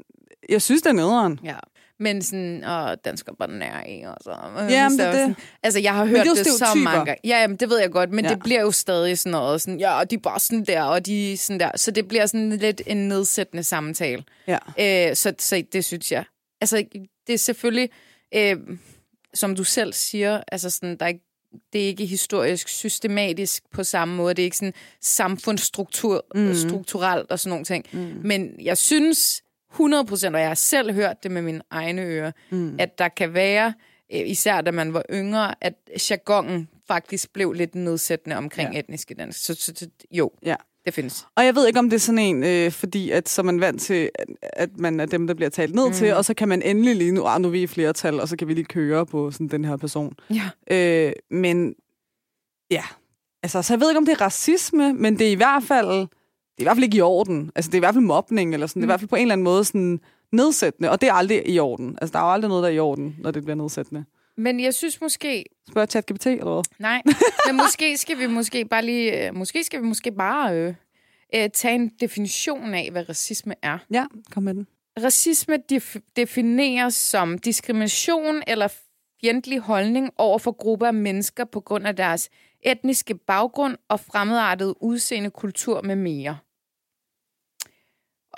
jeg 0.49 0.63
synes, 0.63 0.83
det 0.83 0.89
er 0.91 0.95
nederen. 0.95 1.41
Ja. 1.45 1.57
Men 2.01 2.23
sådan, 2.23 2.65
og 2.65 3.05
dansker 3.05 3.33
bare 3.39 3.51
nær 3.51 3.85
i, 3.89 4.03
og 4.03 4.17
så... 4.21 4.31
Jamen, 4.71 4.99
så 4.99 5.05
det. 5.07 5.15
Sådan, 5.15 5.37
altså, 5.63 5.81
jeg 5.81 5.95
har 5.95 6.05
hørt 6.05 6.27
det, 6.27 6.37
det 6.37 6.47
så 6.47 6.75
mange 6.75 7.05
gange. 7.05 7.17
Ja, 7.25 7.41
jamen, 7.41 7.57
det 7.57 7.71
ved 7.71 7.81
jeg 7.81 7.91
godt, 7.91 8.11
men 8.13 8.25
Ja. 8.25 8.31
det 8.31 8.39
bliver 8.39 8.61
jo 8.61 8.71
stadig 8.71 9.19
sådan 9.19 9.33
noget, 9.33 9.61
sådan, 9.63 9.81
ja, 9.81 9.99
og 9.99 10.11
de 10.11 10.15
er 10.15 10.21
bare 10.21 10.41
sådan 10.41 10.65
der, 10.65 10.83
og 10.83 11.07
de 11.07 11.37
sådan 11.37 11.61
der. 11.61 11.71
Så 11.77 11.91
det 11.91 12.09
bliver 12.09 12.27
sådan 12.27 12.51
lidt 12.51 12.83
en 12.87 13.09
nedsættende 13.09 13.63
samtale. 13.63 14.25
Ja. 14.47 14.59
Øh, 15.11 15.17
så, 15.17 15.35
så 15.39 15.63
det 15.73 15.85
synes 15.85 16.13
jeg. 16.13 16.25
Altså, 16.61 16.85
det 17.27 17.33
er 17.33 17.39
selvfølgelig, 17.39 17.91
øh, 18.35 18.57
som 19.35 19.57
du 19.57 19.65
selv 19.65 19.93
siger, 19.93 20.41
altså 20.53 20.71
sådan, 20.71 20.97
der 20.97 21.05
er 21.05 21.09
ikke, 21.09 21.25
det 21.73 21.83
er 21.83 21.87
ikke 21.87 22.07
historisk 22.07 22.69
systematisk 22.69 23.63
på 23.73 23.85
samme 23.85 24.15
måde. 24.15 24.35
Det 24.35 24.43
er 24.43 24.45
ikke 24.45 24.57
sådan 24.57 24.75
samfundsstruktur, 25.03 26.27
mm. 26.35 26.55
strukturelt 26.55 27.31
og 27.31 27.41
sådan 27.41 27.51
nogle 27.51 27.65
ting. 27.65 27.85
Mm. 27.93 28.21
Men 28.25 28.51
jeg 28.63 28.79
synes 28.79 29.43
100 29.73 30.05
procent, 30.05 30.35
og 30.35 30.41
jeg 30.41 30.49
har 30.51 30.55
selv 30.55 30.93
hørt 30.93 31.23
det 31.23 31.31
med 31.31 31.43
mine 31.43 31.61
egne 31.71 32.03
ører, 32.03 32.33
mm. 32.51 32.77
at 32.79 32.99
der 32.99 33.09
kan 33.09 33.35
være, 33.35 33.75
øh, 34.15 34.21
især 34.31 34.61
da 34.61 34.71
man 34.71 34.95
var 34.95 35.03
yngre, 35.13 35.55
at 35.65 35.75
jargonen 36.11 36.69
faktisk 36.89 37.33
blev 37.33 37.53
lidt 37.53 37.75
nedsættende 37.75 38.37
omkring 38.37 38.69
Ja. 38.69 38.75
ja. 38.75 38.79
etniske 38.81 39.15
dansk. 39.15 39.45
Så, 39.45 39.55
så, 39.55 39.73
så 39.77 39.89
jo, 40.11 40.31
Ja. 40.43 40.55
det 40.85 40.95
findes. 40.95 41.27
Og 41.37 41.45
jeg 41.45 41.55
ved 41.55 41.67
ikke, 41.67 41.79
om 41.79 41.91
det 41.91 41.97
er 41.97 42.01
sådan 42.01 42.19
en, 42.19 42.45
øh, 42.45 42.71
fordi 42.73 43.11
at, 43.11 43.29
så 43.29 43.43
er 43.43 43.45
man 43.45 43.61
vant 43.61 43.81
til, 43.83 44.11
at, 44.15 44.27
at 44.43 44.71
man 44.79 45.01
er 45.01 45.07
dem, 45.07 45.27
der 45.27 45.35
bliver 45.35 45.51
talt 45.51 45.75
ned 45.75 45.87
mm. 45.87 45.93
til, 45.93 46.15
og 46.15 46.25
så 46.25 46.35
kan 46.35 46.49
man 46.49 46.63
endelig 46.63 46.97
lige 46.97 47.13
nu, 47.13 47.25
ah, 47.27 47.41
nu 47.41 47.49
er 47.49 47.53
vi 47.53 47.63
i 47.63 47.67
flertal, 47.67 48.21
og 48.21 48.29
så 48.29 48.37
kan 48.37 48.49
vi 48.49 48.55
lige 48.55 48.65
køre 48.65 49.07
på 49.07 49.31
sådan 49.31 49.49
den 49.49 49.65
her 49.65 49.77
person. 49.77 50.15
Ja. 50.31 50.77
Øh, 50.77 51.13
men 51.31 51.75
ja, 52.71 52.83
altså, 53.43 53.63
så 53.63 53.73
jeg 53.75 53.81
ved 53.81 53.91
ikke, 53.91 53.99
om 53.99 54.07
det 54.07 54.13
er 54.13 54.21
racisme, 54.21 54.93
men 54.93 55.19
det 55.19 55.27
er 55.27 55.33
i 55.33 55.35
hvert 55.35 55.63
fald, 55.63 56.07
det 56.59 56.63
er 56.63 56.65
i 56.65 56.69
hvert 56.69 56.77
fald 56.77 56.85
ikke 56.85 56.97
i 56.97 57.01
orden. 57.01 57.51
Altså, 57.55 57.69
det 57.69 57.75
er 57.75 57.79
i 57.79 57.87
hvert 57.87 57.95
fald 57.95 58.05
mobning, 58.05 58.55
eller 58.55 58.67
sådan. 58.67 58.81
Mm. 58.81 58.83
Det 58.83 58.85
er 58.85 58.89
i 58.89 58.93
hvert 58.93 59.01
fald 59.01 59.09
på 59.09 59.17
en 59.17 59.23
eller 59.23 59.33
anden 59.33 59.45
måde 59.45 59.65
sådan 59.65 60.01
nedsættende, 60.33 60.91
og 60.91 61.01
det 61.01 61.09
er 61.09 61.13
aldrig 61.13 61.49
i 61.49 61.59
orden. 61.59 61.99
Altså, 62.01 62.13
der 62.13 62.19
er 62.19 62.25
jo 62.25 62.33
aldrig 62.33 62.49
noget, 62.49 62.63
der 62.63 62.69
er 62.69 62.73
i 62.73 62.79
orden, 62.79 63.17
når 63.19 63.31
det 63.31 63.43
bliver 63.45 63.57
nedsættende. 63.57 64.05
Men 64.37 64.61
jeg 64.61 64.75
synes 64.75 65.01
måske, 65.01 65.45
Spørg 65.71 65.89
ChatGPT, 65.89 66.27
eller 66.27 66.55
hvad? 66.55 66.63
Nej, 66.79 67.03
men 67.47 67.57
måske 67.57 67.97
skal 67.97 68.19
vi 68.19 68.27
måske 68.27 68.65
bare 68.65 68.85
lige, 68.85 69.27
øh, 69.27 69.35
måske 69.35 69.65
skal 69.65 69.83
vi 69.83 69.87
måske 69.87 70.13
bare 70.13 70.57
øh, 70.57 70.75
øh, 71.35 71.51
tage 71.55 71.75
en 71.75 71.89
definition 72.01 72.75
af, 72.75 72.89
hvad 72.93 73.09
racisme 73.09 73.55
er. 73.63 73.79
Ja, 73.91 74.05
kom 74.31 74.43
med 74.43 74.55
den. 74.55 74.67
Racisme 75.05 75.59
def- 75.73 76.13
defineres 76.17 76.95
som 76.95 77.39
diskrimination 77.39 78.43
eller 78.47 78.69
fjendtlig 79.21 79.59
holdning 79.59 80.11
over 80.19 80.39
for 80.39 80.53
grupper 80.53 80.87
af 80.87 80.95
mennesker 80.95 81.45
på 81.45 81.61
grund 81.61 81.87
af 81.87 81.97
deres 81.97 82.29
etniske 82.61 83.15
baggrund 83.15 83.77
og 83.89 84.01
fremmedartede 84.01 84.83
udseende, 84.83 85.31
kultur 85.31 85.83
med 85.83 85.97
mere. 85.97 86.39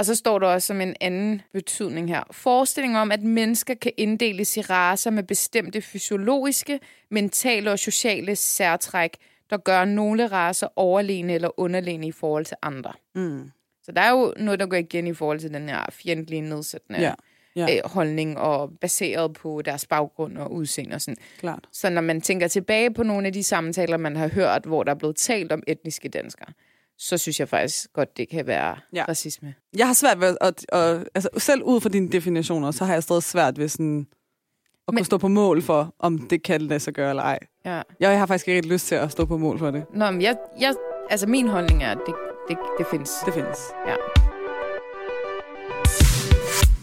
Og 0.00 0.06
så 0.06 0.14
står 0.14 0.38
der 0.38 0.46
også 0.46 0.66
som 0.66 0.80
en 0.80 0.96
anden 1.00 1.42
betydning 1.52 2.08
her. 2.08 2.22
Forestilling 2.30 2.98
om, 2.98 3.12
at 3.12 3.22
mennesker 3.22 3.74
kan 3.74 3.92
inddeles 3.96 4.56
i 4.56 4.60
raser 4.60 5.10
med 5.10 5.22
bestemte 5.22 5.80
fysiologiske, 5.82 6.80
mentale 7.10 7.72
og 7.72 7.78
sociale 7.78 8.36
særtræk, 8.36 9.16
der 9.50 9.56
gør 9.56 9.84
nogle 9.84 10.26
raser 10.26 10.68
overlegne 10.76 11.32
eller 11.32 11.60
underlegne 11.60 12.06
i 12.06 12.12
forhold 12.12 12.44
til 12.44 12.56
andre. 12.62 12.92
Mm. 13.14 13.50
Så 13.82 13.92
der 13.92 14.00
er 14.00 14.10
jo 14.10 14.34
noget, 14.36 14.60
der 14.60 14.66
går 14.66 14.76
igen 14.76 15.06
i 15.06 15.14
forhold 15.14 15.40
til 15.40 15.54
den 15.54 15.68
her 15.68 15.84
fjendtlige, 15.90 16.40
nedsættende 16.40 17.00
Ja, 17.00 17.14
ja. 17.56 17.76
øh, 17.76 17.90
holdning, 17.90 18.38
og 18.38 18.70
baseret 18.80 19.32
på 19.32 19.62
deres 19.64 19.86
baggrund 19.86 20.38
og 20.38 20.52
udseende 20.52 20.94
og 20.94 21.00
sådan. 21.00 21.16
Klart. 21.38 21.68
Så 21.72 21.90
når 21.90 22.00
man 22.00 22.20
tænker 22.20 22.48
tilbage 22.48 22.94
på 22.94 23.02
nogle 23.02 23.26
af 23.26 23.32
de 23.32 23.42
samtaler, 23.42 23.96
man 23.96 24.16
har 24.16 24.28
hørt, 24.28 24.64
hvor 24.64 24.82
der 24.82 24.90
er 24.90 24.98
blevet 24.98 25.16
talt 25.16 25.52
om 25.52 25.62
etniske 25.66 26.08
danskere, 26.08 26.52
så 27.02 27.18
synes 27.18 27.40
jeg 27.40 27.48
faktisk 27.48 27.92
godt, 27.92 28.16
det 28.16 28.28
kan 28.28 28.46
være 28.46 28.76
Ja. 28.94 29.04
racisme. 29.08 29.54
Jeg 29.76 29.86
har 29.86 29.94
svært 29.94 30.20
ved 30.20 30.36
at, 30.40 30.66
at, 30.72 31.04
altså 31.14 31.28
selv 31.38 31.62
ud 31.62 31.80
fra 31.80 31.88
dine 31.88 32.08
definitioner, 32.08 32.70
så 32.70 32.84
har 32.84 32.92
jeg 32.92 33.02
stadig 33.02 33.22
svært 33.22 33.58
ved 33.58 33.68
sådan 33.68 34.00
at 34.10 34.86
kunne 34.88 34.94
Men- 34.94 35.04
stå 35.04 35.18
på 35.18 35.28
mål 35.28 35.62
for, 35.62 35.94
om 35.98 36.18
det 36.18 36.42
kan 36.42 36.60
lade 36.62 36.80
sig 36.80 36.94
gøre 36.94 37.10
eller 37.10 37.22
ej. 37.22 37.38
Ja. 37.64 37.82
Jeg 38.00 38.18
har 38.18 38.26
faktisk 38.26 38.48
ikke 38.48 38.56
rigtig 38.58 38.72
lyst 38.72 38.86
til 38.86 38.94
at 38.94 39.12
stå 39.12 39.24
på 39.24 39.36
mål 39.36 39.58
for 39.58 39.70
det. 39.70 39.84
Nå, 39.94 40.10
men 40.10 40.22
jeg, 40.22 40.36
jeg, 40.60 40.74
altså 41.10 41.26
min 41.26 41.48
holdning 41.48 41.82
er, 41.82 41.90
at 41.90 41.98
det, 42.06 42.14
det, 42.48 42.58
det 42.78 42.86
findes. 42.90 43.10
Det 43.26 43.34
findes. 43.34 43.58
Ja. 43.86 43.94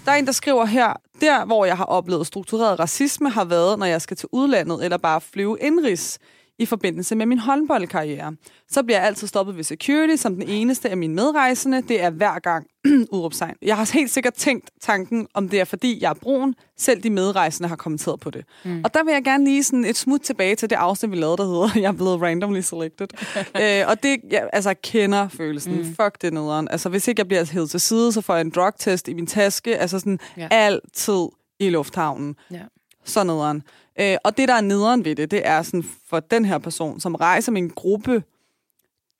Der 0.05 0.11
er 0.13 0.15
en, 0.15 0.25
der 0.25 0.31
skriver 0.31 0.65
her, 0.65 0.93
der 1.21 1.45
hvor 1.45 1.65
jeg 1.65 1.77
har 1.77 1.85
oplevet 1.85 2.27
struktureret 2.27 2.79
racisme, 2.79 3.29
har 3.29 3.45
været, 3.45 3.79
når 3.79 3.85
jeg 3.85 4.01
skal 4.01 4.17
til 4.17 4.29
udlandet 4.31 4.83
eller 4.85 4.97
bare 4.97 5.21
flyve 5.21 5.57
indrigs 5.61 6.19
i 6.59 6.65
forbindelse 6.65 7.15
med 7.15 7.25
min 7.25 7.39
håndboldkarriere. 7.39 8.35
Så 8.69 8.83
bliver 8.83 8.97
jeg 8.97 9.07
altid 9.07 9.27
stoppet 9.27 9.57
ved 9.57 9.63
security 9.63 10.15
som 10.21 10.33
den 10.35 10.49
eneste 10.49 10.89
af 10.89 10.97
mine 10.97 11.13
medrejsende. 11.15 11.81
Det 11.81 12.01
er 12.01 12.09
hver 12.09 12.39
gang 12.39 12.67
udråbstegn. 13.11 13.55
Jeg 13.61 13.77
har 13.77 13.89
helt 13.93 14.11
sikkert 14.11 14.33
tænkt 14.33 14.69
tanken, 14.81 15.27
om 15.33 15.49
det 15.49 15.59
er 15.59 15.63
fordi, 15.65 15.97
jeg 16.01 16.09
er 16.09 16.13
brun. 16.13 16.55
Selv 16.77 17.03
de 17.03 17.09
medrejsende 17.09 17.69
har 17.69 17.75
kommenteret 17.75 18.19
på 18.19 18.29
det. 18.29 18.45
Mm. 18.65 18.81
Og 18.83 18.93
der 18.93 19.03
vil 19.03 19.11
jeg 19.13 19.23
gerne 19.23 19.43
lige 19.43 19.63
sådan 19.63 19.85
et 19.85 19.97
smut 19.97 20.21
tilbage 20.21 20.55
til 20.55 20.69
det 20.69 20.75
afsnit, 20.75 21.11
vi 21.11 21.15
lavede, 21.15 21.37
der 21.37 21.45
hedder 21.45 21.69
Jeg 21.83 21.87
er 21.87 21.91
blevet 21.97 22.21
randomly 22.21 22.61
selected. 22.61 23.07
øh, 23.61 23.87
og 23.89 24.03
det, 24.03 24.17
jeg, 24.31 24.49
altså, 24.53 24.69
jeg 24.69 24.81
kender 24.81 25.27
følelsen. 25.27 25.75
Mm. 25.77 25.83
Fuck 25.83 26.21
det 26.21 26.33
nederen. 26.33 26.67
Altså, 26.71 26.89
hvis 26.89 27.07
ikke 27.07 27.19
jeg 27.19 27.27
bliver 27.27 27.45
hævet 27.51 27.69
til 27.69 27.79
side, 27.79 28.11
så 28.11 28.21
får 28.21 28.33
jeg 28.33 28.41
en 28.41 28.49
drugtest 28.49 29.07
i 29.07 29.13
min 29.13 29.27
taske. 29.27 29.77
Altså 29.77 29.99
sådan 29.99 30.19
Ja. 30.37 30.47
altid 30.51 31.27
i 31.59 31.69
lufthavnen. 31.69 32.35
Ja. 32.51 32.61
Så 33.05 33.23
nederen. 33.23 33.63
Øh, 33.99 34.17
og 34.23 34.37
det, 34.37 34.47
der 34.47 34.53
er 34.53 34.61
nederen 34.61 35.05
ved 35.05 35.15
det, 35.15 35.31
det 35.31 35.41
er 35.47 35.61
sådan 35.61 35.83
for 36.07 36.19
den 36.19 36.45
her 36.45 36.57
person, 36.57 36.99
som 36.99 37.15
rejser 37.15 37.51
med 37.51 37.61
en 37.61 37.69
gruppe, 37.69 38.13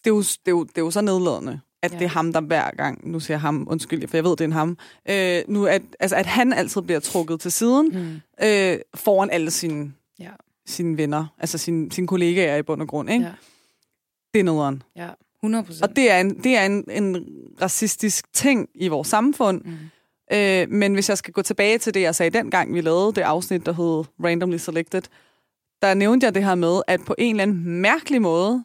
det 0.04 0.12
er 0.12 0.16
jo, 0.16 0.20
det 0.22 0.38
er 0.46 0.52
jo, 0.52 0.64
det 0.64 0.78
er 0.78 0.82
jo 0.82 0.92
så 0.92 1.02
nedladende, 1.02 1.60
at 1.82 1.92
ja. 1.94 1.98
Det 1.98 2.06
er 2.06 2.10
ham, 2.10 2.34
der 2.34 2.42
hver 2.42 2.72
gang, 2.72 3.12
nu 3.12 3.20
siger 3.20 3.36
jeg 3.36 3.42
ham, 3.42 3.68
undskyld, 3.70 4.08
for 4.08 4.18
jeg 4.18 4.24
ved, 4.24 4.32
det 4.32 4.42
er 4.42 4.46
en 4.46 4.52
ham, 4.52 4.78
øh, 5.10 5.42
nu 5.48 5.66
at, 5.66 5.82
altså, 6.00 6.16
at 6.16 6.26
han 6.26 6.54
altid 6.54 6.82
bliver 6.82 7.00
trukket 7.00 7.40
til 7.40 7.52
siden, 7.52 7.88
Mm. 8.40 8.46
øh, 8.48 8.80
foran 8.96 9.30
alle 9.30 9.52
sine, 9.52 9.94
Ja. 10.20 10.30
sine 10.66 10.98
venner, 10.98 11.26
altså 11.40 11.58
sine, 11.58 11.92
sine 11.92 12.08
kollegaer 12.08 12.58
i 12.58 12.62
bund 12.64 12.82
og 12.82 12.88
grund, 12.88 13.10
ikke? 13.10 13.26
Ja. 13.26 13.32
Det 14.34 14.40
er 14.40 14.44
nederen. 14.44 14.84
Ja, 14.96 15.10
100 15.44 15.64
procent. 15.64 15.84
Og 15.84 15.96
det 15.96 16.12
er, 16.12 16.20
en, 16.20 16.44
det 16.44 16.58
er 16.58 16.66
en, 16.66 16.84
en 16.92 17.26
racistisk 17.62 18.34
ting 18.34 18.70
i 18.76 18.88
vores 18.88 19.08
samfund. 19.08 19.62
Mm. 19.66 19.74
Øh, 20.34 20.70
men 20.70 20.94
hvis 20.94 21.10
jeg 21.10 21.18
skal 21.18 21.34
gå 21.34 21.42
tilbage 21.42 21.78
til 21.78 21.94
det, 21.94 22.02
jeg 22.02 22.16
sagde 22.16 22.38
dengang, 22.38 22.74
vi 22.74 22.82
lavede 22.82 23.14
det 23.14 23.22
afsnit, 23.22 23.66
der 23.66 23.74
hed 23.74 24.04
Randomly 24.26 24.58
Selected, 24.58 25.02
der 25.82 25.94
nævnte 25.94 26.26
jeg 26.26 26.36
det 26.36 26.44
her 26.44 26.56
med, 26.56 26.82
at 26.88 27.00
på 27.06 27.16
en 27.18 27.36
eller 27.36 27.44
anden 27.44 27.82
mærkelig 27.82 28.22
måde, 28.22 28.64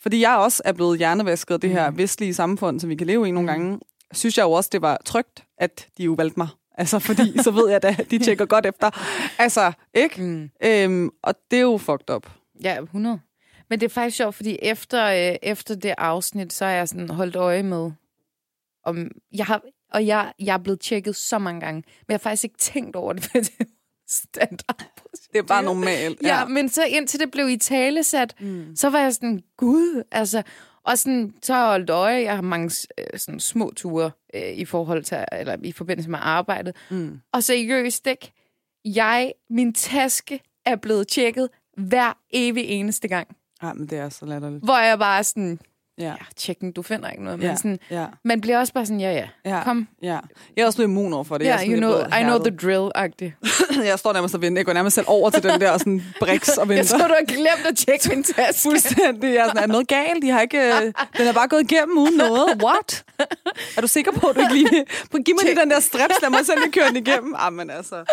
fordi 0.00 0.20
jeg 0.20 0.36
også 0.36 0.62
er 0.64 0.72
blevet 0.72 0.98
hjernevasket 0.98 1.54
af 1.54 1.60
det 1.60 1.70
her 1.70 1.90
vestlige 1.90 2.34
samfund, 2.34 2.80
som 2.80 2.90
vi 2.90 2.94
kan 2.94 3.06
leve 3.06 3.28
i 3.28 3.30
nogle 3.30 3.50
gange, 3.50 3.80
synes 4.12 4.38
jeg 4.38 4.44
jo 4.44 4.52
også, 4.52 4.70
det 4.72 4.82
var 4.82 4.98
trygt, 5.04 5.44
at 5.58 5.88
de 5.98 6.04
jo 6.04 6.12
valgte 6.12 6.40
mig. 6.40 6.48
Altså, 6.78 6.98
fordi 6.98 7.42
så 7.42 7.50
ved 7.50 7.70
jeg 7.70 7.82
da, 7.82 7.96
at 7.98 8.10
de 8.10 8.18
tjekker 8.18 8.46
godt 8.46 8.66
efter. 8.66 8.90
Altså, 9.38 9.72
ikke? 9.94 10.22
Mm. 10.22 10.50
Øhm, 10.64 11.10
og 11.22 11.34
det 11.50 11.56
er 11.56 11.62
jo 11.62 11.78
fucked 11.78 12.10
up. 12.10 12.30
Ja, 12.62 12.82
100. 12.82 13.20
Men 13.70 13.80
det 13.80 13.86
er 13.86 13.90
faktisk 13.90 14.16
sjovt, 14.16 14.34
fordi 14.34 14.58
efter, 14.62 15.06
øh, 15.06 15.36
efter 15.42 15.74
det 15.74 15.94
afsnit, 15.98 16.52
så 16.52 16.64
har 16.64 16.72
jeg 16.72 16.88
sådan 16.88 17.08
holdt 17.08 17.36
øje 17.36 17.62
med, 17.62 17.90
om 18.84 19.10
jeg 19.32 19.46
har, 19.46 19.62
og 19.94 20.06
jeg, 20.06 20.32
jeg 20.38 20.54
er 20.54 20.58
blevet 20.58 20.80
tjekket 20.80 21.16
så 21.16 21.38
mange 21.38 21.60
gange, 21.60 21.76
men 21.76 22.04
jeg 22.08 22.14
har 22.14 22.18
faktisk 22.18 22.44
ikke 22.44 22.58
tænkt 22.58 22.96
over 22.96 23.12
det, 23.12 23.22
for 23.24 23.38
det 23.38 23.52
er 23.60 23.64
standard. 24.08 24.90
Det 25.32 25.38
er 25.38 25.42
bare 25.42 25.62
normalt. 25.62 26.22
Ja. 26.22 26.38
ja, 26.38 26.44
men 26.44 26.68
så 26.68 26.84
indtil 26.84 27.20
det 27.20 27.30
blev 27.30 27.48
i 27.48 27.56
tale 27.56 28.04
sat, 28.04 28.34
mm. 28.40 28.76
så 28.76 28.90
var 28.90 28.98
jeg 28.98 29.14
sådan, 29.14 29.42
gud, 29.56 30.02
altså... 30.10 30.42
Og 30.86 30.98
sådan, 30.98 31.34
så 31.42 31.52
har 31.52 31.60
jeg 31.60 31.70
holdt 31.70 31.90
øje. 31.90 32.22
Jeg 32.22 32.34
har 32.34 32.42
mange 32.42 32.70
øh, 32.98 33.18
sådan, 33.18 33.40
små 33.40 33.72
ture 33.76 34.10
øh, 34.34 34.52
i 34.52 34.64
forhold 34.64 35.04
til, 35.04 35.24
eller 35.32 35.56
i 35.62 35.72
forbindelse 35.72 36.10
med 36.10 36.18
arbejdet. 36.22 36.76
Mm. 36.90 37.20
Og 37.32 37.42
seriøst, 37.42 38.06
ikke? 38.06 38.32
Jeg, 38.84 39.32
min 39.50 39.74
taske 39.74 40.40
er 40.66 40.76
blevet 40.76 41.08
tjekket 41.08 41.48
hver 41.76 42.18
evig 42.32 42.64
eneste 42.64 43.08
gang. 43.08 43.36
Ja, 43.62 43.72
men 43.72 43.86
det 43.86 43.98
er 43.98 44.08
så 44.08 44.26
latterligt. 44.26 44.64
Hvor 44.64 44.78
jeg 44.78 44.98
bare 44.98 45.24
sådan, 45.24 45.58
Ja. 45.98 46.04
ja, 46.04 46.14
tjekken, 46.36 46.72
du 46.72 46.82
finder 46.82 47.10
ikke 47.10 47.24
noget. 47.24 47.38
Men 47.38 47.48
Ja, 47.48 47.56
sådan, 47.56 47.78
ja. 47.90 48.06
man 48.24 48.40
bliver 48.40 48.58
også 48.58 48.72
bare 48.72 48.86
sådan, 48.86 49.00
ja, 49.00 49.12
ja, 49.12 49.28
Ja. 49.56 49.62
kom. 49.64 49.88
Ja. 50.02 50.18
Jeg 50.56 50.62
er 50.62 50.66
også 50.66 50.76
blevet 50.76 50.88
immun 50.90 51.12
over 51.12 51.24
for 51.24 51.38
det. 51.38 51.44
Ja, 51.44 51.56
jeg, 51.56 51.66
you 51.68 51.76
know, 51.76 51.98
I 52.20 52.22
know 52.22 52.38
the 52.38 52.56
drill-agtig. 52.62 53.32
jeg 53.90 53.98
står 53.98 54.12
nærmest 54.12 54.34
og 54.34 54.42
venter. 54.42 54.60
Jeg 54.60 54.66
går 54.66 54.72
nærmest 54.72 54.94
selv 54.94 55.06
over 55.08 55.30
til 55.30 55.42
den 55.42 55.60
der 55.60 55.78
sådan 55.78 56.02
briks 56.20 56.48
og 56.58 56.66
Jeg 56.68 56.76
venter. 56.76 56.98
tror, 56.98 57.08
du 57.08 57.14
har 57.18 57.24
glemt 57.26 57.66
at 57.70 57.76
tjekke 57.76 58.08
min 58.08 58.22
taske. 58.36 58.62
Fuldstændig. 58.62 59.34
Jeg 59.34 59.36
er 59.42 59.46
sådan, 59.46 59.62
er 59.62 59.66
noget 59.66 59.88
galt? 59.88 60.22
De 60.22 60.30
har 60.30 60.40
ikke, 60.40 60.58
øh, 60.58 60.82
den 61.18 61.26
er 61.26 61.32
bare 61.32 61.48
gået 61.48 61.72
igennem 61.72 61.98
uden 61.98 62.16
noget. 62.16 62.62
What? 62.64 63.04
Er 63.76 63.80
du 63.80 63.86
sikker 63.86 64.12
på, 64.12 64.26
at 64.26 64.36
du 64.36 64.40
ikke 64.40 64.54
lige... 64.54 64.84
Giv 65.24 65.34
mig 65.34 65.44
lige 65.44 65.60
den 65.60 65.70
der 65.70 65.80
strips, 65.80 66.22
lad 66.22 66.30
mig 66.30 66.46
selv 66.46 66.58
lige 66.60 66.72
køre 66.72 66.88
den 66.88 66.96
igennem. 66.96 67.34
Ah, 67.38 67.52
men 67.52 67.70
altså... 67.70 68.04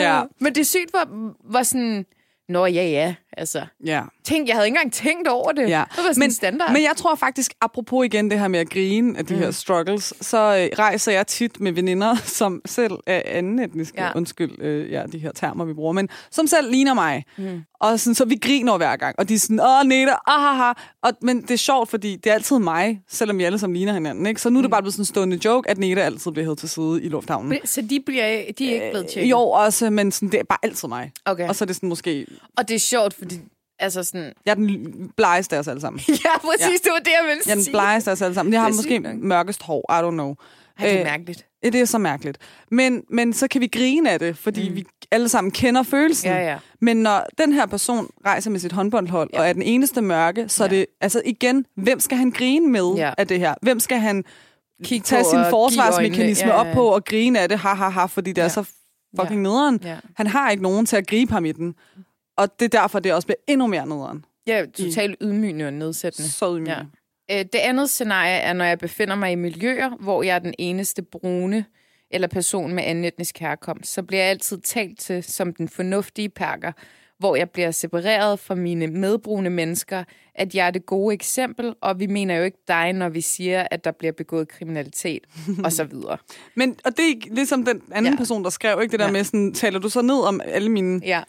Ja. 0.00 0.22
Men 0.40 0.54
det 0.54 0.60
er 0.60 0.64
sygt, 0.64 0.90
hvor, 0.90 1.32
hvor 1.50 1.62
sådan... 1.62 2.06
Nå, 2.48 2.66
ja, 2.66 2.82
ja. 2.88 3.14
Altså, 3.36 3.66
Ja. 3.84 4.02
tænk, 4.24 4.48
jeg 4.48 4.56
havde 4.56 4.66
ikke 4.66 4.76
engang 4.78 4.92
tænkt 4.92 5.28
over 5.28 5.52
det. 5.52 5.68
Ja. 5.68 5.84
Det 5.96 5.96
var 5.96 6.02
sådan 6.02 6.18
men, 6.18 6.32
standard. 6.32 6.72
men 6.72 6.82
jeg 6.82 6.92
tror 6.96 7.14
faktisk, 7.14 7.52
apropos 7.60 8.06
igen 8.06 8.30
det 8.30 8.40
her 8.40 8.48
med 8.48 8.58
at 8.60 8.70
grine 8.70 9.18
af 9.18 9.26
de 9.26 9.34
mm. 9.34 9.40
her 9.40 9.50
struggles, 9.50 10.14
så 10.20 10.38
øh, 10.38 10.78
rejser 10.78 11.12
jeg 11.12 11.26
tit 11.26 11.60
med 11.60 11.72
veninder, 11.72 12.16
som 12.38 12.62
selv 12.66 12.92
er 13.06 13.22
anden 13.26 13.58
etniske, 13.58 14.02
ja. 14.02 14.10
Undskyld 14.16 14.62
øh, 14.62 14.90
ja, 14.92 15.02
de 15.12 15.18
her 15.18 15.32
termer, 15.32 15.64
vi 15.64 15.72
bruger, 15.72 15.92
men 15.92 16.08
som 16.30 16.46
selv 16.46 16.70
ligner 16.70 16.94
mig. 16.94 17.24
Mm. 17.38 17.62
Og 17.80 18.00
sådan, 18.00 18.14
så 18.14 18.24
vi 18.24 18.36
griner 18.42 18.76
hver 18.76 18.96
gang, 18.96 19.14
og 19.18 19.28
de 19.28 19.34
er 19.34 19.38
sådan, 19.38 19.60
åh, 19.60 19.86
Neda, 19.86 20.14
ahaha. 20.26 20.72
Og, 21.02 21.12
men 21.22 21.42
det 21.42 21.50
er 21.50 21.56
sjovt, 21.56 21.90
fordi 21.90 22.16
det 22.16 22.30
er 22.30 22.34
altid 22.34 22.58
mig, 22.58 23.02
selvom 23.08 23.38
vi 23.38 23.44
alle 23.44 23.58
sammen 23.58 23.76
ligner 23.76 23.92
hinanden. 23.92 24.26
Ikke? 24.26 24.40
Så 24.40 24.50
nu 24.50 24.58
er 24.58 24.62
det 24.62 24.70
bare 24.70 24.82
blevet 24.82 24.94
sådan 24.94 25.02
en 25.02 25.06
stående 25.06 25.40
joke, 25.44 25.70
at 25.70 25.78
Neda 25.78 26.00
altid 26.00 26.30
bliver 26.30 26.44
hævet 26.44 26.58
til 26.58 26.68
side 26.68 27.02
i 27.02 27.08
lufthavnen. 27.08 27.58
Så 27.64 27.80
de, 27.80 28.00
bliver, 28.06 28.26
de 28.58 28.70
er 28.70 28.74
ikke 28.74 28.90
blevet 28.90 29.06
tjekket? 29.08 29.30
Jo, 29.30 29.40
også, 29.40 29.90
men 29.90 30.12
sådan, 30.12 30.28
det 30.32 30.40
er 30.40 30.44
bare 30.44 30.58
altid 30.62 30.88
mig. 30.88 31.12
Okay. 31.24 31.48
Og 31.48 31.56
så 31.56 31.64
er 31.64 31.66
det 31.66 31.76
sådan 31.76 31.88
måske, 31.88 32.26
Og 32.56 32.68
det 32.68 32.74
er 32.74 32.78
sjovt, 32.78 33.14
fordi... 33.22 33.40
Altså 33.78 34.02
sådan... 34.04 34.32
jeg 34.46 34.50
er 34.50 34.54
den 34.54 35.10
blegeste 35.16 35.56
af 35.56 35.60
os 35.60 35.68
alle 35.68 35.80
sammen. 35.80 36.00
Ja, 36.08 36.38
præcis, 36.38 36.66
Ja. 36.66 36.66
det 36.84 36.92
var 36.92 36.98
det, 36.98 37.10
jeg 37.20 37.28
ville 37.28 37.42
Jeg 37.46 37.50
er 37.50 37.54
den 37.54 37.64
sige. 37.64 37.72
blegeste 37.72 38.10
af 38.10 38.12
os 38.12 38.22
alle 38.22 38.34
sammen. 38.34 38.52
Jeg 38.52 38.60
har 38.60 38.68
Det 38.68 38.76
måske 38.76 39.00
sygt 39.04 39.22
mørkest 39.24 39.62
hår, 39.62 39.92
I 39.92 40.08
don't 40.08 40.10
know. 40.10 40.34
Ej, 40.78 40.84
det 40.86 40.94
er 40.94 40.98
Øh, 40.98 41.04
mærkeligt. 41.04 41.46
Ja, 41.64 41.68
det 41.68 41.80
er 41.80 41.84
så 41.84 41.98
mærkeligt. 41.98 42.38
Men, 42.70 43.02
men 43.10 43.32
så 43.32 43.48
kan 43.48 43.60
vi 43.60 43.66
grine 43.66 44.10
af 44.10 44.18
det, 44.18 44.36
fordi 44.36 44.68
mm. 44.68 44.76
vi 44.76 44.84
alle 45.10 45.28
sammen 45.28 45.50
kender 45.50 45.82
følelsen. 45.82 46.30
Ja, 46.30 46.50
ja. 46.50 46.58
Men 46.80 46.96
når 46.96 47.26
den 47.38 47.52
her 47.52 47.66
person 47.66 48.10
rejser 48.26 48.50
med 48.50 48.60
sit 48.60 48.72
håndboldhold, 48.72 49.30
ja. 49.32 49.40
Og 49.40 49.48
er 49.48 49.52
den 49.52 49.62
eneste 49.62 50.02
mørke, 50.02 50.48
så 50.48 50.64
ja. 50.64 50.66
er 50.66 50.70
det, 50.70 50.86
altså 51.00 51.22
igen, 51.24 51.66
hvem 51.76 52.00
skal 52.00 52.18
han 52.18 52.30
grine 52.30 52.68
med 52.68 52.94
ja. 52.96 53.12
Af 53.18 53.28
det 53.28 53.38
her? 53.38 53.54
Hvem 53.62 53.80
skal 53.80 53.98
han 53.98 54.24
Kig 54.84 55.04
tage 55.04 55.24
sin 55.24 55.38
forsvarsmekanisme 55.50 56.48
ja, 56.48 56.54
ja. 56.54 56.60
op 56.60 56.74
på 56.74 56.86
og 56.86 57.04
grine 57.04 57.40
af 57.40 57.48
det, 57.48 57.58
ha, 57.58 57.74
ha, 57.74 57.88
ha, 57.88 58.04
fordi 58.04 58.30
det 58.32 58.38
ja. 58.38 58.44
er 58.44 58.48
så 58.48 58.64
fucking 59.20 59.42
ja. 59.42 59.48
nederen. 59.48 59.80
Ja. 59.84 59.96
Han 60.16 60.26
har 60.26 60.50
ikke 60.50 60.62
nogen 60.62 60.86
til 60.86 60.96
at 60.96 61.06
gribe 61.06 61.32
ham 61.32 61.44
i 61.44 61.52
den. 61.52 61.74
Og 62.36 62.60
det 62.60 62.74
er 62.74 62.80
derfor, 62.80 62.98
det 62.98 63.12
også 63.12 63.26
bliver 63.26 63.38
endnu 63.48 63.66
mere 63.66 63.86
nederen. 63.86 64.24
Ja, 64.46 64.64
totalt 64.74 65.16
ydmygende 65.20 65.66
og 65.66 65.72
nedsættende. 65.72 66.30
Så 66.30 66.50
ydmygende. 66.50 66.86
Ja. 67.28 67.38
Øh, 67.38 67.44
Det 67.52 67.58
andet 67.58 67.90
scenarie 67.90 68.36
er, 68.36 68.52
når 68.52 68.64
jeg 68.64 68.78
befinder 68.78 69.14
mig 69.14 69.32
i 69.32 69.34
miljøer, 69.34 69.90
hvor 70.00 70.22
jeg 70.22 70.34
er 70.34 70.38
den 70.38 70.54
eneste 70.58 71.02
brune 71.02 71.64
eller 72.10 72.28
person 72.28 72.74
med 72.74 72.84
anden 72.84 73.04
etnisk 73.04 73.38
herkomst, 73.38 73.92
så 73.92 74.02
bliver 74.02 74.22
jeg 74.22 74.30
altid 74.30 74.58
talt 74.60 74.98
til 74.98 75.22
som 75.22 75.54
den 75.54 75.68
fornuftige 75.68 76.28
perker, 76.28 76.72
hvor 77.18 77.36
jeg 77.36 77.50
bliver 77.50 77.70
separeret 77.70 78.38
fra 78.38 78.54
mine 78.54 78.86
medbrune 78.86 79.50
mennesker, 79.50 80.04
at 80.34 80.54
jeg 80.54 80.66
er 80.66 80.70
det 80.70 80.86
gode 80.86 81.14
eksempel, 81.14 81.74
og 81.80 82.00
vi 82.00 82.06
mener 82.06 82.36
jo 82.36 82.44
ikke 82.44 82.58
dig, 82.68 82.92
når 82.92 83.08
vi 83.08 83.20
siger, 83.20 83.66
at 83.70 83.84
der 83.84 83.90
bliver 83.90 84.12
begået 84.12 84.48
kriminalitet, 84.48 85.20
og 85.64 85.72
så 85.72 85.84
videre. 85.84 86.16
Men, 86.54 86.76
og 86.84 86.96
det 86.96 87.04
er 87.10 87.34
ligesom 87.34 87.64
den 87.64 87.82
anden 87.92 88.12
ja. 88.12 88.16
Person, 88.18 88.44
der 88.44 88.50
skrev, 88.50 88.82
ikke 88.82 88.92
det 88.92 89.00
der. 89.00 89.06
Ja. 89.06 89.12
med 89.12 89.24
sådan, 89.24 89.54
taler 89.54 89.78
du 89.78 89.88
så 89.88 90.02
ned 90.02 90.20
om 90.20 90.40
alle 90.44 90.68
mine 90.68 91.00
Ja, 91.04 91.22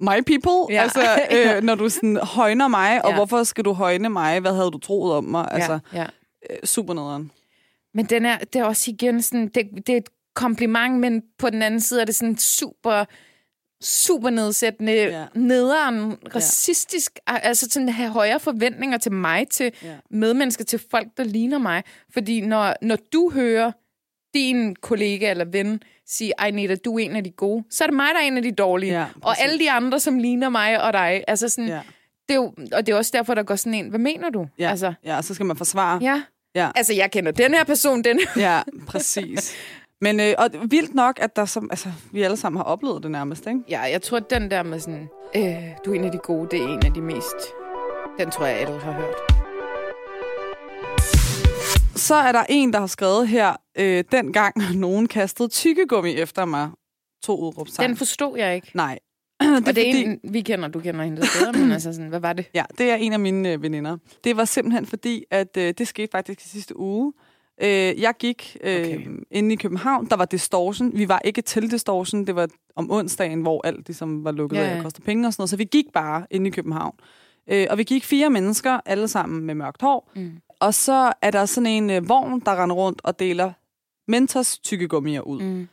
my 0.00 0.20
people? 0.26 0.74
Ja. 0.74 0.82
Altså, 0.82 1.00
øh, 1.56 1.62
når 1.62 1.74
du 1.74 1.88
sådan 1.88 2.16
højner 2.16 2.68
mig, 2.68 3.04
og 3.04 3.10
Ja. 3.10 3.16
hvorfor 3.16 3.42
skal 3.44 3.64
du 3.64 3.72
højne 3.72 4.08
mig? 4.08 4.40
Hvad 4.40 4.52
havde 4.54 4.70
du 4.70 4.78
troet 4.78 5.12
om 5.14 5.24
mig? 5.24 5.48
Altså, 5.50 5.78
ja, 5.92 5.98
ja. 5.98 6.06
øh, 6.50 6.56
super 6.64 6.94
nederen. 6.94 7.30
Men 7.94 8.04
den 8.06 8.24
er, 8.26 8.38
det 8.38 8.56
er 8.56 8.64
også 8.64 8.90
igen 8.90 9.22
sådan, 9.22 9.48
det, 9.48 9.68
det 9.86 9.88
er 9.88 9.96
et 9.96 10.08
kompliment, 10.34 10.98
men 11.00 11.22
på 11.38 11.50
den 11.50 11.62
anden 11.62 11.80
side 11.80 12.00
er 12.00 12.04
det 12.04 12.14
sådan 12.14 12.38
super, 12.38 13.04
super 13.82 14.30
nedsættende, 14.30 14.92
Ja. 14.92 15.24
nederen, 15.34 16.16
racistisk, 16.34 17.18
ja. 17.28 17.36
altså 17.36 17.66
sådan 17.70 17.88
have 17.88 18.10
højere 18.10 18.40
forventninger 18.40 18.98
til 18.98 19.12
mig, 19.12 19.48
til 19.48 19.72
ja. 19.82 19.94
medmennesker, 20.10 20.64
til 20.64 20.80
folk, 20.90 21.08
der 21.16 21.24
ligner 21.24 21.58
mig. 21.58 21.82
Fordi 22.12 22.40
når, 22.40 22.74
når 22.82 22.98
du 23.12 23.30
hører 23.34 23.72
din 24.34 24.76
kollega 24.76 25.30
eller 25.30 25.44
ven 25.44 25.82
sige, 26.06 26.32
ej 26.38 26.50
Nita, 26.50 26.74
du 26.74 26.98
er 26.98 27.04
en 27.04 27.16
af 27.16 27.24
de 27.24 27.30
gode, 27.30 27.64
så 27.70 27.84
er 27.84 27.88
det 27.88 27.96
mig, 27.96 28.06
der 28.14 28.20
er 28.20 28.24
en 28.26 28.36
af 28.36 28.42
de 28.42 28.52
dårlige. 28.52 28.92
Ja, 28.92 29.06
og 29.22 29.40
alle 29.40 29.58
de 29.58 29.70
andre, 29.70 30.00
som 30.00 30.18
ligner 30.18 30.48
mig 30.48 30.82
og 30.82 30.92
dig, 30.92 31.24
altså 31.28 31.48
sådan, 31.48 31.68
Ja. 31.68 31.80
det 32.28 32.34
er 32.34 32.34
jo, 32.34 32.52
og 32.72 32.86
det 32.86 32.92
er 32.92 32.96
også 32.96 33.10
derfor, 33.14 33.34
der 33.34 33.42
går 33.42 33.56
sådan 33.56 33.74
en, 33.74 33.88
hvad 33.88 33.98
mener 33.98 34.30
du? 34.30 34.46
Ja. 34.58 34.70
Altså, 34.70 34.92
ja, 35.04 35.22
så 35.22 35.34
skal 35.34 35.46
man 35.46 35.56
forsvare. 35.56 35.98
ja. 36.02 36.22
Ja. 36.54 36.70
Altså, 36.74 36.92
jeg 36.94 37.10
kender 37.10 37.32
den 37.32 37.54
her 37.54 37.64
person, 37.64 38.04
den 38.04 38.20
Ja, 38.36 38.62
præcis. 38.86 39.54
Men 40.00 40.20
øh, 40.20 40.34
og 40.38 40.48
vildt 40.70 40.94
nok, 40.94 41.18
at 41.22 41.36
der 41.36 41.44
som, 41.44 41.70
altså, 41.70 41.88
vi 42.12 42.22
alle 42.22 42.36
sammen 42.36 42.56
har 42.58 42.64
oplevet 42.64 43.02
det 43.02 43.10
nærmest, 43.10 43.46
ikke? 43.46 43.60
Ja, 43.68 43.80
jeg 43.80 44.02
tror, 44.02 44.16
at 44.16 44.30
den 44.30 44.50
der 44.50 44.62
med 44.62 44.80
sådan, 44.80 45.08
øh, 45.36 45.42
du 45.84 45.90
er 45.90 45.94
en 45.94 46.04
af 46.04 46.10
de 46.12 46.18
gode, 46.18 46.48
det 46.50 46.60
er 46.64 46.68
en 46.68 46.86
af 46.86 46.92
de 46.92 47.00
mest... 47.00 47.36
Den 48.18 48.30
tror 48.30 48.46
jeg, 48.46 48.56
alle 48.56 48.78
har 48.80 48.92
hørt. 48.92 49.35
Så 51.96 52.14
er 52.14 52.32
der 52.32 52.44
en, 52.48 52.72
der 52.72 52.78
har 52.80 52.86
skrevet 52.86 53.28
her, 53.28 53.56
øh, 53.78 54.04
dengang 54.12 54.54
nogen 54.74 55.08
kastede 55.08 55.48
tykkegummi 55.48 56.14
efter 56.14 56.44
mig. 56.44 56.70
To 57.22 57.40
udråbstegn. 57.40 57.88
Den 57.88 57.96
forstod 57.96 58.38
jeg 58.38 58.54
ikke. 58.54 58.70
Nej. 58.74 58.98
Det 59.42 59.48
det 59.48 59.68
og 59.68 59.74
det 59.76 59.88
er 59.88 59.92
fordi- 59.92 60.04
en, 60.04 60.32
vi 60.32 60.40
kender, 60.40 60.68
du 60.68 60.80
kender 60.80 61.04
hende 61.04 61.16
bedre, 61.20 61.52
men 61.52 61.72
altså 61.76 61.92
sådan, 61.92 62.08
hvad 62.08 62.20
var 62.20 62.32
det? 62.32 62.44
Ja, 62.54 62.64
det 62.78 62.90
er 62.90 62.94
en 62.94 63.12
af 63.12 63.20
mine 63.20 63.52
øh, 63.52 63.62
veninder. 63.62 63.96
Det 64.24 64.36
var 64.36 64.44
simpelthen 64.44 64.86
fordi, 64.86 65.24
at 65.30 65.56
øh, 65.58 65.74
det 65.78 65.88
skete 65.88 66.08
faktisk 66.12 66.40
i 66.44 66.48
sidste 66.48 66.78
uge. 66.78 67.12
Øh, 67.62 67.68
jeg 68.00 68.14
gik 68.18 68.56
øh, 68.64 68.80
okay. 68.80 69.06
Inde 69.30 69.52
i 69.52 69.56
København, 69.56 70.06
der 70.10 70.16
var 70.16 70.24
Distortion. 70.24 70.98
Vi 70.98 71.08
var 71.08 71.20
ikke 71.24 71.42
til 71.42 71.70
Distortion, 71.70 72.26
det 72.26 72.36
var 72.36 72.48
om 72.76 72.90
onsdagen, 72.90 73.40
hvor 73.42 73.66
alt 73.66 73.86
ligesom 73.88 74.24
var 74.24 74.32
lukket 74.32 74.56
Ja, 74.56 74.76
og 74.76 74.82
kostede 74.82 75.04
penge 75.04 75.26
og 75.26 75.32
sådan 75.32 75.40
noget. 75.40 75.50
Så 75.50 75.56
vi 75.56 75.64
gik 75.64 75.86
bare 75.94 76.26
ind 76.30 76.46
i 76.46 76.50
København. 76.50 76.94
Øh, 77.50 77.66
og 77.70 77.78
vi 77.78 77.82
gik 77.82 78.04
fire 78.04 78.30
mennesker, 78.30 78.80
alle 78.86 79.08
sammen 79.08 79.40
med 79.44 79.54
mørkt 79.54 79.82
hår. 79.82 80.10
Mm. 80.16 80.32
Og 80.60 80.74
så 80.74 81.12
er 81.22 81.30
der 81.30 81.46
sådan 81.46 81.66
en 81.66 81.90
øh, 81.90 82.08
vogn, 82.08 82.40
der 82.40 82.62
render 82.62 82.76
rundt 82.76 83.00
og 83.04 83.18
deler 83.18 83.52
Mentos 84.08 84.58
tykkegummier 84.58 85.20
ud 85.20 85.42
Mm. 85.42 85.68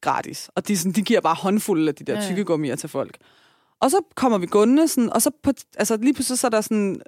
gratis. 0.00 0.50
Og 0.54 0.68
de, 0.68 0.76
sådan, 0.78 0.92
de 0.92 1.02
giver 1.02 1.20
bare 1.20 1.34
håndfulde 1.34 1.88
af 1.88 1.94
de 1.94 2.04
der 2.04 2.22
tykkegummier 2.26 2.76
til 2.76 2.88
folk. 2.88 3.16
Og 3.80 3.90
så 3.90 4.00
kommer 4.14 4.38
vi 4.38 4.46
gående, 4.46 4.88
sådan, 4.88 5.12
og 5.12 5.22
så 5.22 5.30
på, 5.42 5.52
altså, 5.76 5.96
lige 5.96 6.14
pludselig 6.14 6.38
så 6.38 6.46
er 6.46 6.50
der 6.50 6.60
sådan, 6.60 7.00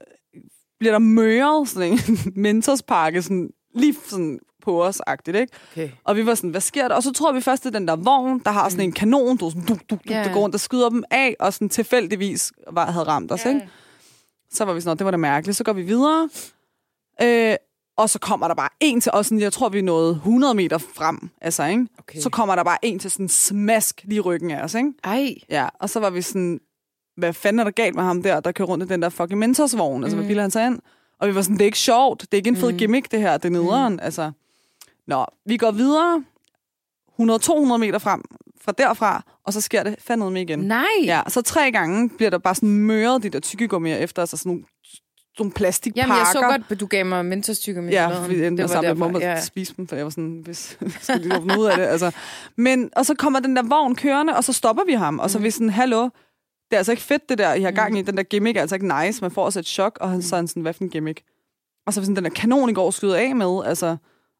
bliver 0.78 0.92
der 0.92 0.98
møret 0.98 1.68
sådan 1.68 1.92
en 1.92 1.98
mentorspakke, 2.42 3.22
sådan, 3.22 3.50
lige 3.74 3.96
sådan 4.06 4.38
på 4.62 4.84
os 4.84 5.00
agtigt, 5.06 5.36
ikke? 5.36 5.52
Okay. 5.72 5.90
Og 6.04 6.16
vi 6.16 6.26
var 6.26 6.34
sådan, 6.34 6.50
hvad 6.50 6.60
sker 6.60 6.88
der? 6.88 6.94
Og 6.94 7.02
så 7.02 7.12
tror 7.12 7.32
vi 7.32 7.40
først, 7.40 7.62
det 7.64 7.74
er 7.74 7.78
den 7.78 7.88
der 7.88 7.96
vogn, 7.96 8.38
der 8.44 8.50
har 8.50 8.68
sådan 8.68 8.84
en 8.84 8.92
kanon, 8.92 9.36
du, 9.36 9.50
sådan, 9.50 9.64
du, 9.66 9.74
du, 9.74 9.80
du, 9.90 9.98
Ja, 10.10 10.24
der 10.24 10.32
går 10.32 10.40
rundt 10.40 10.54
og 10.54 10.60
skyder 10.60 10.88
dem 10.88 11.04
af, 11.10 11.36
og 11.40 11.52
sådan 11.52 11.68
tilfældigvis 11.68 12.52
var, 12.72 12.90
havde 12.90 13.06
ramt 13.06 13.32
os, 13.32 13.44
ikke? 13.44 13.68
Så 14.52 14.64
var 14.64 14.72
vi 14.72 14.80
sådan, 14.80 14.90
"Nå, 14.90 14.94
det 14.94 15.04
var 15.04 15.10
da 15.10 15.16
mærkeligt. 15.16 15.56
Så 15.58 15.64
går 15.64 15.72
vi 15.72 15.82
videre, 15.82 16.28
øh, 17.22 17.56
og 17.96 18.10
så 18.10 18.18
kommer 18.18 18.48
der 18.48 18.54
bare 18.54 18.68
en 18.80 19.00
til 19.00 19.12
os, 19.14 19.26
sådan, 19.26 19.40
jeg 19.40 19.52
tror, 19.52 19.68
vi 19.68 19.80
nåede 19.80 20.10
100 20.10 20.54
meter 20.54 20.78
frem, 20.78 21.30
altså, 21.40 21.64
ikke? 21.64 21.86
Okay. 21.98 22.20
Så 22.20 22.30
kommer 22.30 22.54
der 22.54 22.64
bare 22.64 22.78
en 22.82 22.98
til 22.98 23.10
sådan 23.10 23.28
smask 23.28 24.00
lige 24.04 24.20
ryggen 24.20 24.50
af 24.50 24.62
os, 24.62 24.74
ikke? 24.74 24.92
Ej. 25.04 25.34
Ja, 25.50 25.68
og 25.80 25.90
så 25.90 26.00
var 26.00 26.10
vi 26.10 26.22
sådan, 26.22 26.60
hvad 27.16 27.32
fanden 27.32 27.60
er 27.60 27.64
der 27.64 27.70
galt 27.70 27.94
med 27.94 28.02
ham 28.04 28.22
der, 28.22 28.40
der 28.40 28.52
kører 28.52 28.68
rundt 28.68 28.84
i 28.84 28.88
den 28.88 29.02
der 29.02 29.08
fucking 29.08 29.38
mentorsvogn? 29.38 30.02
Altså, 30.04 30.16
hvad 30.16 30.24
Mm. 30.24 30.28
bilder 30.28 30.42
han 30.42 30.50
sig 30.50 30.66
ind? 30.66 30.78
Og 31.20 31.28
vi 31.28 31.34
var 31.34 31.42
sådan, 31.42 31.54
det 31.56 31.62
er 31.62 31.66
ikke 31.66 31.78
sjovt, 31.78 32.20
det 32.20 32.32
er 32.32 32.36
ikke 32.36 32.48
en 32.48 32.56
fed 32.56 32.72
Mm. 32.72 32.78
gimmick, 32.78 33.10
det 33.10 33.20
her, 33.20 33.36
det 33.36 33.44
er 33.44 33.62
nederen, 33.62 33.92
mm. 33.92 33.98
altså. 34.02 34.32
Nå, 35.06 35.26
vi 35.46 35.56
går 35.56 35.70
videre, 35.70 36.24
100-200 37.20 37.76
meter 37.78 37.98
frem, 37.98 38.22
fra 38.60 38.72
derfra, 38.72 39.22
og 39.44 39.52
så 39.52 39.60
sker 39.60 39.82
det 39.82 39.96
fandme 39.98 40.30
med 40.30 40.42
igen. 40.42 40.58
Nej. 40.58 40.84
Ja, 41.04 41.22
så 41.28 41.42
tre 41.42 41.72
gange 41.72 42.08
bliver 42.08 42.30
der 42.30 42.38
bare 42.38 42.54
sådan 42.54 42.68
møret 42.68 43.22
de 43.22 43.28
der 43.28 43.40
tykkegummier 43.40 43.96
efter 43.96 44.22
os, 44.22 44.32
og 44.32 44.38
sådan 44.38 44.50
nogle, 44.50 44.64
sådan 44.64 44.77
nogle 45.38 45.52
plastikpakker. 45.52 46.14
Jamen, 46.14 46.18
jeg 46.18 46.26
så 46.32 46.40
godt, 46.40 46.62
at 46.70 46.80
du 46.80 46.86
gav 46.86 47.06
mig 47.06 47.24
mentorstykker 47.24 47.82
med. 47.82 47.92
Ja, 47.92 48.26
vi 48.26 48.46
endte 48.46 48.62
med 48.62 48.68
sammen 48.68 49.12
med 49.12 49.20
ja. 49.20 49.40
spise 49.40 49.74
dem, 49.76 49.86
for 49.86 49.96
jeg 49.96 50.04
var 50.04 50.10
sådan, 50.10 50.40
hvis 50.44 50.78
skal 51.00 51.20
lige 51.20 51.34
finde 51.34 51.58
ud 51.58 51.66
af 51.66 51.76
det. 51.76 51.84
Altså. 51.84 52.10
Men, 52.56 52.90
og 52.96 53.06
så 53.06 53.14
kommer 53.14 53.40
den 53.40 53.56
der 53.56 53.62
vogn 53.62 53.94
kørende, 53.94 54.36
og 54.36 54.44
så 54.44 54.52
stopper 54.52 54.82
vi 54.86 54.92
ham, 54.92 55.18
og 55.18 55.30
så 55.30 55.38
er 55.38 55.42
vi 55.42 55.50
sådan, 55.50 55.70
hallo, 55.70 56.02
det 56.70 56.72
er 56.72 56.76
altså 56.76 56.92
ikke 56.92 57.02
fedt, 57.02 57.28
det 57.28 57.38
der, 57.38 57.54
I 57.54 57.62
har 57.62 57.70
gang 57.70 57.98
i. 57.98 58.02
Den 58.02 58.16
der 58.16 58.22
gimmick 58.22 58.56
er 58.56 58.60
altså 58.60 58.76
ikke 58.76 59.04
nice. 59.04 59.20
Man 59.20 59.30
får 59.30 59.44
også 59.44 59.58
et 59.58 59.66
chok, 59.66 59.98
og 60.00 60.10
han 60.10 60.22
så 60.22 60.36
er 60.36 60.38
han 60.38 60.48
sådan, 60.48 60.62
hvad 60.62 60.72
for 60.72 60.84
en 60.84 60.90
gimmick? 60.90 61.22
Og 61.86 61.92
så 61.92 62.00
var 62.00 62.04
sådan, 62.04 62.16
den 62.16 62.24
der 62.24 62.30
kanon 62.30 62.70
i 62.70 62.72
går 62.72 62.90
skyder 62.90 63.16
af 63.16 63.36
med, 63.36 63.62
altså, 63.66 63.96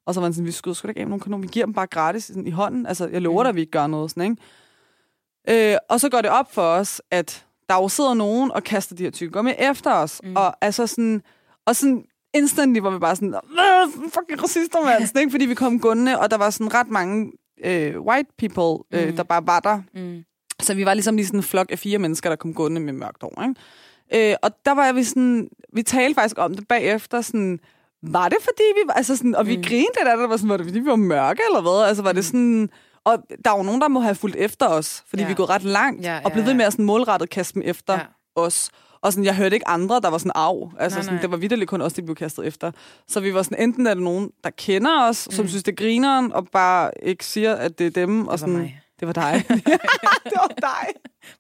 og 0.07 0.15
så 0.15 0.21
var 0.21 0.27
han 0.27 0.35
sådan, 0.35 0.47
vi 0.47 0.53
skyder 0.53 0.75
sgu 0.75 0.87
da 0.87 0.91
ikke 0.91 1.01
af 1.01 1.07
med 1.07 1.11
nogen 1.11 1.21
kanon, 1.21 1.43
vi 1.43 1.47
giver 1.47 1.67
dem 1.67 1.75
bare 1.75 1.87
gratis 1.87 2.25
sådan, 2.25 2.47
i 2.47 2.51
hånden. 2.51 2.87
Altså, 2.87 3.09
jeg 3.09 3.23
lover 3.23 3.43
dig, 3.43 3.49
at 3.49 3.55
vi 3.55 3.61
ikke 3.61 3.71
gør 3.71 3.87
noget 3.87 4.11
sådan, 4.11 4.23
ikke? 4.31 5.73
Øh, 5.73 5.79
og 5.89 6.01
så 6.01 6.09
går 6.09 6.21
det 6.21 6.31
op 6.31 6.55
for 6.55 6.63
os, 6.63 7.03
at 7.11 7.47
der 7.69 7.75
jo 7.75 7.89
sidder 7.89 8.15
nogen 8.15 8.51
og 8.53 8.63
kaster 8.65 8.97
de 8.97 9.03
her 9.03 9.11
tyggegummi 9.11 9.53
efter 9.59 9.93
os. 9.95 10.21
Mm. 10.25 10.37
Og 10.37 10.65
altså 10.65 10.87
sådan, 10.87 11.23
og 11.67 11.77
sådan 11.77 12.05
instantly 12.35 12.79
var 12.81 12.91
vi 12.91 12.99
bare 12.99 13.17
sådan, 13.17 13.35
"Øh, 13.35 13.93
fucking 14.03 14.43
racister, 14.43 14.85
mand. 14.85 15.07
Sådan, 15.07 15.21
ikke? 15.21 15.31
Fordi 15.31 15.45
vi 15.47 15.55
kom 15.55 15.81
gående, 15.81 16.19
og 16.19 16.31
der 16.31 16.37
var 16.37 16.51
sådan 16.51 16.75
ret 16.75 16.89
mange 16.91 17.33
øh, 17.65 18.01
white 18.01 18.31
people, 18.39 18.85
øh, 19.01 19.09
Mm. 19.11 19.17
der 19.17 19.23
bare 19.23 19.47
var 19.47 19.61
der. 19.61 19.81
Mm. 19.95 20.23
Så 20.63 20.75
vi 20.75 20.85
var 20.87 20.95
ligesom 20.95 21.17
lige 21.17 21.27
sådan 21.27 21.39
en 21.41 21.45
flok 21.45 21.67
af 21.73 21.79
fire 21.79 21.99
mennesker, 21.99 22.29
der 22.29 22.37
kom 22.37 22.55
gående 22.55 22.81
med 22.81 22.93
mørkt 22.93 23.23
hår. 23.23 23.43
Ikke? 23.49 24.31
Øh, 24.31 24.37
og 24.43 24.51
der 24.65 24.73
var 24.75 24.93
vi 24.93 25.05
sådan, 25.05 25.49
vi 25.73 25.83
talte 25.83 26.15
faktisk 26.15 26.39
om 26.39 26.55
det 26.55 26.69
bagefter, 26.69 27.21
sådan, 27.21 27.59
var 28.03 28.29
det 28.29 28.39
fordi 28.43 28.63
vi 28.75 28.81
var, 28.87 28.93
altså 28.93 29.17
sådan, 29.17 29.35
og 29.35 29.47
vi 29.47 29.53
Mm. 29.57 29.59
mm. 29.59 29.65
grinede 29.69 29.89
af 30.01 30.05
det, 30.05 30.19
der 30.21 30.27
var 30.27 30.37
sådan, 30.37 30.49
var 30.51 30.57
det 30.57 30.67
fordi 30.67 30.79
vi 30.81 30.87
var 30.87 30.97
mørke 30.97 31.41
eller 31.49 31.61
hvad? 31.61 31.89
Altså 31.89 32.03
var 32.03 32.13
det 32.13 32.25
sådan, 32.25 32.69
og 33.13 33.19
der 33.45 33.51
var 33.51 33.63
nogen, 33.63 33.81
der 33.81 33.89
må 33.89 34.01
have 34.01 34.15
fulgt 34.15 34.37
efter 34.37 34.67
os, 34.69 35.03
fordi 35.09 35.23
Ja. 35.23 35.27
vi 35.27 35.33
er 35.33 35.37
gået 35.37 35.49
ret 35.51 35.63
langt, 35.65 36.05
Ja, 36.05 36.15
ja, 36.15 36.21
og 36.25 36.33
blev 36.33 36.45
ved 36.47 36.55
med 36.55 36.65
at 36.65 36.73
sådan 36.73 36.85
målrettet 36.85 37.31
kaste 37.31 37.55
dem 37.55 37.63
efter 37.65 37.93
Ja. 37.95 38.01
os. 38.37 38.71
Og 39.03 39.13
sådan, 39.13 39.25
jeg 39.25 39.37
hørte 39.37 39.57
ikke 39.57 39.69
andre, 39.69 40.01
der 40.01 40.09
var 40.09 40.19
sådan 40.19 40.33
af. 40.35 40.55
Altså, 40.79 40.99
Nej, 40.99 41.03
sådan, 41.03 41.15
nej. 41.15 41.23
det 41.23 41.31
var 41.31 41.37
vidderligt 41.37 41.71
kun 41.71 41.83
os, 41.83 41.93
de 41.93 42.03
blev 42.03 42.17
kastet 42.17 42.47
efter. 42.47 42.73
Så 43.09 43.21
vi 43.21 43.35
var 43.35 43.43
sådan, 43.43 43.63
enten 43.63 43.87
er 43.87 43.95
det 43.95 44.03
nogen, 44.03 44.31
der 44.45 44.51
kender 44.51 45.03
os, 45.09 45.27
mm. 45.29 45.33
som 45.37 45.49
synes, 45.49 45.63
det 45.63 45.73
er 45.73 45.77
grineren, 45.77 46.33
og 46.33 46.49
bare 46.53 46.91
ikke 47.03 47.27
siger, 47.27 47.55
at 47.55 47.79
det 47.79 47.87
er 47.87 47.91
dem. 47.91 48.21
og 48.27 48.31
var 48.31 48.37
sådan, 48.37 48.57
mig. 48.57 48.81
Det 49.01 49.07
var 49.07 49.13
dig. 49.13 49.45
det 50.25 50.33
var 50.37 50.49
dig. 50.61 50.89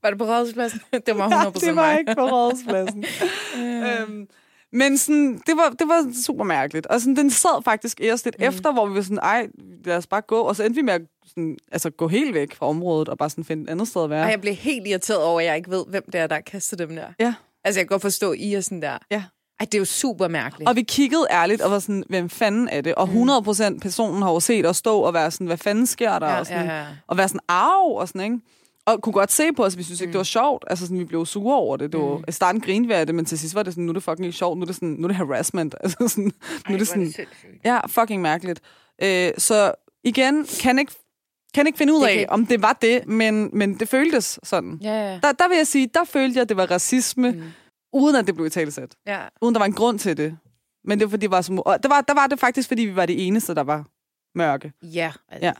Var 0.02 0.10
det 0.10 0.18
på 0.18 0.24
rådhuspladsen? 0.24 0.80
det 1.06 1.18
var 1.18 1.28
100% 1.28 1.32
Ja, 1.34 1.66
det 1.66 1.76
var 1.76 1.82
mig. 1.82 1.98
ikke 1.98 2.14
på 2.14 2.26
rådspladsen. 2.28 3.04
øhm, 3.56 4.26
men 4.72 4.98
sådan, 4.98 5.42
det, 5.46 5.56
var, 5.56 5.70
det 5.78 5.88
var 5.88 6.12
super 6.26 6.44
mærkeligt. 6.44 6.86
Og 6.86 7.00
sådan, 7.00 7.16
den 7.16 7.30
sad 7.30 7.62
faktisk 7.64 8.00
i 8.00 8.12
os 8.12 8.24
lidt 8.24 8.36
mm. 8.38 8.44
efter, 8.44 8.72
hvor 8.72 8.86
vi 8.86 8.94
var 8.94 9.02
sådan, 9.02 9.18
ej, 9.18 9.46
lad 9.84 9.96
os 9.96 10.06
bare 10.06 10.20
gå. 10.20 10.40
Og 10.40 10.56
så 10.56 10.64
endte 10.64 10.76
vi 10.76 10.82
med 10.82 10.94
at 10.94 11.02
sådan, 11.26 11.56
altså, 11.72 11.90
gå 11.90 12.08
helt 12.08 12.34
væk 12.34 12.54
fra 12.54 12.66
området 12.66 13.08
og 13.08 13.18
bare 13.18 13.30
sådan 13.30 13.44
finde 13.44 13.62
et 13.62 13.70
andet 13.70 13.88
sted 13.88 14.04
at 14.04 14.10
være. 14.10 14.24
Og 14.24 14.30
jeg 14.30 14.40
blev 14.40 14.54
helt 14.54 14.86
irriteret 14.86 15.22
over, 15.22 15.40
at 15.40 15.46
jeg 15.46 15.56
ikke 15.56 15.70
ved, 15.70 15.84
hvem 15.88 16.04
det 16.12 16.20
er, 16.20 16.26
der 16.26 16.34
har 16.34 16.40
kastet 16.40 16.78
dem 16.78 16.96
der. 16.96 17.06
Ja. 17.20 17.34
Altså, 17.64 17.80
jeg 17.80 17.88
kan 17.88 17.94
godt 17.94 18.02
forstå, 18.02 18.32
I 18.32 18.54
er 18.54 18.60
sådan 18.60 18.82
der. 18.82 18.98
Ja. 19.10 19.24
Ej, 19.60 19.64
det 19.64 19.74
er 19.74 19.78
jo 19.78 19.84
super 19.84 20.28
mærkeligt. 20.28 20.68
Og 20.68 20.76
vi 20.76 20.82
kiggede 20.82 21.26
ærligt 21.30 21.62
og 21.62 21.70
var 21.70 21.78
sådan, 21.78 22.04
hvem 22.08 22.30
fanden 22.30 22.68
er 22.68 22.80
det? 22.80 22.94
Og 22.94 23.08
100% 23.08 23.78
personen 23.78 24.22
har 24.22 24.30
jo 24.30 24.40
set 24.40 24.66
os 24.66 24.76
stå 24.76 25.00
og 25.00 25.14
være 25.14 25.30
sådan, 25.30 25.46
hvad 25.46 25.56
fanden 25.56 25.86
sker 25.86 26.18
der? 26.18 26.28
Ja, 26.28 26.38
og, 26.38 26.46
sådan, 26.46 26.66
ja, 26.66 26.78
ja. 26.78 26.86
og 27.06 27.16
være 27.16 27.28
sådan, 27.28 27.40
arv 27.48 27.96
og 27.96 28.08
sådan, 28.08 28.20
ikke? 28.20 28.38
Og 28.92 29.02
kunne 29.02 29.12
godt 29.12 29.32
se 29.32 29.52
på 29.56 29.64
os, 29.64 29.76
vi 29.76 29.82
synes 29.82 30.00
ikke, 30.00 30.12
det 30.12 30.18
var 30.18 30.24
sjovt. 30.24 30.64
Altså 30.66 30.86
sådan, 30.86 30.98
vi 30.98 31.04
blev 31.04 31.26
sure 31.26 31.56
over 31.56 31.76
det. 31.76 31.92
det 31.92 32.00
var, 32.00 32.16
Mm. 32.16 32.24
I 32.28 32.32
starten 32.32 32.60
grinede 32.60 32.88
vi 32.88 32.94
af 32.94 33.06
det, 33.06 33.14
men 33.14 33.24
til 33.24 33.38
sidst 33.38 33.54
var 33.54 33.62
det 33.62 33.72
sådan, 33.72 33.84
nu 33.84 33.90
er 33.90 33.94
det 33.94 34.02
fucking 34.02 34.26
ikke 34.26 34.38
sjovt, 34.38 34.58
nu 34.58 34.62
er 34.62 34.66
det, 34.66 34.74
sådan, 34.74 34.88
nu 34.88 35.04
er 35.04 35.08
det 35.08 35.16
harassment. 35.16 35.74
Altså 35.82 36.08
sådan, 36.08 36.32
nu 36.68 36.74
er 36.74 36.78
det 36.78 36.88
sådan, 36.88 37.12
ja, 37.64 37.86
fucking 37.86 38.22
mærkeligt. 38.22 38.60
Øh, 39.02 39.30
så 39.38 39.72
igen, 40.04 40.46
kan 40.60 40.78
ikke, 40.78 40.92
kan 41.54 41.66
ikke 41.66 41.76
finde 41.76 41.92
ud 41.94 42.00
Det 42.00 42.06
af, 42.08 42.26
om 42.28 42.46
det 42.46 42.62
var 42.62 42.72
det, 42.82 43.06
men, 43.08 43.50
men 43.52 43.74
det 43.80 43.88
føltes 43.88 44.38
sådan. 44.42 44.78
Ja, 44.82 44.90
ja. 45.12 45.12
Der, 45.22 45.32
der 45.32 45.48
vil 45.48 45.56
jeg 45.56 45.66
sige, 45.66 45.88
der 45.94 46.04
følte 46.04 46.36
jeg, 46.36 46.42
at 46.42 46.48
det 46.48 46.56
var 46.56 46.70
racisme, 46.70 47.30
Mm. 47.30 47.36
mm. 47.38 47.44
uden 47.92 48.16
at 48.16 48.26
det 48.26 48.34
blev 48.34 48.46
i 48.46 48.50
talesæt. 48.50 48.94
ja. 49.06 49.18
Uden 49.42 49.54
der 49.54 49.58
var 49.58 49.66
en 49.66 49.72
grund 49.72 49.98
til 49.98 50.16
det. 50.16 50.38
Men 50.84 50.98
det 50.98 51.06
var, 51.06 51.10
fordi, 51.10 51.20
det 51.22 51.30
var, 51.30 51.40
som, 51.40 51.58
og 51.58 51.82
der 51.82 51.88
var, 51.88 52.00
der 52.00 52.14
var 52.14 52.26
det 52.26 52.40
faktisk, 52.40 52.68
fordi 52.68 52.82
vi 52.82 52.96
var 52.96 53.06
det 53.06 53.26
eneste, 53.26 53.54
der 53.54 53.62
var 53.64 53.84
mørke. 54.34 54.72
Ja. 54.82 55.12
Altså, 55.28 55.46
Ja. 55.46 55.52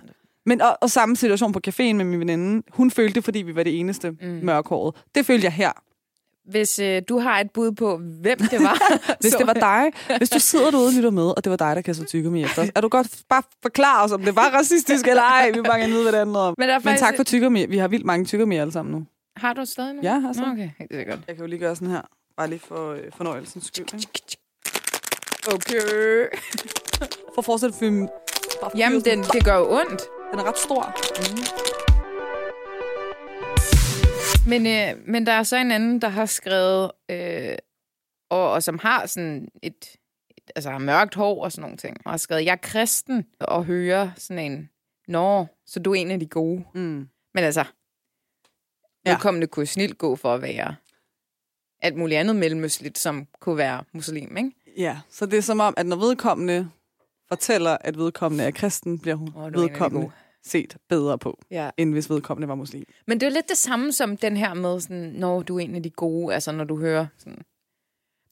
Men 0.49 0.61
og, 0.61 0.79
og 0.81 0.91
samme 0.91 1.17
situation 1.17 1.53
på 1.53 1.61
caféen 1.69 1.93
med 1.93 2.05
min 2.05 2.21
veninde. 2.21 2.63
Hun 2.73 2.91
følte 2.91 3.15
det, 3.15 3.25
fordi 3.25 3.39
vi 3.43 3.55
var 3.57 3.63
det 3.63 3.81
eneste 3.81 4.11
Mm. 4.11 4.41
mørkhåret. 4.43 4.95
Det 5.15 5.27
følte 5.27 5.45
jeg 5.45 5.53
her. 5.53 5.73
Hvis 6.51 6.79
øh, 6.79 7.03
du 7.09 7.19
har 7.19 7.41
et 7.41 7.51
bud 7.51 7.73
på, 7.73 7.97
hvem 7.97 8.39
det 8.39 8.61
var, 8.61 8.79
Hvis 9.21 9.33
så- 9.33 9.39
det 9.39 9.47
var 9.47 9.53
dig, 9.53 9.93
hvis 10.19 10.31
du 10.31 10.39
sidder 10.39 10.71
derude 10.71 10.87
og 10.87 10.93
lytter 10.93 11.11
med, 11.11 11.23
og 11.37 11.45
det 11.45 11.51
var 11.51 11.57
dig, 11.57 11.77
der 11.77 11.83
kastede 11.83 12.09
tykke 12.09 12.31
med 12.31 12.45
efter 12.45 12.63
os, 12.63 12.69
er 12.75 12.81
du 12.81 12.89
godt 12.89 13.19
bare 13.29 13.43
forklare 13.63 14.05
os, 14.05 14.13
om 14.13 14.23
det 14.23 14.37
var 14.37 14.51
racistisk 14.55 15.07
eller 15.09 15.23
ej. 15.23 15.51
Vi 15.55 15.61
bare 15.63 15.79
gerne 15.81 15.93
vide, 15.93 16.03
hvad 16.03 16.13
det 16.13 16.19
handler 16.19 16.39
om. 16.39 16.55
Men, 16.59 16.69
er 16.69 16.75
Men 16.75 16.83
faktisk... 16.83 17.01
tak 17.05 17.17
for 17.17 17.23
tykker 17.25 17.49
med. 17.49 17.67
Vi 17.69 17.79
har 17.79 17.89
vildt 17.89 18.07
mange 18.07 18.25
tykker 18.25 18.47
med 18.47 18.57
alle 18.57 18.73
sammen 18.73 18.93
nu. 18.95 19.05
Har 19.37 19.53
du 19.53 19.65
stadig 19.65 19.95
nu? 19.95 20.01
Ja, 20.03 20.19
har. 20.19 20.33
Nå, 20.47 20.53
okay. 20.53 20.71
Det 20.91 21.01
er 21.01 21.05
godt. 21.05 21.21
Jeg 21.29 21.37
kan 21.37 21.45
jo 21.45 21.49
lige 21.49 21.59
gøre 21.59 21.77
sådan 21.77 21.89
her. 21.91 22.03
Bare 22.37 22.49
lige 22.49 22.61
for 22.69 22.91
øh, 22.93 22.99
fornøjelsens 23.17 23.65
skyld. 23.65 23.95
Ikke? 23.95 24.37
Okay. 25.55 26.27
For 27.35 27.39
at 27.39 27.45
fortsætte 27.45 27.79
for 27.79 28.77
Jamen, 28.79 29.01
den, 29.01 29.23
det 29.23 29.45
gør 29.45 29.57
jo 29.57 29.71
ondt. 29.81 30.03
Den 30.31 30.39
er 30.39 30.45
ret 30.45 30.59
stor. 30.59 30.95
Men, 34.49 34.67
øh, 34.67 35.07
men 35.09 35.27
der 35.27 35.33
er 35.33 35.43
så 35.43 35.57
en 35.57 35.71
anden, 35.73 36.01
der 36.03 36.09
har 36.09 36.27
skrevet, 36.27 36.91
øh, 37.09 37.57
og, 38.31 38.51
og 38.53 38.63
som 38.63 38.79
har 38.79 39.07
sådan 39.07 39.49
et, 39.63 39.97
et, 40.31 40.51
altså 40.57 40.71
har 40.71 40.79
mørkt 40.79 41.15
hår 41.15 41.45
og 41.45 41.53
sådan 41.53 41.63
nogle 41.63 41.77
ting, 41.77 41.97
og 42.05 42.11
har 42.13 42.17
skrevet, 42.17 42.45
jeg 42.45 42.53
er 42.53 42.57
kristen, 42.57 43.27
og 43.41 43.65
hører 43.65 44.11
sådan 44.17 44.53
en, 44.53 44.71
nå, 45.09 45.47
så 45.67 45.81
du 45.81 45.91
er 45.93 45.95
en 45.95 46.11
af 46.11 46.21
de 46.21 46.27
gode. 46.27 46.65
Mm. 46.75 47.09
Men 47.35 47.45
altså, 47.45 47.65
Ja. 49.07 49.13
vedkommende 49.13 49.47
kunne 49.47 49.67
snilt 49.67 49.99
gå 49.99 50.17
for 50.17 50.35
at 50.35 50.43
være 50.43 50.75
alt 51.83 51.97
muligt 51.97 52.21
andet 52.21 52.37
mellemøstligt, 52.37 52.99
som 52.99 53.27
kunne 53.41 53.57
være 53.57 53.85
muslim, 53.93 54.37
ikke? 54.37 54.51
Ja, 54.77 54.99
så 55.11 55.27
det 55.27 55.37
er 55.37 55.43
som 55.43 55.61
om, 55.61 55.75
at 55.77 55.87
når 55.87 55.97
vedkommende 55.97 56.71
fortæller, 57.29 57.77
at 57.81 57.99
vedkommende 57.99 58.45
er 58.45 58.51
kristen, 58.51 58.99
bliver 58.99 59.15
hun 59.15 59.27
de 59.29 59.61
vedkommende 59.61 60.11
set 60.45 60.77
bedre 60.89 61.19
på, 61.19 61.39
Ja. 61.51 61.71
end 61.77 61.93
hvis 61.93 62.11
vedkommende 62.11 62.49
var 62.49 62.55
muslim. 62.55 62.85
Men 63.07 63.21
det 63.21 63.27
er 63.27 63.31
jo 63.31 63.35
lidt 63.35 63.49
det 63.49 63.59
samme 63.59 63.93
som 63.93 64.17
den 64.17 64.37
her 64.37 64.55
med, 64.55 64.81
sådan, 64.81 65.13
når 65.15 65.43
du 65.43 65.57
er 65.57 65.61
en 65.61 65.75
af 65.75 65.83
de 65.83 65.91
gode, 65.91 66.35
altså 66.35 66.53
når 66.53 66.65
du 66.65 66.79
hører 66.81 67.07
sådan. 67.19 67.39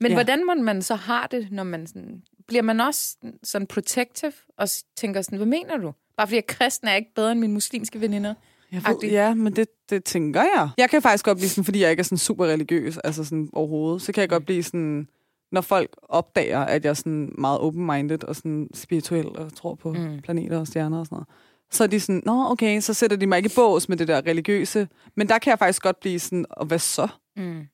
Men 0.00 0.10
ja. 0.10 0.16
Hvordan 0.16 0.46
må 0.46 0.54
man 0.54 0.82
så 0.82 0.94
har 0.94 1.26
det, 1.26 1.48
når 1.52 1.62
man 1.64 1.86
sådan... 1.86 2.22
Bliver 2.46 2.62
man 2.62 2.80
også 2.80 3.16
sådan 3.42 3.66
protective 3.66 4.32
og 4.58 4.68
tænker 4.96 5.22
sådan, 5.22 5.36
hvad 5.38 5.46
mener 5.46 5.76
du? 5.76 5.92
Bare 6.16 6.26
fordi 6.26 6.36
jeg 6.36 6.44
er 6.48 6.54
kristen, 6.54 6.88
er 6.88 6.92
jeg 6.92 6.98
ikke 6.98 7.14
bedre 7.14 7.32
end 7.32 7.40
mine 7.40 7.52
muslimske 7.52 8.00
veninder. 8.00 8.34
Jeg 8.72 8.82
Agtigt. 8.84 9.02
ved, 9.12 9.18
ja, 9.18 9.34
men 9.34 9.56
det, 9.56 9.68
det 9.90 10.04
tænker 10.04 10.42
jeg. 10.42 10.68
Jeg 10.78 10.90
kan 10.90 11.02
faktisk 11.02 11.24
godt 11.24 11.38
blive 11.38 11.48
sådan, 11.48 11.64
fordi 11.64 11.80
jeg 11.82 11.90
ikke 11.90 12.00
er 12.00 12.04
sådan 12.04 12.18
super 12.18 12.46
religiøs, 12.46 12.98
altså 12.98 13.24
sådan 13.24 13.50
overhovedet, 13.52 14.02
så 14.02 14.12
kan 14.12 14.20
jeg 14.20 14.28
godt 14.28 14.44
blive 14.44 14.62
sådan, 14.62 15.08
når 15.52 15.60
folk 15.60 15.96
opdager, 16.02 16.60
at 16.60 16.84
jeg 16.84 16.90
er 16.90 16.94
sådan 16.94 17.32
meget 17.38 17.60
open-minded 17.60 18.24
og 18.24 18.36
sådan 18.36 18.68
spirituel 18.74 19.26
og 19.38 19.54
tror 19.54 19.74
på 19.74 19.92
Mm. 19.92 20.20
planeter 20.22 20.58
og 20.58 20.66
stjerner 20.66 20.98
og 20.98 21.06
sådan 21.06 21.16
noget. 21.16 21.28
Så 21.70 21.84
er 21.84 21.88
de 21.88 22.00
sådan, 22.00 22.22
nå 22.26 22.50
okay, 22.50 22.80
så 22.80 22.94
sætter 22.94 23.16
de 23.16 23.26
mig 23.26 23.36
ikke 23.36 23.46
i 23.46 23.52
bås 23.56 23.88
med 23.88 23.96
det 23.96 24.08
der 24.08 24.26
religiøse. 24.26 24.88
Men 25.14 25.28
der 25.28 25.38
kan 25.38 25.50
jeg 25.50 25.58
faktisk 25.58 25.82
godt 25.82 26.00
blive 26.00 26.18
sådan, 26.18 26.46
og 26.50 26.66
hvad 26.66 26.78
så? 26.78 27.08
Mm. 27.36 27.66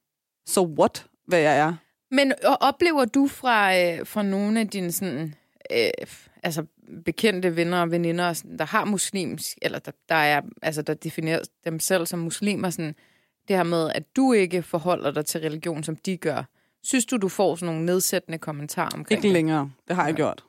Så 0.46 0.62
what, 0.78 1.06
hvad 1.26 1.38
jeg 1.38 1.58
er? 1.58 1.74
Men 2.11 2.32
og 2.44 2.56
oplever 2.61 3.04
du 3.04 3.26
fra, 3.28 3.76
øh, 3.78 4.06
fra 4.06 4.22
nogle 4.22 4.61
af 4.61 4.68
dine 4.68 4.92
sådan, 4.92 5.35
øh, 5.72 5.90
altså 6.42 6.64
bekendte 7.04 7.56
venner 7.56 7.80
og 7.82 7.90
veninder, 7.90 8.32
sådan, 8.32 8.58
der 8.58 8.64
har 8.64 8.85
muslimsk, 8.85 9.58
eller 9.62 9.78
der, 9.78 9.92
der, 10.08 10.14
er, 10.14 10.40
altså, 10.62 10.82
der 10.82 10.94
definerer 10.94 11.40
dem 11.64 11.80
selv 11.80 12.06
som 12.06 12.18
muslimer, 12.18 12.70
sådan, 12.70 12.94
det 13.48 13.56
her 13.56 13.62
med, 13.62 13.90
at 13.94 14.16
du 14.16 14.32
ikke 14.32 14.62
forholder 14.62 15.11
dig 15.11 15.26
til 15.26 15.40
religion, 15.40 15.82
som 15.82 15.96
de 15.96 16.16
gør. 16.16 16.44
Synes 16.85 17.07
du, 17.07 17.16
du 17.16 17.29
får 17.29 17.57
sådan 17.57 17.75
nogle 17.75 17.87
nedsættende 17.87 18.38
kommentarer 18.38 18.87
omkring 18.95 19.11
Ikke 19.18 19.23
det? 19.23 19.33
længere. 19.33 19.71
Det 19.88 19.97
har 19.97 20.03
jeg 20.03 20.12
Nej. 20.12 20.16
gjort 20.16 20.45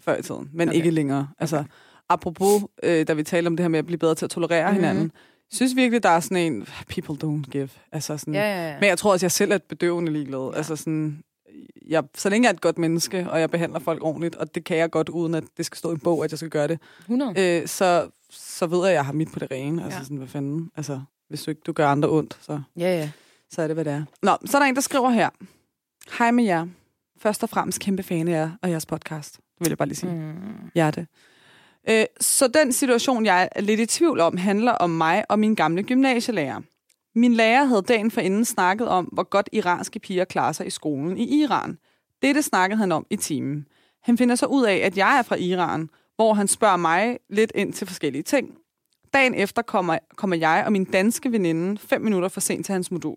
før 0.00 0.16
i 0.16 0.22
tiden, 0.22 0.50
men 0.52 0.68
Okay. 0.68 0.68
okay. 0.68 0.76
ikke 0.76 0.90
længere. 0.90 1.28
Altså, 1.38 1.64
apropos, 2.08 2.62
øh, 2.82 3.08
da 3.08 3.12
vi 3.12 3.22
talte 3.22 3.46
om 3.48 3.56
det 3.56 3.64
her 3.64 3.68
med 3.68 3.78
at 3.78 3.86
blive 3.86 3.98
bedre 3.98 4.14
til 4.14 4.24
at 4.26 4.30
tolerere 4.30 4.62
Mhm. 4.62 4.70
mm-hmm. 4.80 4.84
hinanden, 4.88 5.12
synes 5.50 5.76
virkelig, 5.76 6.02
der 6.02 6.08
er 6.08 6.20
sådan 6.20 6.52
en, 6.52 6.66
people 6.88 7.14
don't 7.24 7.50
give. 7.50 7.68
Altså 7.92 8.16
sådan, 8.18 8.34
Ja, 8.34 8.40
ja, 8.40 8.68
ja. 8.70 8.80
Men 8.80 8.88
jeg 8.88 8.98
tror 8.98 9.12
også, 9.12 9.26
jeg 9.26 9.32
selv 9.32 9.50
er 9.52 9.56
et 9.56 9.62
bedøvende 9.62 10.12
ligeglad. 10.12 10.50
Ja. 10.52 10.56
Altså 10.56 10.76
sådan, 10.76 11.22
jeg, 11.86 12.04
så 12.14 12.28
længe 12.28 12.46
jeg 12.46 12.50
er 12.50 12.54
et 12.54 12.60
godt 12.60 12.78
menneske, 12.78 13.26
og 13.30 13.40
jeg 13.40 13.50
behandler 13.50 13.78
folk 13.78 14.02
ordentligt, 14.04 14.36
og 14.36 14.54
det 14.54 14.64
kan 14.64 14.76
jeg 14.76 14.90
godt, 14.90 15.08
uden 15.08 15.34
at 15.34 15.44
det 15.56 15.66
skal 15.66 15.78
stå 15.78 15.90
i 15.90 15.92
en 15.92 16.00
bog, 16.00 16.24
at 16.24 16.30
jeg 16.32 16.38
skal 16.38 16.50
gøre 16.50 16.68
det, 16.68 16.78
100. 17.00 17.60
øh, 17.62 17.68
så, 17.68 18.08
så 18.30 18.66
ved 18.66 18.78
jeg, 18.78 18.88
at 18.88 18.94
jeg 18.94 19.04
har 19.04 19.12
mit 19.12 19.28
på 19.32 19.38
det 19.38 19.50
rene. 19.50 19.84
Altså 19.84 19.98
Ja. 19.98 20.02
sådan, 20.04 20.16
hvad 20.16 20.28
fanden? 20.28 20.70
Altså, 20.76 21.00
hvis 21.28 21.42
du 21.42 21.50
ikke 21.50 21.62
du 21.66 21.72
gør 21.72 21.88
andre 21.88 22.08
ondt, 22.10 22.38
så, 22.40 22.60
Ja, 22.76 22.98
ja. 22.98 23.10
så 23.50 23.62
er 23.62 23.66
det, 23.66 23.76
hvad 23.76 23.84
det 23.84 23.92
er. 23.92 24.04
Nå, 24.22 24.36
så 24.44 24.56
er 24.56 24.60
der 24.62 24.66
en, 24.68 24.74
der 24.74 24.80
skriver 24.80 25.10
her. 25.10 25.28
Hej 26.18 26.30
med 26.30 26.44
jer. 26.44 26.66
Først 27.18 27.42
og 27.42 27.48
fremmest 27.48 27.80
kæmpe 27.80 28.02
fan 28.02 28.28
af 28.28 28.32
jer 28.32 28.50
og 28.62 28.70
jeres 28.70 28.86
podcast. 28.86 29.36
Det 29.36 29.60
vil 29.60 29.68
jeg 29.68 29.78
bare 29.78 29.88
lige 29.88 29.96
sige. 29.96 30.12
Mm. 30.12 30.70
Hjerte. 30.74 31.06
Øh, 31.90 32.04
så 32.20 32.48
den 32.48 32.72
situation, 32.72 33.26
jeg 33.26 33.48
er 33.52 33.60
lidt 33.60 33.80
i 33.80 33.86
tvivl 33.86 34.20
om, 34.20 34.36
handler 34.36 34.72
om 34.72 34.90
mig 34.90 35.24
og 35.28 35.38
min 35.38 35.54
gamle 35.54 35.82
gymnasielærer. 35.82 36.60
Min 37.14 37.34
lærer 37.34 37.64
havde 37.64 37.82
dagen 37.82 38.10
forinden 38.10 38.44
snakket 38.44 38.88
om, 38.88 39.04
hvor 39.04 39.22
godt 39.22 39.48
iranske 39.52 39.98
piger 39.98 40.24
klarer 40.24 40.52
sig 40.52 40.66
i 40.66 40.70
skolen 40.70 41.18
i 41.18 41.42
Iran. 41.42 41.78
Dette 42.22 42.42
snakkede 42.42 42.78
han 42.78 42.92
om 42.92 43.06
i 43.10 43.16
timen. 43.16 43.66
Han 44.02 44.18
finder 44.18 44.34
så 44.34 44.46
ud 44.46 44.64
af, 44.64 44.76
at 44.76 44.96
jeg 44.96 45.18
er 45.18 45.22
fra 45.22 45.36
Iran, 45.36 45.90
hvor 46.16 46.34
han 46.34 46.48
spørger 46.48 46.76
mig 46.76 47.18
lidt 47.30 47.52
ind 47.54 47.72
til 47.72 47.86
forskellige 47.86 48.22
ting. 48.22 48.54
Dagen 49.14 49.34
efter 49.34 49.62
kommer, 49.62 49.98
kommer 50.16 50.36
jeg 50.36 50.62
og 50.66 50.72
min 50.72 50.84
danske 50.84 51.32
veninde 51.32 51.78
fem 51.78 52.00
minutter 52.00 52.28
for 52.28 52.40
sent 52.40 52.66
til 52.66 52.72
hans 52.72 52.90
modul. 52.90 53.16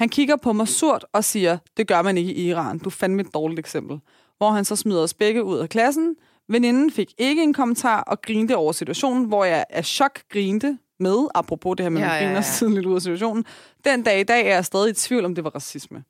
Han 0.00 0.08
kigger 0.08 0.36
på 0.36 0.52
mig 0.52 0.68
surt 0.68 1.04
og 1.12 1.24
siger, 1.24 1.58
det 1.76 1.86
gør 1.86 2.02
man 2.02 2.18
ikke 2.18 2.34
i 2.34 2.48
Iran. 2.48 2.78
Du 2.78 2.90
fandme 2.90 3.22
et 3.22 3.34
dårligt 3.34 3.58
eksempel. 3.58 4.00
Hvor 4.38 4.50
han 4.50 4.64
så 4.64 4.76
smider 4.76 5.02
os 5.02 5.14
begge 5.14 5.44
ud 5.44 5.58
af 5.58 5.68
klassen. 5.68 6.16
Veninden 6.48 6.90
fik 6.90 7.12
ikke 7.18 7.42
en 7.42 7.52
kommentar 7.52 8.00
og 8.00 8.22
grinte 8.22 8.56
over 8.56 8.72
situationen, 8.72 9.24
hvor 9.24 9.44
jeg 9.44 9.64
af 9.70 9.84
chok 9.84 10.20
grinte 10.28 10.78
med, 11.00 11.28
apropos 11.34 11.76
det 11.76 11.84
her 11.84 11.90
med, 11.90 12.00
Ja, 12.00 12.06
at 12.06 12.10
man 12.10 12.18
ja, 12.20 12.24
griner 12.24 12.34
ja. 12.34 12.42
siden 12.42 12.74
lidt 12.74 12.86
ud 12.86 12.94
af 12.94 13.02
situationen. 13.02 13.44
Den 13.84 14.02
dag 14.02 14.20
i 14.20 14.22
dag 14.22 14.46
er 14.46 14.54
jeg 14.54 14.64
stadig 14.64 14.90
i 14.90 14.94
tvivl, 14.94 15.24
om 15.24 15.34
det 15.34 15.44
var 15.44 15.50
racisme. 15.50 16.04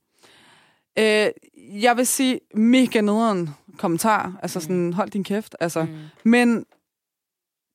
Øh, 0.99 1.26
jeg 1.82 1.97
vil 1.97 2.07
sige, 2.07 2.41
mega 2.55 3.01
nederen 3.01 3.51
kommentar. 3.78 4.38
Altså 4.43 4.61
sådan, 4.61 4.93
hold 4.93 5.11
din 5.11 5.24
kæft. 5.24 5.57
Altså. 5.61 5.82
Mm. 5.82 5.88
Men 6.24 6.64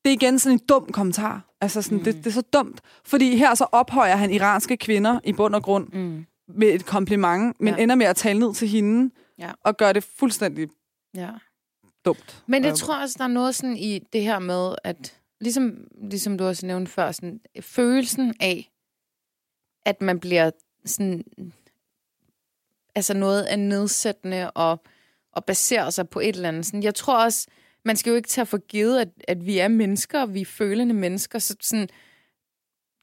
det 0.06 0.12
er 0.12 0.14
igen 0.14 0.39
sådan 0.39 0.58
en 0.60 0.66
dum 0.70 0.91
kommentar. 0.91 1.56
Altså 1.62 1.82
sådan, 1.82 1.97
mm. 1.97 2.03
det, 2.03 2.16
det 2.16 2.28
er 2.28 2.32
så 2.32 2.41
dumt. 2.41 2.82
Fordi 3.06 3.36
her 3.38 3.56
så 3.56 3.64
ophøjer 3.72 4.16
han 4.16 4.32
iranske 4.32 4.78
kvinder 4.78 5.20
i 5.24 5.34
bund 5.34 5.56
og 5.56 5.64
grund 5.64 5.88
Mm. 5.93 6.26
med 6.47 6.68
et 6.68 6.86
kompliment, 6.86 7.62
men 7.62 7.74
Ja. 7.76 7.84
ender 7.84 7.95
med 7.95 8.06
at 8.06 8.16
tale 8.16 8.39
ned 8.39 8.53
til 8.53 8.68
hende 8.68 9.14
Ja. 9.39 9.51
og 9.64 9.78
gøre 9.78 9.93
det 9.93 10.03
fuldstændig 10.03 10.70
Ja. 11.16 11.30
dumt. 12.06 12.43
Men 12.47 12.64
jeg 12.64 12.72
Øh, 12.72 12.78
tror 12.78 13.01
også, 13.01 13.16
der 13.18 13.24
er 13.24 13.28
noget 13.28 13.56
sådan 13.56 13.78
i 13.78 13.99
det 14.14 14.22
her 14.22 14.39
med, 14.39 14.76
at 14.84 15.20
ligesom, 15.41 15.78
ligesom 16.01 16.38
du 16.38 16.43
også 16.45 16.66
nævnte 16.66 16.91
før, 16.91 17.12
sådan, 17.12 17.39
følelsen 17.62 18.34
af, 18.39 18.72
at 19.86 20.01
man 20.01 20.20
bliver 20.20 20.51
sådan, 20.86 21.24
altså 22.95 23.14
noget 23.14 23.43
af 23.43 23.60
nedsættende 23.60 24.51
og, 24.51 24.84
og 25.34 25.45
baserer 25.45 25.89
sig 25.89 26.10
på 26.10 26.20
et 26.20 26.36
eller 26.36 26.49
andet. 26.49 26.66
Sådan, 26.66 26.84
jeg 26.84 26.95
tror 26.95 27.24
også, 27.24 27.47
man 27.86 27.96
skal 27.96 28.10
jo 28.10 28.16
ikke 28.16 28.30
tage 28.30 28.46
for 28.46 28.58
givet, 28.58 29.00
at, 29.00 29.10
at 29.28 29.46
vi 29.46 29.58
er 29.58 29.68
mennesker, 29.68 30.22
og 30.22 30.34
vi 30.34 30.42
er 30.42 30.46
følende 30.46 30.94
mennesker. 30.94 31.40
Så 31.40 31.56
sådan, 31.62 31.90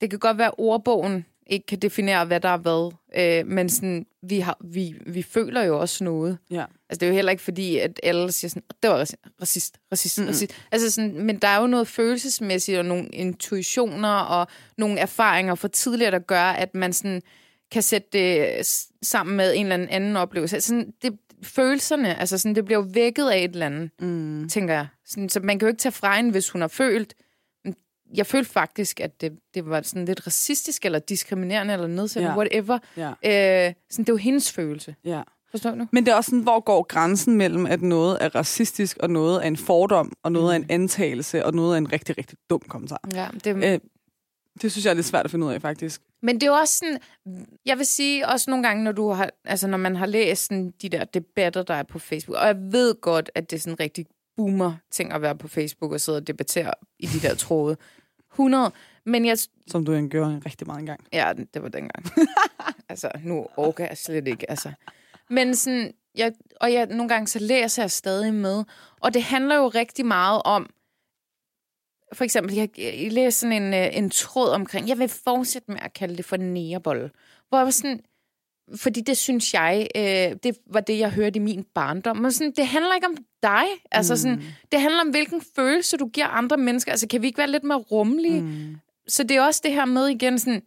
det 0.01 0.11
kan 0.11 0.18
godt 0.18 0.39
være, 0.39 0.47
at 0.47 0.55
ordbogen 0.59 1.24
ikke 1.47 1.66
kan 1.66 1.78
definere, 1.78 2.24
hvad 2.24 2.41
der 2.41 2.49
er 2.49 2.57
hvad, 2.57 2.93
øh, 3.16 3.47
men 3.47 3.68
sådan, 3.68 4.07
vi, 4.22 4.39
har, 4.39 4.59
vi, 4.64 4.95
vi 5.07 5.22
føler 5.22 5.62
jo 5.62 5.80
også 5.80 6.05
noget. 6.05 6.39
Ja. 6.51 6.64
Altså, 6.89 7.01
det 7.01 7.03
er 7.03 7.07
jo 7.07 7.14
heller 7.14 7.33
ikke 7.33 7.43
fordi, 7.43 7.78
at 7.78 8.01
alle 8.03 8.33
siger 8.33 8.49
sådan, 8.49 8.62
det 8.83 8.91
var 8.91 9.03
raci- 9.05 9.39
racist, 9.41 9.78
racist, 9.93 10.18
mm. 10.18 10.26
racist. 10.26 10.53
Altså 10.72 10.91
sådan, 10.91 11.24
men 11.24 11.39
der 11.39 11.49
er 11.49 11.61
jo 11.61 11.66
noget 11.66 11.89
følelsesmæssigt, 11.89 12.78
og 12.78 12.85
nogle 12.85 13.09
intuitioner, 13.09 14.14
og 14.14 14.47
nogle 14.78 14.99
erfaringer 14.99 15.55
fra 15.55 15.68
tidligere, 15.68 16.11
der 16.11 16.18
gør, 16.18 16.43
at 16.45 16.74
man 16.74 16.93
sådan 16.93 17.22
kan 17.70 17.83
sætte 17.83 18.09
det 18.12 18.66
sammen 19.03 19.37
med 19.37 19.55
en 19.57 19.66
eller 19.66 19.74
anden, 19.74 19.89
anden 19.89 20.16
oplevelse. 20.16 20.57
Altså, 20.57 20.68
Sådan, 20.68 20.95
det, 21.03 21.18
følelserne, 21.45 22.20
altså 22.20 22.38
sådan, 22.38 22.55
det 22.55 22.64
bliver 22.64 22.78
jo 22.80 22.86
vækket 22.90 23.28
af 23.28 23.38
et 23.38 23.51
eller 23.51 23.66
andet, 23.66 23.90
Mm. 24.01 24.49
tænker 24.49 24.74
jeg. 24.74 24.86
Sådan, 25.07 25.28
så 25.28 25.40
man 25.40 25.59
kan 25.59 25.66
jo 25.66 25.70
ikke 25.70 25.80
tage 25.80 25.93
fra 25.93 26.16
hende, 26.16 26.30
hvis 26.30 26.51
hun 26.51 26.61
har 26.61 26.68
følt. 26.68 27.14
Jeg 28.14 28.26
følte 28.26 28.51
faktisk, 28.51 29.01
at 29.01 29.20
det, 29.20 29.32
det 29.55 29.66
var 29.66 29.82
sådan 29.82 30.05
lidt 30.05 30.26
racistisk, 30.26 30.84
eller 30.84 30.99
diskriminerende, 30.99 31.74
eller 31.74 31.86
nedsættende, 31.86 32.30
Ja. 32.32 32.38
whatever. 32.38 32.78
Ja. 32.97 33.09
Øh, 33.68 33.74
sådan, 33.90 34.05
det 34.05 34.09
er 34.09 34.12
jo 34.12 34.16
hendes 34.16 34.53
følelse. 34.53 34.95
ja. 35.05 35.22
Forstår 35.51 35.70
du? 35.74 35.86
Men 35.93 36.07
det 36.07 36.12
er 36.12 36.16
også 36.16 36.28
sådan, 36.30 36.43
hvor 36.43 36.61
går 36.61 36.82
grænsen 36.82 37.36
mellem, 37.36 37.66
at 37.66 37.82
noget 37.82 38.18
er 38.20 38.34
racistisk, 38.34 38.97
og 39.01 39.11
noget 39.11 39.36
er 39.43 39.49
en 39.49 39.57
fordom, 39.57 40.12
og 40.22 40.32
noget 40.32 40.53
er 40.53 40.57
en 40.57 40.66
antagelse, 40.68 41.45
og 41.47 41.55
noget 41.55 41.72
er 41.74 41.78
en 41.78 41.93
rigtig, 41.93 42.18
rigtig 42.18 42.38
dum 42.51 42.61
kommentar. 42.68 43.01
Ja, 43.14 43.28
det, 43.45 43.57
Øh, 43.57 43.78
det 44.62 44.72
synes 44.72 44.84
jeg 44.84 44.90
er 44.90 44.94
lidt 44.94 45.07
svært 45.07 45.24
at 45.24 45.30
finde 45.30 45.46
ud 45.46 45.53
af, 45.53 45.62
faktisk. 45.62 46.03
Men 46.22 46.34
det 46.34 46.42
er 46.42 46.46
jo 46.46 46.55
også 46.55 46.78
sådan, 46.78 46.98
jeg 47.66 47.78
vil 47.78 47.86
sige 47.86 48.28
også 48.28 48.50
nogle 48.50 48.66
gange, 48.68 48.84
når 48.84 48.92
du 48.92 49.09
har, 49.09 49.30
altså 49.44 49.66
når 49.66 49.78
man 49.78 49.96
har 49.96 50.07
læst 50.07 50.44
sådan, 50.44 50.72
de 50.82 50.88
der 50.88 51.05
debatter, 51.05 51.62
der 51.62 51.74
er 51.74 51.82
på 51.82 51.98
Facebook, 51.98 52.38
og 52.38 52.46
jeg 52.46 52.57
ved 52.72 52.94
godt, 53.00 53.30
at 53.34 53.50
det 53.50 53.57
er 53.57 53.61
sådan 53.61 53.80
rigtig 53.80 54.07
boomer 54.36 54.74
ting 54.90 55.12
at 55.12 55.22
være 55.22 55.36
på 55.36 55.48
Facebook 55.48 55.92
og 55.92 56.00
sidde 56.00 56.18
og 56.18 56.26
debattere 56.26 56.74
i 56.98 57.07
de 57.07 57.20
der 57.28 57.34
tråde. 57.34 57.76
100. 58.32 58.72
Men 59.07 59.26
jeg, 59.26 59.38
Som 59.66 59.84
du 59.84 60.09
gjorde 60.09 60.42
rigtig 60.46 60.66
meget 60.66 60.80
engang. 60.80 61.00
ja, 61.12 61.32
det 61.55 61.62
var 61.62 61.68
dengang. 61.68 62.05
altså, 62.88 63.11
nu 63.24 63.46
orker 63.57 63.86
jeg 63.86 63.98
slet 63.98 64.28
ikke, 64.28 64.50
altså. 64.50 64.72
Men 65.30 65.57
sådan, 65.57 65.92
jeg, 66.14 66.32
og 66.61 66.72
jeg, 66.72 66.86
nogle 66.86 67.09
gange 67.09 67.26
så 67.26 67.38
læser 67.38 67.82
jeg 67.82 67.90
stadig 67.90 68.34
med, 68.34 68.64
og 69.00 69.14
det 69.14 69.22
handler 69.22 69.57
jo 69.57 69.68
rigtig 69.68 70.07
meget 70.07 70.42
om, 70.44 70.70
for 72.12 72.24
eksempel, 72.24 72.54
jeg, 72.54 72.68
jeg 72.78 73.12
læste 73.12 73.40
sådan 73.40 73.62
en, 73.62 73.74
øh, 73.74 73.96
en 73.96 74.10
tråd 74.10 74.50
omkring, 74.50 74.88
jeg 74.88 74.98
vil 74.98 75.08
fortsætte 75.08 75.70
med 75.70 75.80
at 75.82 75.92
kalde 75.92 76.16
det 76.16 76.24
for 76.24 76.36
nærebolle. 76.36 77.10
Hvor 77.48 77.58
jeg 77.58 77.64
var 77.64 77.70
sådan, 77.70 78.00
fordi 78.76 79.00
det 79.00 79.16
synes 79.16 79.54
jeg, 79.54 79.88
øh, 79.96 80.36
det 80.42 80.56
var 80.66 80.80
det, 80.80 80.98
jeg 80.98 81.10
hørte 81.10 81.36
i 81.36 81.42
min 81.42 81.64
barndom. 81.74 82.16
Men 82.16 82.32
sådan, 82.32 82.52
det 82.56 82.66
handler 82.66 82.94
ikke 82.94 83.06
om 83.06 83.16
dig. 83.42 83.64
Altså 83.90 84.16
sådan, 84.16 84.42
det 84.72 84.80
handler 84.80 85.00
om, 85.00 85.08
hvilken 85.08 85.42
følelse 85.56 85.96
du 85.96 86.06
giver 86.06 86.26
andre 86.26 86.56
mennesker. 86.56 86.92
Altså, 86.92 87.08
kan 87.08 87.22
vi 87.22 87.26
ikke 87.26 87.38
være 87.38 87.50
lidt 87.50 87.64
mere 87.64 87.78
rummelige? 87.78 88.40
Mm. 88.40 88.76
Så 89.08 89.22
det 89.22 89.36
er 89.36 89.42
også 89.42 89.60
det 89.64 89.72
her 89.72 89.84
med 89.84 90.06
igen, 90.06 90.38
sådan, 90.38 90.62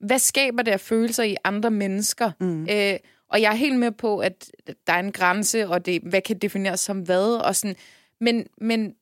hvad 0.00 0.18
skaber 0.18 0.62
det 0.62 0.70
af 0.70 0.80
følelser 0.80 1.22
i 1.22 1.36
andre 1.44 1.70
mennesker? 1.70 2.30
Mm. 2.40 2.66
Øh, 2.70 2.96
og 3.30 3.42
jeg 3.42 3.52
er 3.52 3.56
helt 3.56 3.78
med 3.78 3.92
på, 3.92 4.18
at 4.18 4.50
der 4.86 4.92
er 4.92 5.00
en 5.00 5.12
grænse, 5.12 5.68
og 5.68 5.86
det, 5.86 6.02
hvad 6.02 6.20
kan 6.20 6.38
defineres 6.38 6.80
som 6.80 7.00
hvad, 7.00 7.44
og 7.44 7.56
sådan. 7.56 7.76
Men, 8.20 8.46
men 8.60 8.94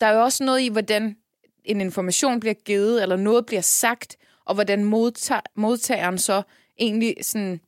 der 0.00 0.06
er 0.06 0.14
jo 0.14 0.22
også 0.22 0.44
noget 0.44 0.60
i, 0.60 0.68
hvordan 0.68 1.16
en 1.64 1.80
information 1.80 2.40
bliver 2.40 2.54
givet, 2.54 3.02
eller 3.02 3.16
noget 3.16 3.46
bliver 3.46 3.60
sagt, 3.60 4.16
og 4.44 4.54
hvordan 4.54 4.84
modtager, 4.84 5.40
modtageren 5.56 6.18
så 6.18 6.42
egentlig 6.78 7.14
sådan, 7.22 7.60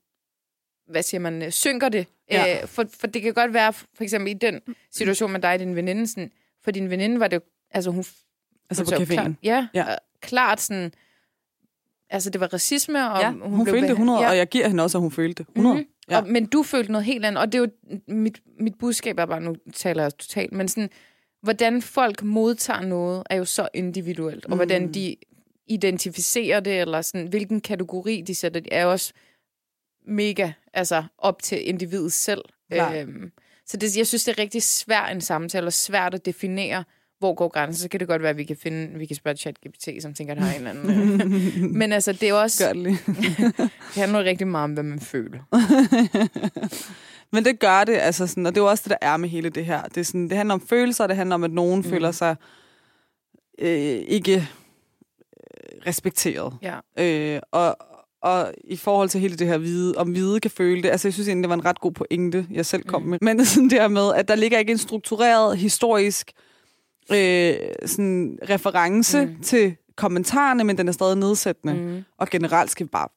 hvad 0.90 1.02
siger 1.02 1.20
man, 1.20 1.42
øh, 1.42 1.50
synker 1.50 1.88
det. 1.88 2.06
Ja. 2.30 2.60
Øh, 2.62 2.68
for, 2.68 2.84
for 3.00 3.06
det 3.06 3.22
kan 3.22 3.34
godt 3.34 3.54
være, 3.54 3.72
for 3.72 4.02
eksempel 4.02 4.30
i 4.30 4.34
den 4.34 4.60
situation 4.92 5.32
med 5.32 5.40
dig 5.40 5.52
og 5.52 5.58
din 5.58 5.76
veninde, 5.76 6.06
sådan, 6.06 6.30
for 6.64 6.70
din 6.70 6.90
veninde 6.90 7.20
var 7.20 7.28
det 7.28 7.42
altså 7.70 7.90
hun 7.90 8.04
Altså 8.70 8.84
hun 8.84 8.92
på 9.06 9.12
caféen. 9.12 9.14
Klart, 9.14 9.32
ja, 9.42 9.68
Ja. 9.74 9.90
ja. 9.90 9.96
klart 10.20 10.60
sådan... 10.60 10.92
Altså, 12.10 12.30
det 12.30 12.40
var 12.40 12.46
racisme, 12.52 13.10
og 13.10 13.20
Ja, 13.20 13.30
hun, 13.30 13.40
hun 13.42 13.64
blev 13.64 13.72
følte 13.74 13.86
det 13.88 13.92
beha- 13.94 14.02
100, 14.02 14.20
ja. 14.20 14.28
og 14.30 14.36
jeg 14.36 14.48
giver 14.48 14.68
hende 14.68 14.82
også, 14.82 14.98
at 14.98 15.02
hun 15.02 15.10
følte 15.12 15.42
det 15.42 15.48
100. 15.56 15.76
Mhm. 15.76 15.86
Ja. 16.10 16.20
Og, 16.20 16.28
men 16.28 16.46
du 16.46 16.62
følte 16.62 16.92
noget 16.92 17.04
helt 17.04 17.24
andet, 17.24 17.40
og 17.40 17.52
det 17.52 17.58
er 17.58 17.62
jo 17.62 17.98
mit, 18.14 18.40
mit 18.60 18.74
budskab 18.78 19.18
er 19.18 19.26
bare, 19.26 19.40
nu 19.40 19.56
taler 19.74 20.02
jeg 20.02 20.18
totalt, 20.18 20.52
men 20.52 20.68
sådan, 20.68 20.90
hvordan 21.42 21.82
folk 21.82 22.22
modtager 22.22 22.80
noget, 22.80 23.22
er 23.30 23.36
jo 23.36 23.44
så 23.44 23.68
individuelt, 23.74 24.44
og 24.44 24.56
hvordan 24.56 24.82
Mm. 24.82 24.92
de 24.92 25.16
identificerer 25.66 26.60
det, 26.60 26.80
eller 26.80 27.02
sådan, 27.02 27.26
hvilken 27.26 27.60
kategori 27.60 28.22
de 28.26 28.34
sætter 28.34 28.60
det, 28.60 28.68
er 28.72 28.86
også 28.86 29.12
mega 30.06 30.50
altså, 30.74 31.04
op 31.18 31.42
til 31.42 31.68
individet 31.68 32.12
selv. 32.12 32.42
Øhm, 32.72 33.32
så 33.66 33.76
det, 33.76 33.96
jeg 33.96 34.06
synes, 34.06 34.24
det 34.24 34.38
er 34.38 34.42
rigtig 34.42 34.62
svært 34.62 35.12
en 35.12 35.20
samtale, 35.20 35.66
og 35.66 35.72
svært 35.72 36.14
at 36.14 36.26
definere, 36.26 36.84
hvor 37.18 37.34
går 37.34 37.48
grænsen. 37.48 37.82
Så 37.82 37.88
kan 37.88 38.00
det 38.00 38.08
godt 38.08 38.22
være, 38.22 38.30
at 38.30 38.36
vi 38.36 38.44
kan 38.44 38.56
finde, 38.56 38.98
vi 38.98 39.06
kan 39.06 39.16
spørge 39.16 39.36
ChatGPT, 39.36 39.88
som 40.00 40.14
tænker, 40.14 40.34
at 40.34 40.38
der 40.38 40.44
har 40.44 40.54
en 40.54 40.66
eller 40.66 40.70
anden... 40.70 41.32
øh. 41.64 41.70
Men 41.80 41.92
altså, 41.92 42.12
det 42.12 42.28
er 42.28 42.32
også... 42.34 42.64
Gør 42.66 42.72
det. 42.72 42.98
Det 43.94 44.02
handler 44.02 44.24
rigtig 44.24 44.46
meget 44.46 44.64
om, 44.64 44.72
hvad 44.72 44.82
man 44.82 45.00
føler. 45.00 45.38
Men 47.32 47.44
det 47.44 47.58
gør 47.60 47.84
det, 47.84 47.92
altså 47.92 48.26
sådan, 48.26 48.46
og 48.46 48.54
det 48.54 48.60
er 48.60 48.64
jo 48.64 48.70
også 48.70 48.82
det, 48.82 48.90
der 48.90 49.06
er 49.08 49.16
med 49.16 49.28
hele 49.28 49.48
det 49.48 49.64
her. 49.64 49.82
Det, 49.82 49.96
er 49.96 50.04
sådan, 50.04 50.28
det 50.28 50.36
handler 50.36 50.54
om 50.54 50.60
følelser, 50.60 51.06
det 51.06 51.16
handler 51.16 51.34
om, 51.34 51.44
at 51.44 51.50
nogen 51.50 51.76
mm. 51.78 51.84
føler 51.84 52.10
sig 52.10 52.36
øh, 53.58 53.68
ikke 54.08 54.34
øh, 54.36 55.86
respekteret. 55.86 56.54
Ja. 56.62 56.78
Øh, 56.98 57.40
og, 57.52 57.76
og 58.22 58.52
i 58.64 58.76
forhold 58.76 59.08
til 59.08 59.20
hele 59.20 59.36
det 59.36 59.46
her 59.46 59.58
hvide, 59.58 59.94
om 59.96 60.10
hvide 60.10 60.40
kan 60.40 60.50
føle 60.50 60.82
det, 60.82 60.88
altså 60.88 61.08
jeg 61.08 61.14
synes 61.14 61.28
egentlig, 61.28 61.42
det 61.42 61.48
var 61.48 61.54
en 61.56 61.64
ret 61.64 61.80
god 61.80 61.92
pointe, 61.92 62.46
jeg 62.50 62.66
selv 62.66 62.82
kom 62.82 63.02
Mm. 63.02 63.08
med. 63.08 63.18
Men 63.22 63.44
sådan 63.44 63.70
det 63.70 63.80
her 63.80 63.88
med, 63.88 64.14
at 64.14 64.28
der 64.28 64.34
ligger 64.34 64.58
ikke 64.58 64.72
en 64.72 64.78
struktureret, 64.78 65.58
historisk 65.58 66.32
øh, 67.12 67.54
sådan 67.86 68.38
reference 68.50 69.26
Mm. 69.26 69.42
til 69.42 69.76
kommentarerne, 69.96 70.64
men 70.64 70.78
den 70.78 70.88
er 70.88 70.92
stadig 70.92 71.16
nedsættende. 71.16 71.74
Mm. 71.74 72.04
Og 72.18 72.28
generelt 72.28 72.70
skal 72.70 72.86
vi 72.86 72.88
bare 72.90 73.08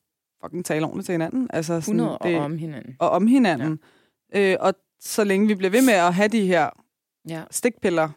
fucking 0.43 0.65
tale 0.65 0.85
ordentligt 0.85 1.05
til 1.05 1.13
hinanden. 1.13 1.47
Altså 1.53 1.81
sådan, 1.81 1.99
100 1.99 2.17
og 2.17 2.35
om 2.35 2.57
hinanden. 2.57 2.95
og 2.99 3.09
om 3.09 3.27
hinanden. 3.27 3.69
Ja. 3.69 3.87
Øh, 4.35 4.57
og 4.59 4.73
så 4.99 5.23
længe 5.23 5.47
vi 5.47 5.55
bliver 5.55 5.71
ved 5.71 5.81
med 5.85 5.93
at 5.93 6.13
have 6.13 6.27
de 6.27 6.45
her 6.45 6.69
Ja. 7.29 7.43
stikpiller 7.51 8.09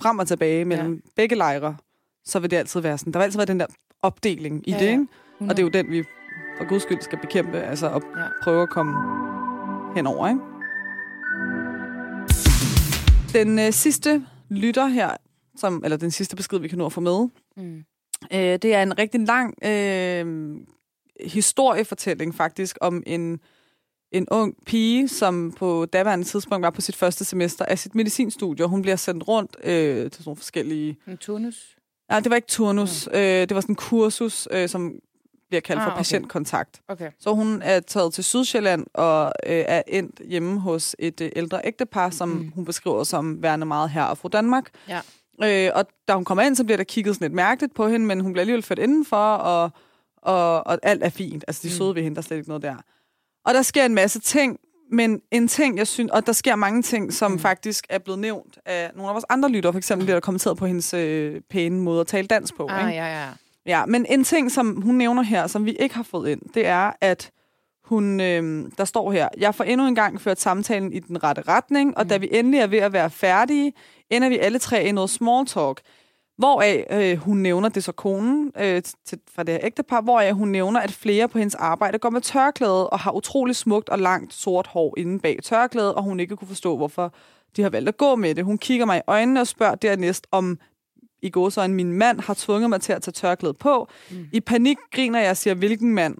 frem 0.00 0.18
og 0.18 0.28
tilbage 0.28 0.64
mellem 0.64 0.94
ja. 0.94 1.00
begge 1.16 1.36
lejre, 1.36 1.76
så 2.24 2.38
vil 2.40 2.50
det 2.50 2.56
altid 2.56 2.80
være 2.80 2.98
sådan. 2.98 3.12
Der 3.12 3.18
vil 3.18 3.24
altid 3.24 3.38
være 3.38 3.46
den 3.46 3.60
der 3.60 3.66
opdeling 4.02 4.68
i 4.68 4.70
Ja, 4.70 4.78
det, 4.78 4.84
ja. 4.86 4.90
ikke? 4.90 5.06
Og 5.40 5.48
det 5.48 5.58
er 5.58 5.62
jo 5.62 5.68
den, 5.68 5.90
vi 5.90 6.04
for 6.58 6.68
guds 6.68 6.82
skyld 6.82 7.00
skal 7.00 7.18
bekæmpe, 7.18 7.58
altså 7.58 7.86
at 7.90 8.02
Ja. 8.16 8.26
prøve 8.42 8.62
at 8.62 8.70
komme 8.70 8.92
henover, 9.96 10.28
ikke? 10.28 10.40
Den 13.32 13.58
øh, 13.58 13.72
sidste 13.72 14.26
lytter 14.50 14.86
her, 14.86 15.10
som, 15.56 15.80
eller 15.84 15.96
den 15.96 16.10
sidste 16.10 16.36
besked, 16.36 16.58
vi 16.58 16.68
kan 16.68 16.78
nå 16.78 16.86
at 16.86 16.92
få 16.92 17.00
med, 17.00 17.28
Mm. 17.56 17.84
Øh, 18.32 18.38
det 18.38 18.64
er 18.64 18.82
en 18.82 18.98
rigtig 18.98 19.20
lang 19.20 19.54
øh, 19.64 20.56
historiefortælling 21.26 22.34
faktisk 22.34 22.78
om 22.80 23.02
en, 23.06 23.40
en 24.16 24.28
ung 24.30 24.54
pige, 24.66 25.08
som 25.08 25.52
på 25.58 25.86
daværende 25.86 26.24
tidspunkt 26.24 26.62
var 26.62 26.70
på 26.70 26.80
sit 26.80 26.96
første 26.96 27.24
semester 27.24 27.64
af 27.64 27.78
sit 27.78 27.94
medicinstudie. 27.94 28.66
Hun 28.66 28.82
bliver 28.82 28.96
sendt 28.96 29.28
rundt 29.28 29.56
øh, 29.64 29.96
til 29.96 30.12
sådan 30.12 30.22
nogle 30.26 30.36
forskellige... 30.36 30.96
En 31.08 31.16
turnus. 31.16 31.76
Nej, 32.08 32.20
det 32.20 32.30
var 32.30 32.36
ikke 32.36 32.48
turnus. 32.48 33.08
Øh, 33.14 33.20
det 33.20 33.54
var 33.54 33.60
sådan 33.60 33.72
en 33.72 33.76
kursus, 33.76 34.48
øh, 34.50 34.68
som 34.68 34.92
bliver 35.48 35.60
kaldt 35.60 35.80
Ah, 35.80 35.84
for 35.86 35.90
okay. 35.90 35.98
patientkontakt. 35.98 36.80
Okay. 36.88 37.10
Så 37.20 37.32
hun 37.34 37.62
er 37.62 37.80
taget 37.80 38.14
til 38.14 38.24
Sydsjælland 38.24 38.86
og 38.94 39.24
øh, 39.46 39.64
er 39.68 39.82
endt 39.88 40.20
hjemme 40.28 40.60
hos 40.60 40.96
et 40.98 41.20
øh, 41.20 41.30
ældre 41.36 41.60
ægtepar, 41.64 42.10
som 42.10 42.28
mm. 42.28 42.36
Mm. 42.38 42.52
hun 42.54 42.64
beskriver 42.64 43.04
som 43.04 43.42
værende 43.42 43.66
meget 43.66 43.90
her 43.90 44.02
og 44.02 44.18
fru 44.18 44.28
Danmark. 44.28 44.70
Ja. 44.88 45.00
Øh, 45.44 45.70
og 45.74 45.84
da 46.08 46.14
hun 46.14 46.24
kommer 46.24 46.42
ind, 46.42 46.56
så 46.56 46.64
bliver 46.64 46.76
der 46.76 46.84
kigget 46.84 47.14
sådan 47.14 47.24
lidt 47.24 47.34
mærkeligt 47.34 47.74
på 47.74 47.88
hende, 47.88 48.06
men 48.06 48.20
hun 48.20 48.32
bliver 48.32 48.42
alligevel 48.42 48.62
ført 48.62 48.78
indenfor, 48.78 49.16
og, 49.34 49.70
og, 50.16 50.66
og 50.66 50.78
alt 50.82 51.02
er 51.04 51.08
fint. 51.08 51.44
Altså, 51.48 51.62
de 51.62 51.68
er 51.68 51.72
Mm. 51.72 51.78
søde 51.78 51.94
ved 51.94 52.02
hende, 52.02 52.14
der 52.14 52.20
er 52.22 52.24
slet 52.24 52.36
ikke 52.36 52.48
noget 52.48 52.62
der. 52.62 52.76
Og 53.44 53.54
der 53.54 53.62
sker 53.62 53.84
en 53.84 53.94
masse 53.94 54.20
ting, 54.20 54.58
Men 54.90 55.20
en 55.30 55.48
ting, 55.48 55.78
jeg 55.78 55.86
synes, 55.86 56.10
og 56.10 56.26
der 56.26 56.32
sker 56.32 56.56
mange 56.56 56.82
ting, 56.82 57.12
som 57.12 57.30
mm. 57.30 57.38
faktisk 57.38 57.86
er 57.88 57.98
blevet 57.98 58.18
nævnt 58.18 58.58
af 58.66 58.90
nogle 58.94 59.08
af 59.08 59.14
vores 59.14 59.24
andre 59.28 59.48
lyttere, 59.48 59.72
for 59.72 59.78
eksempel 59.78 60.06
det, 60.06 60.14
der 60.14 60.20
kommenteret 60.20 60.56
på 60.56 60.66
hendes 60.66 60.94
øh, 60.94 61.40
pæne 61.50 61.80
måde 61.80 62.00
at 62.00 62.06
tale 62.06 62.26
dansk 62.26 62.56
på. 62.56 62.66
Ah, 62.70 62.88
ikke? 62.88 63.00
ja, 63.00 63.22
ja. 63.22 63.28
Ja, 63.66 63.86
men 63.86 64.06
en 64.08 64.24
ting, 64.24 64.52
som 64.52 64.82
hun 64.82 64.94
nævner 64.94 65.22
her, 65.22 65.46
som 65.46 65.64
vi 65.64 65.72
ikke 65.72 65.94
har 65.94 66.02
fået 66.02 66.30
ind, 66.30 66.40
det 66.54 66.66
er, 66.66 66.92
at 67.00 67.30
hun, 67.84 68.20
øh, 68.20 68.70
der 68.78 68.84
står 68.84 69.12
her, 69.12 69.28
jeg 69.38 69.54
får 69.54 69.64
endnu 69.64 69.86
en 69.86 69.94
gang 69.94 70.20
ført 70.20 70.40
samtalen 70.40 70.92
i 70.92 70.98
den 70.98 71.24
rette 71.24 71.42
retning, 71.48 71.98
og 71.98 72.04
mm. 72.04 72.08
da 72.08 72.16
vi 72.16 72.28
endelig 72.32 72.60
er 72.60 72.66
ved 72.66 72.78
at 72.78 72.92
være 72.92 73.10
færdige, 73.10 73.72
ender 74.10 74.28
vi 74.28 74.38
alle 74.38 74.58
tre 74.58 74.84
i 74.84 74.92
noget 74.92 75.10
small 75.10 75.46
talk. 75.46 75.80
Hvoraf 76.36 76.86
øh, 76.90 77.18
hun 77.18 77.36
nævner, 77.36 77.68
det 77.68 77.84
så 77.84 77.92
konen 77.92 78.52
øh, 78.60 78.82
til, 79.04 79.18
fra 79.34 79.42
det 79.42 79.54
her 79.54 79.60
ægtepar, 79.62 80.00
hvoraf 80.00 80.32
hun 80.34 80.48
nævner, 80.48 80.80
at 80.80 80.92
flere 80.92 81.28
på 81.28 81.38
hendes 81.38 81.54
arbejde 81.54 81.98
går 81.98 82.10
med 82.10 82.20
tørklæde 82.20 82.90
og 82.90 82.98
har 82.98 83.12
utrolig 83.12 83.56
smukt 83.56 83.88
og 83.88 83.98
langt 83.98 84.34
sort 84.34 84.66
hår 84.66 84.94
inde 84.96 85.18
bag 85.20 85.38
tørklædet, 85.42 85.94
og 85.94 86.02
hun 86.02 86.20
ikke 86.20 86.36
kunne 86.36 86.48
forstå, 86.48 86.76
hvorfor 86.76 87.14
de 87.56 87.62
har 87.62 87.70
valgt 87.70 87.88
at 87.88 87.96
gå 87.96 88.14
med 88.16 88.34
det. 88.34 88.44
Hun 88.44 88.58
kigger 88.58 88.86
mig 88.86 88.98
i 88.98 89.00
øjnene 89.06 89.40
og 89.40 89.46
spørger 89.46 89.74
dernæst, 89.74 90.26
om 90.30 90.58
i 91.22 91.30
går 91.30 91.48
så 91.48 91.68
min 91.68 91.92
mand 91.92 92.20
har 92.20 92.34
tvunget 92.34 92.70
mig 92.70 92.80
til 92.80 92.92
at 92.92 93.02
tage 93.02 93.12
tørklædet 93.12 93.58
på. 93.58 93.88
Mm. 94.10 94.26
I 94.32 94.40
panik 94.40 94.76
griner 94.92 95.20
jeg 95.20 95.30
og 95.30 95.36
siger, 95.36 95.54
hvilken 95.54 95.94
mand? 95.94 96.16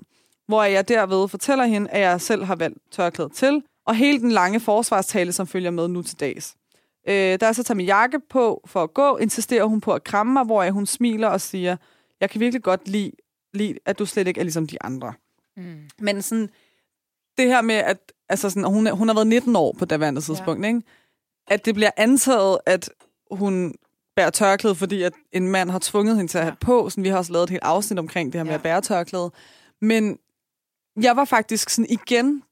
Hvor 0.49 0.63
jeg 0.63 0.89
derved 0.89 1.29
fortæller 1.29 1.65
hende, 1.65 1.91
at 1.91 2.01
jeg 2.01 2.21
selv 2.21 2.45
har 2.45 2.57
valgt 2.57 2.79
tørklædet 2.91 3.33
til, 3.33 3.63
og 3.87 3.95
hele 3.95 4.21
den 4.21 4.31
lange 4.31 4.61
forsvarstale, 4.61 5.33
som 5.33 5.47
følger 5.47 5.71
med 5.71 5.89
nu 5.89 6.03
til 6.03 6.21
dags. 6.21 6.57
Øh, 7.09 7.41
da 7.41 7.47
jeg 7.47 7.55
så 7.55 7.63
tager 7.63 7.77
min 7.77 7.87
jakke 7.87 8.21
på 8.31 8.63
for 8.67 8.83
at 8.83 8.95
gå, 8.95 9.17
insisterer 9.17 9.65
hun 9.65 9.81
på 9.81 9.93
at 9.93 10.05
kramme 10.05 10.33
mig, 10.33 10.45
hvor 10.45 10.71
hun 10.71 10.87
smiler 10.87 11.29
og 11.29 11.41
siger, 11.41 11.77
jeg 12.21 12.31
kan 12.31 12.41
virkelig 12.41 12.63
godt 12.63 12.89
lide, 12.89 13.11
lide, 13.55 13.79
at 13.87 13.99
du 13.99 14.07
slet 14.07 14.29
ikke 14.29 14.41
er 14.41 14.45
ligesom 14.45 14.67
de 14.67 14.83
andre. 14.83 15.13
Mm. 15.57 15.77
Men 15.99 16.23
sådan, 16.23 16.49
det 17.39 17.47
her 17.47 17.63
med, 17.63 17.75
at 17.75 18.13
altså 18.29 18.51
sådan, 18.51 18.65
hun, 18.65 18.87
hun 18.91 19.09
har 19.09 19.15
været 19.15 19.27
19 19.27 19.57
år 19.57 19.75
på 19.79 19.85
daværende 19.85 20.21
tidspunkt, 20.21 20.63
ja. 20.63 20.69
ikke? 20.69 20.83
at 21.49 21.65
det 21.65 21.75
bliver 21.75 21.91
antaget, 21.97 22.59
at 22.67 22.91
hun 23.31 23.75
bærer 24.17 24.31
tørklæde, 24.31 24.75
fordi 24.75 25.03
at 25.03 25.13
en 25.33 25.49
mand 25.49 25.71
har 25.71 25.79
tvunget 25.83 26.17
hende 26.17 26.31
til 26.33 26.39
at 26.39 26.45
have 26.45 26.57
på. 26.61 26.91
Sådan, 26.91 27.05
vi 27.05 27.09
har 27.09 27.17
også 27.19 27.33
lavet 27.33 27.45
et 27.45 27.51
helt 27.51 27.63
afsnit 27.65 27.99
omkring 27.99 28.33
det 28.33 28.39
her 28.39 28.45
med 28.45 28.51
Ja. 28.53 28.55
at 28.57 28.63
bære 28.63 28.81
tørklæde. 28.81 29.31
Men 29.81 30.19
jeg 31.03 31.17
var 31.17 31.25
faktisk 31.25 31.71
sådan 31.71 31.91
igen, 31.91 32.43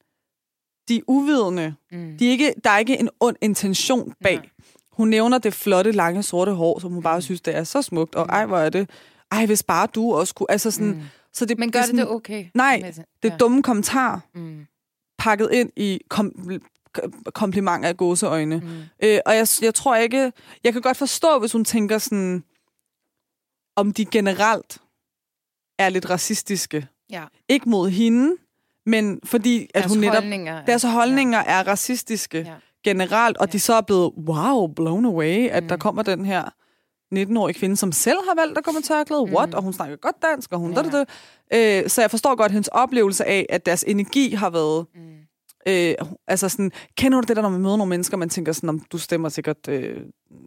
de 0.96 1.02
uvidende, 1.08 1.74
Mm. 1.92 2.16
de 2.18 2.26
er 2.26 2.30
ikke, 2.30 2.54
der 2.64 2.70
er 2.70 2.78
ikke 2.78 2.98
en 3.00 3.08
ond 3.20 3.36
intention 3.40 4.14
bag. 4.22 4.36
Nej. 4.36 4.48
Hun 4.92 5.08
nævner 5.08 5.38
det 5.38 5.54
flotte, 5.54 5.92
lange, 5.92 6.22
sorte 6.22 6.52
hår, 6.52 6.78
som 6.78 6.92
hun 6.92 7.02
bare 7.02 7.22
synes, 7.22 7.40
det 7.40 7.56
er 7.56 7.64
så 7.64 7.82
smukt. 7.82 8.14
Og 8.14 8.26
ej, 8.26 8.46
hvor 8.46 8.58
er 8.58 8.70
det... 8.70 8.90
Ej, 9.32 9.46
hvis 9.46 9.62
bare 9.62 9.86
du 9.86 10.14
også 10.14 10.34
kunne... 10.34 10.50
Altså 10.50 10.70
sådan, 10.70 10.88
Mm. 10.90 11.02
så 11.32 11.44
det, 11.44 11.58
Men 11.58 11.72
gør 11.72 11.78
er 11.78 11.82
det 11.82 11.86
sådan, 11.86 11.98
det 12.06 12.08
okay? 12.14 12.46
Nej, 12.54 12.92
det 13.22 13.32
er 13.32 13.36
dumme 13.36 13.62
kommentarer, 13.62 14.20
Mm. 14.34 14.66
pakket 15.18 15.48
ind 15.52 15.70
i 15.76 16.00
kom, 16.08 16.50
komplimenter 17.34 17.88
af 17.88 17.96
gåseøjne. 17.96 18.56
Mm. 18.58 18.68
Øh, 19.02 19.18
og 19.26 19.36
jeg, 19.36 19.46
jeg 19.62 19.74
tror 19.74 19.96
ikke... 19.96 20.32
Jeg 20.64 20.72
kan 20.72 20.82
godt 20.82 20.96
forstå, 20.96 21.38
hvis 21.38 21.52
hun 21.52 21.64
tænker 21.64 21.98
sådan... 21.98 22.44
Om 23.76 23.92
de 23.92 24.04
generelt 24.04 24.78
er 25.78 25.88
lidt 25.88 26.10
racistiske. 26.10 26.86
Ja. 27.10 27.24
Ikke 27.48 27.68
mod 27.68 27.90
hende, 27.90 28.36
men 28.86 29.20
fordi 29.24 29.62
at 29.62 29.70
Deres 29.74 29.92
hun 29.92 29.98
netop... 30.00 30.14
holdninger. 30.14 30.64
Deres 30.64 30.82
holdninger 30.82 31.38
ja. 31.38 31.44
er 31.60 31.68
racistiske 31.68 32.38
Ja. 32.38 32.54
generelt, 32.84 33.36
og 33.38 33.46
Ja. 33.46 33.52
de 33.52 33.60
så 33.60 33.74
er 33.74 33.80
blevet, 33.80 34.12
wow, 34.28 34.66
blown 34.66 35.04
away, 35.04 35.48
at 35.48 35.62
mm. 35.62 35.68
der 35.68 35.76
Mm. 35.76 35.80
kommer 35.80 36.02
den 36.02 36.24
her 36.24 36.44
19-årige 37.14 37.58
kvinde, 37.58 37.76
som 37.76 37.92
selv 37.92 38.18
har 38.28 38.34
valgt 38.42 38.58
at 38.58 38.64
gå 38.64 38.70
med 38.72 38.82
tørklæde. 38.82 39.26
Mm. 39.26 39.32
What? 39.34 39.54
Og 39.54 39.62
hun 39.62 39.72
snakker 39.72 39.96
godt 39.96 40.16
dansk, 40.22 40.52
og 40.52 40.58
hun... 40.58 40.72
Ja. 40.72 40.78
Ja. 40.78 40.82
Det, 40.98 41.08
det. 41.52 41.82
Øh, 41.84 41.90
så 41.90 42.00
jeg 42.00 42.10
forstår 42.10 42.34
godt 42.34 42.52
hendes 42.52 42.68
oplevelse 42.68 43.24
af, 43.24 43.46
at 43.48 43.66
deres 43.66 43.84
energi 43.86 44.34
har 44.34 44.50
været... 44.50 44.86
Mm. 44.94 45.00
Øh, 45.68 45.94
altså 46.28 46.48
sådan, 46.48 46.72
kender 46.96 47.20
du 47.20 47.24
det 47.28 47.36
der, 47.36 47.42
når 47.42 47.48
man 47.48 47.60
møder 47.60 47.76
nogle 47.76 47.90
mennesker, 47.90 48.16
man 48.16 48.28
tænker 48.28 48.52
sådan, 48.52 48.68
om 48.68 48.80
du 48.80 48.98
stemmer 48.98 49.28
sikkert 49.28 49.68
øh, 49.68 50.00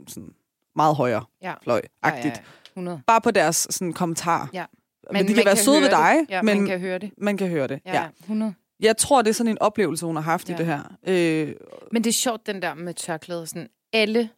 sådan 0.08 0.30
meget 0.76 0.96
højere 0.96 1.24
Ja. 1.42 1.54
fløj-agtigt. 1.64 2.26
Ja, 2.36 2.40
ja, 2.40 2.70
100. 2.72 3.02
Bare 3.08 3.22
på 3.22 3.32
deres 3.32 3.68
sådan, 3.70 3.94
kommentar. 3.94 4.50
Ja. 4.54 4.66
Men, 5.12 5.22
de 5.28 5.28
man 5.28 5.36
kan 5.36 5.46
være 5.46 5.56
søde 5.56 5.82
ved 5.82 5.90
dig, 5.90 6.16
det. 6.20 6.30
Ja, 6.30 6.42
men 6.42 6.58
man 6.58 6.68
kan 6.68 6.80
høre 6.80 6.98
det. 7.00 7.12
man 7.18 7.38
kan 7.38 7.48
høre 7.50 7.68
det. 7.68 7.80
Ja, 7.86 7.94
Ja. 7.94 8.02
ja. 8.04 8.08
100. 8.20 8.54
Jeg 8.80 8.98
tror, 8.98 9.22
det 9.22 9.30
er 9.30 9.34
sådan 9.34 9.52
en 9.52 9.58
oplevelse, 9.62 10.06
hun 10.06 10.16
har 10.16 10.24
haft 10.24 10.50
ja. 10.50 10.54
i 10.56 10.58
det 10.58 10.66
her. 10.66 10.98
Øh, 11.08 11.56
Men 11.92 12.04
det 12.04 12.10
er 12.10 12.14
sjovt, 12.14 12.48
den 12.48 12.62
der 12.62 12.74
med 12.74 12.94
tørklæde. 12.94 13.48
Sådan, 13.48 13.68
alle, 13.94 14.30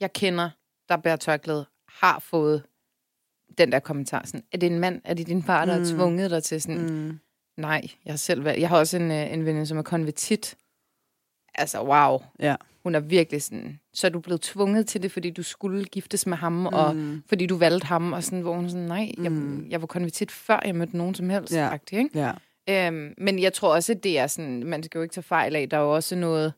jeg 0.00 0.12
kender, 0.12 0.50
der 0.88 0.96
bærer 0.96 1.16
tørklæde, 1.16 1.66
har 1.88 2.18
fået 2.18 2.62
den 3.58 3.72
der 3.72 3.78
kommentar. 3.78 4.22
Sådan, 4.26 4.44
er 4.52 4.58
det 4.58 4.66
en 4.66 4.78
mand? 4.78 5.00
Er 5.04 5.14
det 5.14 5.26
din 5.26 5.42
far, 5.42 5.64
der 5.64 5.78
Mm. 5.78 5.84
har 5.84 5.90
tvunget 5.96 6.30
dig 6.30 6.42
til 6.42 6.62
sådan? 6.62 6.78
Mm. 6.80 6.90
mm, 6.94 7.18
Nej, 7.56 7.82
jeg 8.04 8.12
har 8.12 8.16
selv 8.18 8.44
været. 8.44 8.60
Jeg 8.60 8.68
har 8.68 8.78
også 8.78 8.96
en, 8.96 9.10
øh, 9.10 9.32
en 9.32 9.46
veninde, 9.46 9.66
som 9.66 9.78
er 9.78 9.82
konvertit. 9.82 10.56
Altså, 11.54 11.82
wow. 11.84 12.18
ja. 12.38 12.56
Hun 12.84 12.94
er 12.94 13.00
virkelig 13.00 13.42
sådan... 13.42 13.78
Så 13.94 14.06
er 14.06 14.10
du 14.10 14.20
blevet 14.20 14.40
tvunget 14.40 14.86
til 14.86 15.02
det, 15.02 15.12
fordi 15.12 15.30
du 15.30 15.42
skulle 15.42 15.84
giftes 15.84 16.26
med 16.26 16.36
ham, 16.36 16.52
mm. 16.52 16.66
og 16.66 16.96
fordi 17.28 17.46
du 17.46 17.56
valgte 17.56 17.86
ham, 17.86 18.12
og 18.12 18.24
sådan, 18.24 18.40
hvor 18.40 18.54
hun 18.54 18.70
sådan, 18.70 18.86
nej, 18.86 19.12
jeg, 19.22 19.32
Mm. 19.32 19.66
jeg 19.70 19.80
var 19.80 19.86
konvertit 19.86 20.30
før 20.30 20.60
jeg 20.64 20.74
mødte 20.74 20.96
nogen 20.96 21.14
som 21.14 21.30
helst, 21.30 21.52
Ja. 21.54 21.68
faktisk, 21.70 21.92
ikke? 21.92 22.18
Ja. 22.18 22.32
Øhm, 22.88 23.14
men 23.18 23.38
jeg 23.38 23.52
tror 23.52 23.74
også, 23.74 23.92
at 23.92 24.04
det 24.04 24.18
er 24.18 24.26
sådan, 24.26 24.64
man 24.66 24.82
skal 24.82 24.98
jo 24.98 25.02
ikke 25.02 25.12
tage 25.12 25.22
fejl 25.22 25.56
af, 25.56 25.68
der 25.70 25.76
er 25.76 25.80
jo 25.80 25.94
også 25.94 26.16
noget, 26.16 26.52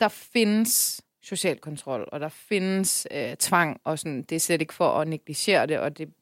der 0.00 0.08
findes 0.08 1.00
social 1.22 1.58
kontrol, 1.58 2.08
og 2.12 2.20
der 2.20 2.28
findes 2.28 3.06
øh, 3.10 3.36
tvang, 3.36 3.80
og 3.84 3.98
sådan, 3.98 4.22
det 4.22 4.36
er 4.36 4.40
slet 4.40 4.60
ikke 4.60 4.74
for 4.74 4.88
at 4.90 5.08
negligere 5.08 5.66
det, 5.66 5.78
og 5.78 5.98
det 5.98 6.08
er 6.08 6.12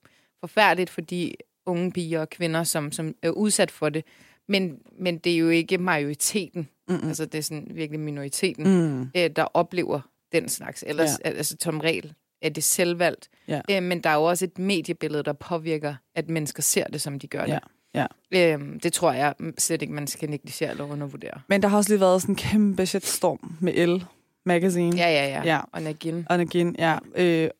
forfærdeligt 0.41 0.91
for 0.91 1.01
de 1.01 1.33
unge 1.67 1.93
piger 1.93 2.21
og 2.21 2.31
kvinder, 2.31 2.65
som, 2.65 2.93
som 2.93 3.15
er 3.23 3.31
udsat 3.31 3.71
for 3.71 3.89
det, 3.89 4.05
men, 4.49 4.79
men 4.99 5.19
det 5.19 5.33
er 5.33 5.37
jo 5.39 5.49
ikke 5.49 5.79
majoriteten, 5.79 6.69
Mm. 6.89 6.95
mm. 7.03 7.09
altså 7.09 7.25
det 7.27 7.39
er 7.39 7.43
sådan 7.43 7.67
virkelig 7.75 8.01
minoriteten, 8.01 8.65
Mm. 8.65 9.01
øh, 9.17 9.31
der 9.37 9.45
oplever 9.45 10.01
den 10.33 10.49
slags, 10.49 10.85
ellers, 10.87 11.11
ja. 11.25 11.31
altså 11.31 11.57
som 11.61 11.81
regel 11.81 12.15
er 12.43 12.49
det 12.49 12.65
selvvalgt, 12.65 13.29
Ja. 13.49 13.61
øh, 13.71 13.83
men 13.83 14.01
der 14.01 14.11
er 14.11 14.15
jo 14.15 14.23
også 14.25 14.45
et 14.45 14.59
mediebillede, 14.59 15.23
der 15.23 15.33
påvirker, 15.33 15.95
at 16.15 16.29
mennesker 16.31 16.63
ser 16.63 16.85
det, 16.87 17.01
som 17.01 17.19
de 17.19 17.27
gør 17.27 17.47
det. 17.47 17.59
Ja. 17.95 18.07
Ja. 18.35 18.53
Øhm, 18.55 18.81
det 18.81 18.93
tror 18.93 19.13
jeg 19.13 19.35
slet 19.59 19.83
ikke, 19.83 19.95
man 19.95 20.07
skal 20.07 20.31
negligere 20.31 20.71
eller 20.71 20.85
undervurdere. 20.85 21.41
Men 21.49 21.63
der 21.63 21.69
har 21.69 21.77
også 21.77 21.91
lige 21.91 22.01
været 22.01 22.23
sådan 22.23 22.33
en 22.33 22.37
kæmpe 22.37 22.87
shitstorm 22.87 23.57
med 23.61 23.73
Elle 23.77 24.07
Magazine. 24.45 24.97
Ja, 24.97 25.09
ja, 25.11 25.27
ja. 25.29 25.43
Ja. 25.45 25.61
Og 25.73 25.83
Nagin. 25.83 26.27
Og 26.31 26.39
Nagin, 26.39 26.77
ja. 26.79 26.99
Øh, 27.15 27.51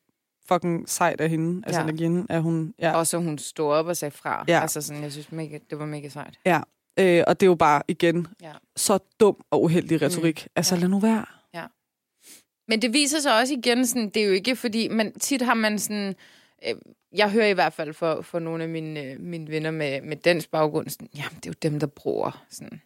fucking 0.49 0.89
sejt 0.89 1.21
af 1.21 1.31
hende. 1.31 1.63
Altså 1.67 1.81
Ja. 1.81 1.87
Nagin, 1.87 2.27
er 2.31 2.41
hun... 2.41 2.75
Ja. 2.79 2.93
Og 2.97 3.07
så 3.07 3.19
hun 3.19 3.39
stod 3.39 3.73
op 3.73 3.87
og 3.87 3.97
sagde 3.97 4.13
fra. 4.17 4.45
Ja. 4.49 4.61
Altså 4.63 4.83
sådan, 4.83 5.03
jeg 5.03 5.13
synes, 5.13 5.33
mega, 5.33 5.59
det 5.71 5.79
var 5.79 5.87
mega 5.87 6.09
sejt. 6.09 6.39
Øh, 6.99 7.25
og 7.27 7.41
det 7.41 7.47
er 7.47 7.51
jo 7.51 7.55
bare, 7.55 7.83
igen, 7.89 8.27
Ja. 8.43 8.53
så 8.77 8.99
dum 9.21 9.45
og 9.51 9.63
uheldig 9.63 10.03
retorik. 10.03 10.43
Mm. 10.45 10.51
Altså, 10.57 10.75
Ja. 10.75 10.81
lad 10.81 10.89
nu 10.89 10.99
være. 11.01 11.25
Men 12.69 12.83
det 12.83 12.93
viser 12.93 13.21
sig 13.21 13.39
også 13.39 13.55
igen, 13.55 13.87
sådan, 13.87 14.09
det 14.11 14.23
er 14.23 14.27
jo 14.27 14.33
ikke 14.33 14.57
fordi, 14.57 14.89
man, 14.89 15.13
tit 15.13 15.43
har 15.43 15.55
man 15.55 15.79
sådan, 15.79 16.15
øh, 16.69 16.75
jeg 17.15 17.31
hører 17.31 17.47
i 17.47 17.53
hvert 17.53 17.73
fald 17.73 17.95
for, 17.95 18.23
for 18.23 18.39
nogle 18.39 18.63
af 18.63 18.69
mine, 18.69 19.03
øh, 19.03 19.21
mine 19.21 19.49
venner 19.51 19.71
med, 19.71 20.01
med 20.01 20.17
dansk 20.17 20.51
baggrund, 20.51 20.89
sådan, 20.89 21.09
jamen 21.17 21.37
det 21.37 21.47
er 21.47 21.51
jo 21.51 21.71
dem, 21.71 21.81
der 21.81 21.87
bruger 21.87 22.45
sådan. 22.51 22.81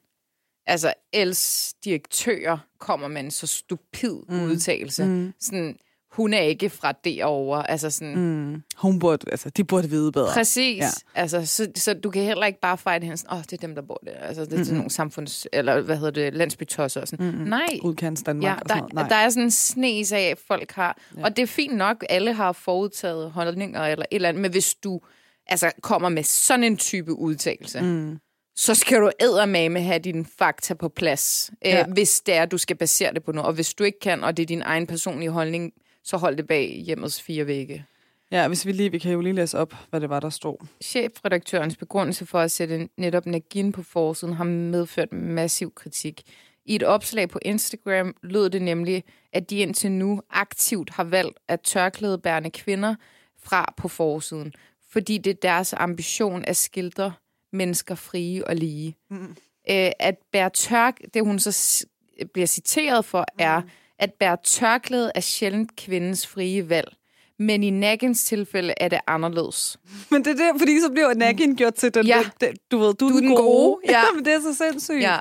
Altså, 0.66 0.94
Els 1.12 1.74
direktører 1.84 2.58
kommer 2.78 3.08
med 3.08 3.20
en 3.20 3.30
så 3.30 3.46
stupid 3.46 4.12
Mm. 4.28 4.42
udtalelse. 4.42 5.04
Mm. 5.06 5.32
Sådan, 5.40 5.78
hun 6.16 6.34
er 6.34 6.40
ikke 6.40 6.70
fra 6.70 6.92
derovre. 7.04 7.70
Altså 7.70 7.90
sådan, 7.90 8.16
Mm. 8.18 8.62
Hun 8.76 8.98
burde, 8.98 9.30
altså, 9.30 9.50
de 9.50 9.64
burde 9.64 9.90
vide 9.90 10.12
bedre. 10.12 10.32
Præcis. 10.32 10.78
Ja. 10.78 10.88
Altså, 11.14 11.46
så, 11.46 11.68
så 11.76 11.94
du 11.94 12.10
kan 12.10 12.22
heller 12.22 12.46
ikke 12.46 12.60
bare 12.60 12.78
fejle 12.78 13.04
hende 13.04 13.16
sådan, 13.16 13.32
åh, 13.32 13.38
oh, 13.38 13.42
det 13.44 13.52
er 13.52 13.56
dem, 13.56 13.74
der 13.74 13.82
bor 13.82 14.00
der. 14.06 14.12
Altså, 14.12 14.44
det 14.44 14.52
er 14.60 14.64
sådan 14.64 14.76
nogle 14.76 14.90
samfunds... 14.90 15.46
Eller 15.52 15.80
hvad 15.80 15.96
hedder 15.96 16.10
det? 16.10 16.34
Landsbytosser 16.34 17.00
og 17.00 17.08
sådan. 17.08 17.26
Mm-mm. 17.26 17.48
Nej. 17.48 17.78
Udkants 17.82 18.22
Danmark 18.22 18.44
Ja, 18.44 18.54
og 18.54 18.60
sådan 18.68 18.76
der, 18.76 18.80
noget. 18.80 18.94
Nej. 18.94 19.08
der 19.08 19.16
er 19.16 19.30
sådan 19.30 19.42
en 19.44 19.50
snes 19.50 20.12
af, 20.12 20.34
folk 20.48 20.72
har... 20.72 20.98
Ja. 21.16 21.24
Og 21.24 21.36
det 21.36 21.42
er 21.42 21.46
fint 21.46 21.76
nok, 21.76 22.04
alle 22.08 22.32
har 22.32 22.52
forudtaget 22.52 23.30
holdninger 23.30 23.80
eller 23.82 24.04
et 24.10 24.14
eller 24.16 24.28
andet, 24.28 24.42
men 24.42 24.50
hvis 24.50 24.74
du 24.74 25.00
altså, 25.46 25.70
kommer 25.82 26.08
med 26.08 26.22
sådan 26.22 26.64
en 26.64 26.76
type 26.76 27.12
udtalelse, 27.18 27.80
mm. 27.80 28.18
Så 28.58 28.74
skal 28.74 29.00
du 29.00 29.10
eddermame 29.20 29.80
have 29.82 29.98
dine 29.98 30.24
fakta 30.38 30.74
på 30.74 30.88
plads, 30.88 31.50
Ja. 31.64 31.70
ja. 31.70 31.80
øh, 31.86 31.92
hvis 31.92 32.20
det 32.20 32.34
er, 32.34 32.46
du 32.46 32.58
skal 32.58 32.76
basere 32.76 33.14
det 33.14 33.24
på 33.24 33.32
noget. 33.32 33.46
Og 33.46 33.52
hvis 33.54 33.74
du 33.74 33.84
ikke 33.84 34.00
kan, 34.00 34.24
og 34.24 34.36
det 34.36 34.42
er 34.42 34.46
din 34.46 34.62
egen 34.62 34.86
personlige 34.86 35.30
holdning, 35.30 35.72
så 36.06 36.16
hold 36.16 36.36
det 36.36 36.46
bag 36.46 36.82
hjemmets 36.86 37.22
fire 37.22 37.46
vægge. 37.46 37.86
Ja, 38.30 38.48
hvis 38.48 38.66
vi 38.66 38.72
lige, 38.72 38.90
vi 38.90 38.98
kan 38.98 39.12
jo 39.12 39.20
lige 39.20 39.32
læse 39.32 39.58
op, 39.58 39.74
hvad 39.90 40.00
det 40.00 40.10
var, 40.10 40.20
der 40.20 40.30
stod. 40.30 40.66
Chefredaktørens 40.82 41.76
begrundelse 41.76 42.26
for 42.26 42.40
at 42.40 42.50
sætte 42.50 42.88
netop 42.96 43.26
Nagin 43.26 43.72
på 43.72 43.82
forsiden 43.82 44.34
har 44.34 44.44
medført 44.44 45.12
massiv 45.12 45.74
kritik. 45.74 46.22
I 46.64 46.74
et 46.74 46.82
opslag 46.82 47.28
på 47.28 47.38
Instagram 47.42 48.14
lød 48.22 48.50
det 48.50 48.62
nemlig, 48.62 49.04
at 49.32 49.50
de 49.50 49.56
indtil 49.56 49.92
nu 49.92 50.22
aktivt 50.30 50.90
har 50.90 51.04
valgt 51.04 51.38
at 51.48 51.60
tørklædebærende 51.60 52.50
kvinder 52.50 52.94
fra 53.42 53.74
på 53.76 53.88
forsiden, 53.88 54.52
fordi 54.90 55.18
det 55.18 55.30
er 55.30 55.34
deres 55.42 55.72
ambition 55.72 56.44
at 56.44 56.56
skildre 56.56 57.12
mennesker 57.52 57.94
frie 57.94 58.46
og 58.46 58.56
lige. 58.56 58.96
Mm. 59.10 59.36
Øh, 59.70 59.90
at 59.98 60.14
bære 60.32 60.50
tørk, 60.50 60.98
det 61.14 61.24
hun 61.24 61.38
så 61.38 61.86
bliver 62.32 62.46
citeret 62.46 63.04
for, 63.04 63.24
er, 63.38 63.62
at 63.98 64.12
bære 64.20 64.36
tørklæde 64.44 65.12
er 65.14 65.20
sjældent 65.20 65.76
kvindens 65.76 66.26
frie 66.26 66.68
valg. 66.68 66.92
Men 67.38 67.62
i 67.62 67.70
Nagins 67.70 68.24
tilfælde 68.24 68.74
er 68.76 68.88
det 68.88 68.98
anderledes. 69.06 69.76
Men 70.10 70.24
det 70.24 70.40
er 70.40 70.52
det, 70.52 70.60
fordi 70.60 70.80
så 70.80 70.90
bliver 70.90 71.14
Nagin 71.14 71.56
gjort 71.56 71.74
til 71.74 71.94
den, 71.94 72.06
Ja. 72.06 72.18
den, 72.40 72.48
den, 72.48 72.56
du 72.70 72.78
ved, 72.78 72.94
du, 72.94 73.08
Du 73.08 73.16
er 73.16 73.20
den 73.20 73.34
gode. 73.36 73.78
Ja. 73.88 74.02
men 74.14 74.24
det 74.24 74.32
er 74.32 74.40
så 74.40 74.54
sindssygt. 74.54 75.00
Ja. 75.02 75.18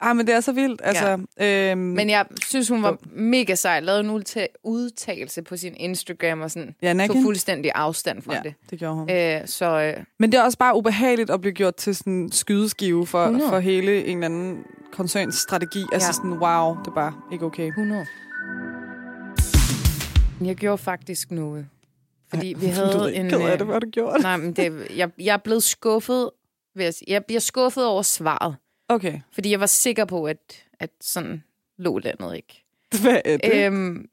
Ah, 0.00 0.16
men 0.16 0.26
det 0.26 0.34
er 0.34 0.40
så 0.40 0.52
vildt. 0.52 0.80
Altså, 0.84 1.18
ja. 1.40 1.70
øhm, 1.70 1.80
Men 1.80 2.10
jeg 2.10 2.26
synes, 2.46 2.68
hun 2.68 2.82
var 2.82 2.96
mega 3.16 3.54
sej. 3.54 3.80
Lavede 3.80 4.00
en 4.00 4.10
udta- 4.10 4.60
udtalelse 4.64 5.42
på 5.42 5.56
sin 5.56 5.74
Instagram 5.76 6.40
og 6.40 6.50
sådan. 6.50 6.74
Ja, 6.82 7.06
tog 7.06 7.16
fuldstændig 7.22 7.72
afstand 7.74 8.22
fra 8.22 8.34
ja, 8.34 8.40
det. 8.44 8.54
det 8.70 8.78
gjorde 8.78 8.94
hun. 8.94 9.10
Øh, 9.10 9.40
så 9.46 9.80
øh, 9.80 10.04
Men 10.18 10.32
det 10.32 10.38
er 10.38 10.42
også 10.42 10.58
bare 10.58 10.76
ubehageligt 10.76 11.30
at 11.30 11.40
blive 11.40 11.52
gjort 11.52 11.74
til 11.74 11.96
sådan 11.96 12.12
en 12.12 12.32
skydeskive 12.32 13.06
for, 13.06 13.24
100. 13.24 13.50
for 13.50 13.58
hele 13.58 14.04
en 14.04 14.16
eller 14.16 14.26
anden 14.26 14.64
koncerns 14.92 15.34
strategi. 15.36 15.84
Altså 15.92 16.08
Ja. 16.08 16.12
sådan, 16.12 16.30
wow, 16.32 16.76
det 16.78 16.86
er 16.86 16.94
bare 16.94 17.12
ikke 17.32 17.44
okay. 17.44 17.66
100. 17.68 18.06
Jeg 20.44 20.56
gjorde 20.56 20.78
faktisk 20.82 21.30
noget. 21.30 21.66
Fordi 22.30 22.46
vi 22.58 22.66
Du 22.66 22.72
havde 22.72 23.14
er 23.16 23.20
en... 23.20 23.30
ked 23.30 23.40
af 23.40 23.52
øh, 23.52 23.58
det, 23.58 23.66
hvad 23.66 23.74
har 23.74 23.80
du 23.80 23.90
gjort. 23.90 24.20
Nej, 24.22 24.36
men 24.36 24.52
det, 24.52 24.86
jeg, 24.96 25.10
jeg 25.18 25.32
er 25.32 25.36
blevet 25.44 25.62
skuffet. 25.62 26.30
Jeg, 26.76 26.92
jeg 27.08 27.24
bliver 27.24 27.40
skuffet 27.40 27.86
over 27.86 28.02
svaret. 28.02 28.56
Okay. 28.88 29.20
Fordi 29.32 29.50
jeg 29.50 29.60
var 29.60 29.66
sikker 29.66 30.04
på, 30.04 30.24
at, 30.24 30.64
at 30.80 30.90
sådan 31.00 31.42
lå 31.78 31.98
landet 31.98 32.36
ikke. 32.36 32.64
Hvad 33.02 33.20
er 33.24 33.36
det? 33.36 33.66
Øhm, 33.66 34.08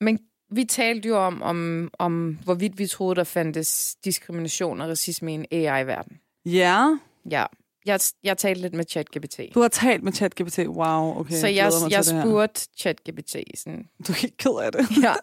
men 0.00 0.18
vi 0.50 0.64
talte 0.64 1.08
jo 1.08 1.16
om, 1.16 1.42
om, 1.42 1.90
om, 1.98 2.38
hvorvidt 2.44 2.78
vi 2.78 2.86
troede, 2.86 3.14
der 3.14 3.24
fandtes 3.24 3.96
diskrimination 4.04 4.80
og 4.80 4.88
racisme 4.88 5.32
i 5.32 5.34
en 5.34 5.46
AI-verden. 5.50 6.20
Ja, 6.44 6.98
Ja, 7.30 7.46
jeg, 7.86 8.00
jeg 8.22 8.38
talte 8.38 8.60
lidt 8.60 8.74
med 8.74 8.84
ChatGPT. 8.90 9.40
du 9.54 9.60
har 9.60 9.68
talt 9.68 10.02
med 10.02 10.12
ChatGPT. 10.12 10.58
Wow, 10.58 11.20
okay. 11.20 11.34
så 11.34 11.46
jeg, 11.46 11.72
jeg 11.90 11.96
her. 11.96 12.22
spurgte 12.22 12.68
ChatGPT 12.76 13.36
sådan, 13.54 13.88
Du 14.06 14.12
er 14.12 14.16
helt 14.16 14.36
ked 14.36 14.50
af 14.62 14.72
det. 14.72 14.86
ja, 15.04 15.14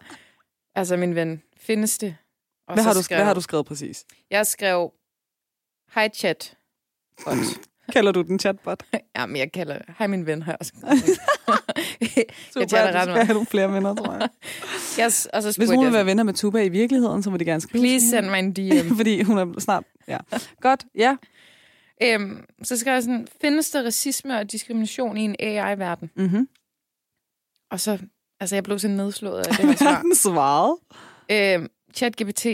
altså 0.74 0.96
min 0.96 1.14
ven, 1.14 1.42
findes 1.56 1.98
det? 1.98 2.16
Og 2.68 2.74
Hvad 2.74 2.84
har, 2.84 2.94
du, 2.94 3.02
skrev, 3.02 3.16
hvad 3.16 3.26
har 3.26 3.34
du 3.34 3.40
skrevet 3.40 3.66
præcis? 3.66 4.04
Jeg 4.30 4.46
skrev, 4.46 4.92
hej 5.94 6.08
chat. 6.14 6.56
Bot. 7.24 7.36
Kalder 7.92 8.12
du 8.12 8.22
den 8.22 8.38
chatbot? 8.38 8.82
ja, 9.16 9.26
men 9.26 9.36
jeg 9.36 9.52
kalder, 9.52 9.78
hej 9.98 10.06
min 10.06 10.26
ven, 10.26 10.44
jeg 10.46 10.56
også 10.60 10.72
Super, 12.52 12.66
taler 12.66 12.90
du 12.92 12.96
ret 12.98 13.02
skal 13.02 13.06
meget. 13.12 13.26
have 13.26 13.34
nogle 13.34 13.46
flere 13.46 13.72
venner, 13.72 13.94
tror 13.94 14.12
jeg. 14.12 14.28
jeg, 14.98 15.12
s- 15.12 15.26
og 15.32 15.42
så 15.42 15.54
Hvis 15.58 15.68
hun 15.70 15.78
vil 15.78 15.84
jeg, 15.84 15.92
være 15.92 16.06
venner 16.06 16.22
med 16.22 16.34
Tuba 16.34 16.62
i 16.62 16.68
virkeligheden, 16.68 17.22
så 17.22 17.30
må 17.30 17.36
de 17.36 17.44
gerne 17.44 17.60
skrive. 17.60 17.82
please 17.82 18.10
send 18.10 18.26
mig 18.26 18.38
en 18.38 18.52
DM. 18.52 18.96
Fordi 18.96 19.22
hun 19.22 19.38
er 19.38 19.60
snart... 19.60 19.84
Ja. 20.08 20.18
Godt, 20.60 20.84
ja. 20.94 21.16
øhm, 22.02 22.44
så 22.62 22.76
skrev 22.78 22.92
jeg 22.92 23.02
sådan, 23.02 23.28
findes 23.40 23.70
der 23.70 23.82
racisme 23.84 24.38
og 24.38 24.52
diskrimination 24.52 25.16
i 25.16 25.20
en 25.24 25.36
AI-verden? 25.38 26.10
Mm-hmm. 26.16 26.48
Og 27.70 27.80
så, 27.80 27.98
altså 28.40 28.56
jeg 28.56 28.62
blev 28.64 28.78
så 28.78 28.88
nedslået 28.88 29.38
af 29.38 29.44
det 29.56 29.64
her 29.66 29.76
svar. 29.76 30.02
den 30.02 30.14
svarede. 30.14 30.76
øhm, 31.30 31.68
ChatGPT 31.94 32.46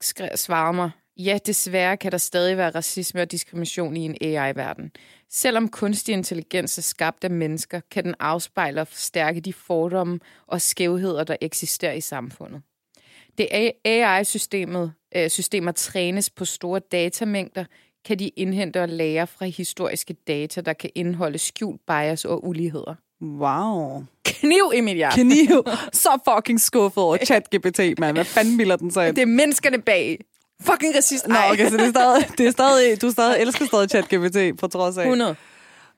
skrev, 0.00 0.28
svarede 0.36 0.72
mig, 0.76 0.90
ja, 1.18 1.38
desværre 1.46 1.96
kan 1.96 2.12
der 2.12 2.18
stadig 2.18 2.56
være 2.56 2.70
racisme 2.70 3.22
og 3.22 3.30
diskrimination 3.30 3.96
i 3.96 4.00
en 4.00 4.16
AI-verden. 4.20 4.90
Selvom 5.30 5.68
kunstig 5.68 6.12
intelligens 6.12 6.78
er 6.78 6.82
skabt 6.82 7.24
af 7.24 7.30
mennesker, 7.30 7.80
kan 7.90 8.04
den 8.04 8.14
afspejle 8.20 8.80
og 8.80 8.88
forstærke 8.88 9.40
de 9.40 9.52
fordomme 9.52 10.20
og 10.46 10.60
skævheder, 10.60 11.24
der 11.24 11.36
eksisterer 11.40 11.92
i 11.92 12.00
samfundet. 12.00 12.62
Det 13.38 13.72
AI-systemet 13.84 14.92
øh, 15.16 15.30
systemer 15.30 15.72
trænes 15.72 16.30
på 16.30 16.44
store 16.44 16.80
datamængder, 16.92 17.64
kan 18.04 18.18
de 18.18 18.28
indhente 18.28 18.82
og 18.82 18.88
lære 18.88 19.26
fra 19.26 19.46
historiske 19.46 20.14
data, 20.14 20.60
der 20.60 20.72
kan 20.72 20.90
indeholde 20.94 21.38
skjult 21.38 21.80
bias 21.86 22.24
og 22.24 22.46
uligheder. 22.46 22.94
Wow. 23.22 24.04
Kniv 24.24 24.72
hjerte. 24.94 25.22
Kniv. 25.22 25.64
Så 25.92 26.18
fucking 26.28 26.60
skuffet 26.60 27.04
over 27.04 27.16
ChatGPT, 27.26 27.80
mand. 27.98 28.16
Hvad 28.16 28.24
fanden 28.24 28.56
bilder 28.56 28.76
den 28.76 28.90
sig? 28.90 29.16
Det 29.16 29.22
er 29.22 29.26
menneskerne 29.26 29.82
bag. 29.82 30.18
Fucking 30.62 30.96
racist. 30.96 31.28
Nå, 31.28 31.34
okay, 31.52 31.70
så 31.70 31.76
det 31.76 31.86
er 31.86 31.90
stadig, 31.90 32.28
det 32.38 32.46
er 32.46 32.50
stadig, 32.50 33.02
du 33.02 33.10
stadig 33.10 33.40
elsker 33.40 33.66
stadig 33.66 33.90
ChatGPT, 33.90 34.60
på 34.60 34.66
trods 34.66 34.96
af. 34.98 35.02
100. 35.02 35.36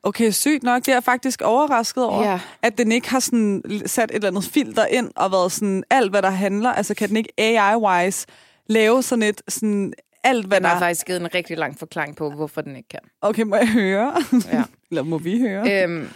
Okay, 0.03 0.31
sygt 0.31 0.63
nok. 0.63 0.79
Det 0.81 0.87
er 0.87 0.95
jeg 0.95 1.03
faktisk 1.03 1.41
overrasket 1.41 2.03
over, 2.05 2.31
Ja. 2.31 2.39
at 2.61 2.77
den 2.77 2.91
ikke 2.91 3.09
har 3.09 3.19
sådan 3.19 3.63
sat 3.85 4.09
et 4.11 4.15
eller 4.15 4.27
andet 4.27 4.43
filter 4.43 4.85
ind 4.85 5.11
og 5.15 5.31
været 5.31 5.51
sådan 5.51 5.83
alt, 5.89 6.09
hvad 6.11 6.21
der 6.21 6.29
handler. 6.29 6.69
Altså, 6.73 6.93
kan 6.95 7.09
den 7.09 7.17
ikke 7.17 7.33
AI-wise 7.37 8.25
lave 8.67 9.03
sådan 9.03 9.23
et 9.23 9.41
sådan 9.47 9.93
alt, 10.23 10.45
hvad 10.45 10.57
Den 10.57 10.65
har 10.65 10.73
der... 10.73 10.79
faktisk 10.79 11.05
givet 11.05 11.21
en 11.21 11.35
rigtig 11.35 11.57
lang 11.57 11.79
forklaring 11.79 12.15
på, 12.15 12.29
hvorfor 12.31 12.61
den 12.61 12.75
ikke 12.75 12.89
kan. 12.89 12.99
Okay, 13.21 13.43
må 13.43 13.55
jeg 13.55 13.67
høre? 13.67 14.13
Ja. 14.53 14.63
eller 14.91 15.03
må 15.03 15.17
vi 15.17 15.39
høre? 15.39 15.83
øhm, 15.83 16.07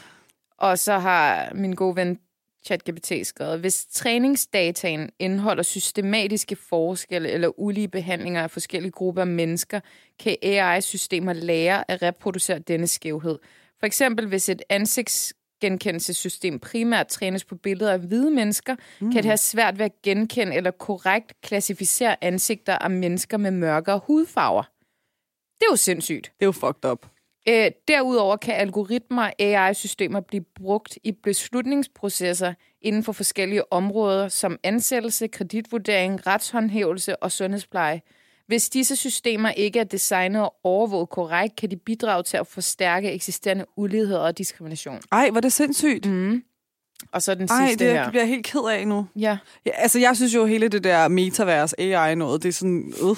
og 0.57 0.79
så 0.79 0.97
har 0.99 1.51
min 1.55 1.73
gode 1.73 1.95
ven 1.95 2.19
ChatGPT 2.65 3.27
skrevet, 3.27 3.59
hvis 3.59 3.85
træningsdataen 3.85 5.09
indeholder 5.19 5.63
systematiske 5.63 6.55
forskelle 6.55 7.29
eller 7.29 7.59
ulige 7.59 7.87
behandlinger 7.87 8.43
af 8.43 8.51
forskellige 8.51 8.91
grupper 8.91 9.21
af 9.21 9.27
mennesker, 9.27 9.79
kan 10.19 10.37
AI-systemer 10.43 11.33
lære 11.33 11.91
at 11.91 12.01
reproducere 12.01 12.59
denne 12.59 12.87
skævhed. 12.87 13.39
For 13.79 13.85
eksempel 13.85 14.27
hvis 14.27 14.49
et 14.49 14.61
ansigtsgenkendelsessystem 14.69 16.59
primært 16.59 17.07
trænes 17.07 17.43
på 17.43 17.55
billeder 17.55 17.93
af 17.93 17.99
hvide 17.99 18.31
mennesker, 18.31 18.75
mm. 18.99 19.11
kan 19.11 19.23
det 19.23 19.25
have 19.25 19.37
svært 19.37 19.79
ved 19.79 19.85
at 19.85 20.01
genkende 20.03 20.55
eller 20.55 20.71
korrekt 20.71 21.33
klassificere 21.41 22.23
ansigter 22.23 22.77
af 22.77 22.91
mennesker 22.91 23.37
med 23.37 23.51
mørkere 23.51 24.01
hudfarver. 24.07 24.63
Det 25.59 25.61
er 25.61 25.71
jo 25.71 25.75
sindssygt. 25.75 26.31
Det 26.39 26.41
er 26.41 26.45
jo 26.45 26.51
fucked 26.51 26.91
up. 26.91 27.14
Øh, 27.49 27.71
derudover 27.87 28.37
kan 28.37 28.53
algoritmer 28.55 29.23
og 29.23 29.33
AI-systemer 29.39 30.19
blive 30.19 30.43
brugt 30.55 30.97
i 31.03 31.11
beslutningsprocesser 31.11 32.53
inden 32.81 33.03
for 33.03 33.11
forskellige 33.11 33.73
områder, 33.73 34.27
som 34.27 34.57
ansættelse, 34.63 35.27
kreditvurdering, 35.27 36.27
retshåndhævelse 36.27 37.23
og 37.23 37.31
sundhedspleje. 37.31 38.01
Hvis 38.47 38.69
disse 38.69 38.95
systemer 38.95 39.49
ikke 39.49 39.79
er 39.79 39.83
designet 39.83 40.41
og 40.41 40.55
overvåget 40.63 41.09
korrekt, 41.09 41.55
kan 41.55 41.71
de 41.71 41.77
bidrage 41.77 42.23
til 42.23 42.37
at 42.37 42.47
forstærke 42.47 43.11
eksisterende 43.11 43.65
ulighed 43.77 44.17
og 44.17 44.37
diskrimination. 44.37 44.99
Ej, 45.11 45.29
hvor 45.29 45.37
er 45.37 45.41
det 45.41 45.53
sindssygt. 45.53 46.05
Mm. 46.05 46.43
Og 47.11 47.21
så 47.21 47.35
den 47.35 47.47
Ej, 47.49 47.67
sidste 47.67 47.85
det 47.85 47.93
her. 47.93 48.09
bliver 48.09 48.21
jeg 48.21 48.29
helt 48.29 48.45
ked 48.45 48.61
af 48.71 48.87
nu. 48.87 49.07
Ja. 49.15 49.37
Ja, 49.65 49.71
altså, 49.73 49.99
jeg 49.99 50.15
synes 50.15 50.35
jo, 50.35 50.45
hele 50.45 50.67
det 50.67 50.83
der 50.83 51.07
metavers 51.07 51.73
AI 51.77 52.15
noget, 52.15 52.43
det 52.43 52.49
er 52.49 52.53
sådan, 52.53 52.93
øh. 53.01 53.15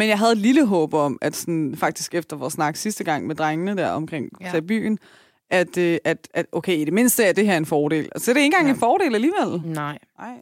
Men 0.00 0.08
jeg 0.08 0.18
havde 0.18 0.32
et 0.32 0.38
lille 0.38 0.66
håb 0.66 0.94
om, 0.94 1.18
at 1.22 1.36
sådan, 1.36 1.74
faktisk 1.76 2.14
efter 2.14 2.36
vores 2.36 2.54
snak 2.54 2.76
sidste 2.76 3.04
gang 3.04 3.26
med 3.26 3.34
drengene 3.34 3.76
der 3.76 3.88
omkring 3.90 4.28
Ja. 4.40 4.50
ja. 4.54 4.60
byen, 4.60 4.98
at, 5.50 5.76
øh, 5.76 5.98
at, 6.04 6.28
at 6.34 6.46
okay, 6.52 6.76
i 6.76 6.84
det 6.84 6.92
mindste 6.92 7.24
er 7.24 7.32
det 7.32 7.46
her 7.46 7.56
en 7.56 7.66
fordel. 7.66 8.08
Altså, 8.14 8.30
det 8.32 8.38
er 8.38 8.42
ikke 8.42 8.54
engang 8.54 8.66
Ja. 8.68 8.72
en 8.74 8.78
fordel 8.80 9.14
alligevel. 9.14 9.62
Nej. 9.74 9.98
Ej. 10.18 10.34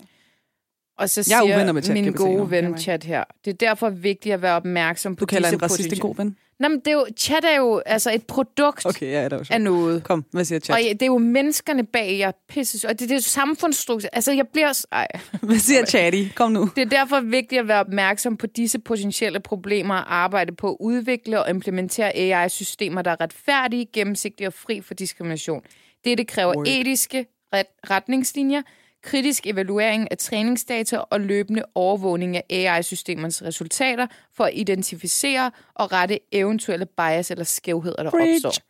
Og 0.99 1.11
så 1.11 1.27
Jeg 1.31 1.39
er 1.39 1.43
siger 1.47 1.73
med 1.73 1.73
min 1.73 1.83
ChatGPT 1.83 2.21
nu, 2.21 2.27
gode 2.27 2.51
ven 2.51 2.79
chat 2.79 3.05
her, 3.05 3.25
det 3.45 3.51
er 3.51 3.55
derfor 3.55 3.91
vigtigt 3.91 4.33
at 4.33 4.43
være 4.43 4.55
opmærksom 4.55 5.17
på 5.17 5.25
Du 5.25 5.37
disse 5.37 5.55
en 5.55 5.63
racist 5.63 5.93
en 5.93 5.99
god 5.99 6.17
ven? 6.17 6.37
Nå, 6.61 6.69
men 6.69 6.79
det 6.79 6.87
er 6.89 6.93
jo, 6.93 7.07
chat 7.19 7.45
er 7.45 7.57
jo 7.57 7.83
altså 7.87 8.11
et 8.13 8.27
produkt 8.27 8.87
Okay, 8.87 9.07
ja, 9.13 9.25
det 9.25 9.31
var 9.33 9.39
af 9.39 9.47
sjovt. 9.47 9.61
noget. 9.63 10.05
Kom, 10.05 10.25
hvad 10.31 10.45
siger 10.45 10.59
chat? 10.61 10.77
Og 10.77 10.83
ja, 10.83 10.93
det 10.93 11.03
er 11.03 11.07
jo 11.07 11.19
menneskerne 11.19 11.87
bag, 11.87 12.19
jeg 12.19 12.33
pisses. 12.49 12.85
Og 12.85 12.91
det, 12.91 13.01
det 13.01 13.11
er 13.11 13.15
jo 13.15 13.21
samfundsstruktur. 13.21 14.09
Altså, 14.13 14.33
jeg 14.33 14.49
bliver... 14.53 14.73
s- 14.73 14.87
Ej. 14.93 15.07
Hvad 15.43 15.59
siger 15.59 15.87
chatty? 15.87 16.23
Kom 16.35 16.53
nu. 16.53 16.71
Det 16.77 16.83
er 16.83 16.89
derfor 16.89 17.21
vigtigt 17.21 17.61
at 17.61 17.69
være 17.69 17.81
opmærksom 17.81 18.37
på 18.37 18.47
disse 18.47 18.79
potentielle 18.79 19.41
problemer 19.41 19.95
og 19.95 20.15
arbejde 20.15 20.53
på 20.53 20.71
at 20.71 20.77
udvikle 20.81 21.43
og 21.43 21.51
implementere 21.51 22.17
AI-systemer, 22.17 23.03
der 23.03 23.11
er 23.11 23.21
retfærdige, 23.21 23.87
gennemsigtige 23.93 24.47
og 24.47 24.53
fri 24.55 24.81
for 24.81 24.95
diskrimination. 24.95 25.63
Dette 26.05 26.25
kræver 26.25 26.57
Word. 26.57 26.67
etiske 26.69 27.27
ret- 27.55 27.91
retningslinjer, 27.91 28.63
kritisk 29.03 29.47
evaluering 29.47 30.09
af 30.11 30.19
træningsdata 30.19 30.99
og 30.99 31.21
løbende 31.21 31.63
overvågning 31.75 32.37
af 32.37 32.43
AI-systemernes 32.51 33.43
resultater 33.43 34.07
for 34.37 34.45
at 34.45 34.51
identificere 34.55 35.51
og 35.75 35.93
rette 35.93 36.19
eventuelle 36.33 36.87
bias 36.87 37.31
eller 37.31 37.45
skævheder, 37.45 38.03
der 38.03 38.11
Preach. 38.11 38.47
opstår. 38.47 38.63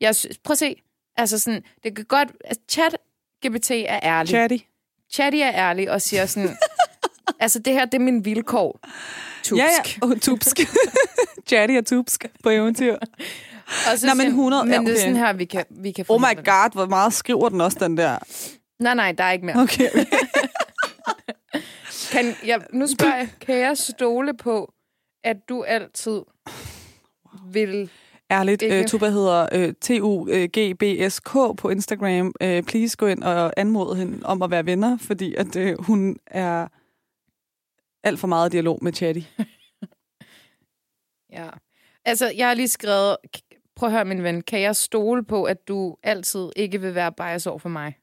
Jeg 0.00 0.16
synes, 0.16 0.38
prøv 0.38 0.52
at 0.52 0.58
se. 0.58 0.82
Altså 1.16 1.38
sådan, 1.38 1.62
det 1.84 1.96
kan 1.96 2.04
godt... 2.04 2.28
Altså, 2.44 2.62
chat 2.68 2.96
GPT 3.46 3.70
er 3.70 4.00
ærlig. 4.02 4.28
Chatty. 4.28 4.56
Chatty 5.12 5.38
er 5.38 5.52
ærlig 5.54 5.90
og 5.90 6.02
siger 6.02 6.26
sådan... 6.26 6.56
altså, 7.40 7.58
det 7.58 7.72
her, 7.72 7.84
det 7.84 7.94
er 7.94 7.98
min 7.98 8.24
vilkår. 8.24 8.80
Tupsk. 9.42 9.62
Ja, 9.64 9.68
ja. 10.02 10.06
Oh, 10.06 10.18
tupsk. 10.18 10.60
chatty 11.48 11.74
og 11.78 11.86
tupsk 11.86 12.26
på 12.42 12.50
eventyr. 12.50 12.96
Og 13.92 13.98
så 13.98 14.06
Nå, 14.06 14.14
men 14.14 14.16
sådan- 14.16 14.26
100 14.26 14.64
Men 14.64 14.72
ja, 14.72 14.78
det 14.78 14.86
er 14.88 14.92
okay. 14.92 15.00
sådan 15.00 15.16
her, 15.16 15.32
vi 15.32 15.44
kan, 15.44 15.64
vi 15.70 15.92
kan 15.92 16.04
Oh 16.08 16.20
my 16.20 16.36
god, 16.44 16.72
hvor 16.72 16.86
meget 16.86 17.12
skriver 17.14 17.48
den 17.48 17.60
også, 17.60 17.78
den 17.80 17.96
der. 17.96 18.18
Nej, 18.78 18.94
nej, 18.94 19.12
der 19.12 19.24
er 19.24 19.32
ikke 19.32 19.46
mere. 19.46 19.56
Okay. 19.62 19.88
Kan, 22.12 22.34
jeg, 22.46 22.66
nu 22.72 22.86
spørger 22.86 23.16
jeg, 23.16 23.28
kan 23.40 23.58
jeg 23.58 23.78
stole 23.78 24.36
på, 24.36 24.74
at 25.24 25.36
du 25.48 25.62
altid 25.62 26.22
vil... 27.52 27.90
Ærligt, 28.30 28.62
Ikke? 28.62 28.78
øh, 28.78 28.86
Tuba 28.86 29.08
hedder 29.08 29.48
øh, 29.52 29.72
T-U-G-B-S-K 29.80 31.32
på 31.56 31.68
Instagram. 31.68 32.32
Øh, 32.42 32.62
please 32.62 32.96
gå 32.96 33.06
ind 33.06 33.22
og 33.22 33.52
anmode 33.56 33.96
hende 33.96 34.26
om 34.26 34.42
at 34.42 34.50
være 34.50 34.66
venner, 34.66 34.98
fordi 34.98 35.34
at 35.34 35.56
øh, 35.56 35.76
hun 35.82 36.16
er 36.26 36.68
alt 38.04 38.20
for 38.20 38.26
meget 38.26 38.52
dialog 38.52 38.78
med 38.82 38.92
Chatty. 38.92 39.20
Ja. 41.32 41.48
Altså, 42.04 42.32
jeg 42.36 42.46
har 42.46 42.54
lige 42.54 42.68
skrevet... 42.68 43.16
Prøv 43.76 43.86
at 43.86 43.92
høre, 43.92 44.04
min 44.04 44.22
ven. 44.22 44.42
Kan 44.42 44.60
jeg 44.60 44.76
stole 44.76 45.24
på, 45.24 45.44
at 45.44 45.68
du 45.68 45.96
altid 46.02 46.48
ikke 46.56 46.80
vil 46.80 46.94
være 46.94 47.12
bias 47.12 47.46
over 47.46 47.58
for 47.58 47.68
mig? 47.68 47.94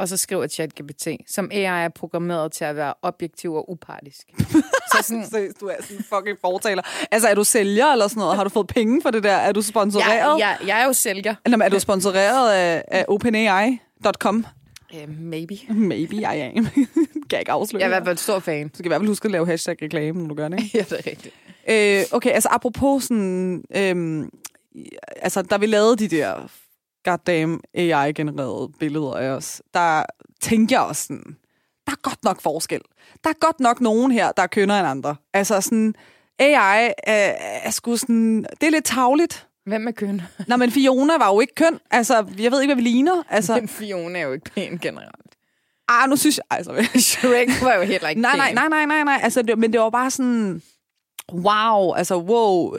Og 0.00 0.08
så 0.08 0.16
skriver 0.16 0.46
ChatGPT, 0.46 1.08
som 1.26 1.50
AI 1.52 1.84
er 1.84 1.88
programmeret 1.88 2.52
til 2.52 2.64
at 2.64 2.76
være 2.76 2.94
objektiv 3.02 3.54
og 3.54 3.70
upartisk. 3.70 4.26
så 4.92 5.02
sådan, 5.02 5.26
Seriøst, 5.26 5.60
du 5.60 5.66
er 5.66 5.74
sådan 5.80 5.96
en 5.96 6.04
fucking 6.14 6.38
fortaler. 6.40 6.82
Altså, 7.10 7.28
er 7.28 7.34
du 7.34 7.44
sælger 7.44 7.86
eller 7.86 8.08
sådan 8.08 8.20
noget? 8.20 8.36
Har 8.36 8.44
du 8.44 8.50
fået 8.50 8.66
penge 8.66 9.02
for 9.02 9.10
det 9.10 9.22
der? 9.22 9.32
Er 9.32 9.52
du 9.52 9.62
sponsoreret? 9.62 10.38
jeg, 10.38 10.56
jeg, 10.60 10.68
jeg 10.68 10.80
er 10.80 10.84
jo 10.84 10.92
sælger. 10.92 11.34
Eller 11.44 11.64
er 11.64 11.68
du 11.68 11.78
sponsoreret 11.78 12.52
af, 12.52 12.84
af 12.88 13.04
OpenAI.com? 13.08 14.46
Uh, 14.94 15.18
maybe. 15.18 15.54
Maybe 15.68 16.16
I 16.16 16.24
am. 16.24 16.64
kan 16.64 16.86
jeg 17.32 17.40
ikke 17.40 17.52
afsløre. 17.52 17.80
Jeg 17.80 17.86
er 17.86 17.90
i 17.90 17.94
hvert 17.94 18.06
fald 18.06 18.16
stor 18.16 18.38
fan. 18.38 18.68
Så 18.68 18.78
skal 18.78 18.86
i 18.86 18.88
hvert 18.88 19.00
fald 19.00 19.08
huske 19.08 19.26
at 19.26 19.32
lave 19.32 19.46
hashtag-reklame, 19.46 20.20
når 20.20 20.28
du 20.28 20.34
gør 20.34 20.48
det, 20.48 20.62
ikke? 20.62 20.78
ja, 20.78 20.82
det 20.82 20.92
er 20.92 21.10
rigtigt. 21.10 21.34
Øh, 21.70 22.16
okay, 22.16 22.30
altså 22.30 22.48
apropos 22.52 23.04
sådan... 23.04 23.64
Øhm, 23.76 24.30
altså, 25.16 25.42
da 25.42 25.56
vi 25.56 25.66
lavede 25.66 25.96
de 25.96 26.08
der 26.08 26.48
goddamn 27.04 27.60
AI-genererede 27.74 28.72
billeder 28.78 29.14
af 29.14 29.28
os, 29.28 29.62
der 29.74 30.02
tænker 30.40 30.76
jeg 30.76 30.82
også 30.86 31.02
sådan, 31.02 31.36
der 31.86 31.92
er 31.92 32.00
godt 32.02 32.24
nok 32.24 32.40
forskel. 32.40 32.80
Der 33.24 33.30
er 33.30 33.34
godt 33.40 33.60
nok 33.60 33.80
nogen 33.80 34.10
her, 34.12 34.32
der 34.32 34.42
er 34.42 34.46
kønner 34.46 34.78
end 34.78 34.88
andre. 34.88 35.16
Altså 35.34 35.60
sådan, 35.60 35.94
AI 36.38 36.92
er, 37.06 37.32
er 37.62 37.70
sgu 37.70 37.96
sådan, 37.96 38.46
det 38.60 38.66
er 38.66 38.70
lidt 38.70 38.84
tavligt. 38.84 39.46
Hvem 39.66 39.88
er 39.88 39.92
køn? 39.92 40.22
Nå, 40.48 40.56
men 40.56 40.70
Fiona 40.70 41.18
var 41.18 41.28
jo 41.34 41.40
ikke 41.40 41.54
køn. 41.54 41.78
Altså, 41.90 42.14
jeg 42.38 42.52
ved 42.52 42.60
ikke, 42.60 42.74
hvad 42.74 42.82
vi 42.82 42.88
ligner. 42.88 43.22
Altså, 43.30 43.54
Men 43.54 43.68
Fiona 43.68 44.18
er 44.18 44.22
jo 44.22 44.32
ikke 44.32 44.50
pæn 44.54 44.78
generelt. 44.78 45.34
ah, 45.88 46.08
nu 46.10 46.16
synes 46.16 46.36
jeg... 46.36 46.44
Altså, 46.58 46.88
Shrek 47.10 47.48
var 47.62 47.74
jo 47.74 47.82
heller 47.82 48.08
ikke 48.08 48.20
nej, 48.20 48.36
nej, 48.36 48.52
nej, 48.52 48.68
nej, 48.68 48.84
nej, 48.86 49.04
nej. 49.04 49.20
Altså, 49.22 49.42
det, 49.42 49.58
men 49.58 49.72
det 49.72 49.80
var 49.80 49.90
bare 49.90 50.10
sådan... 50.10 50.62
Wow, 51.34 51.92
altså 51.92 52.16
wow, 52.16 52.76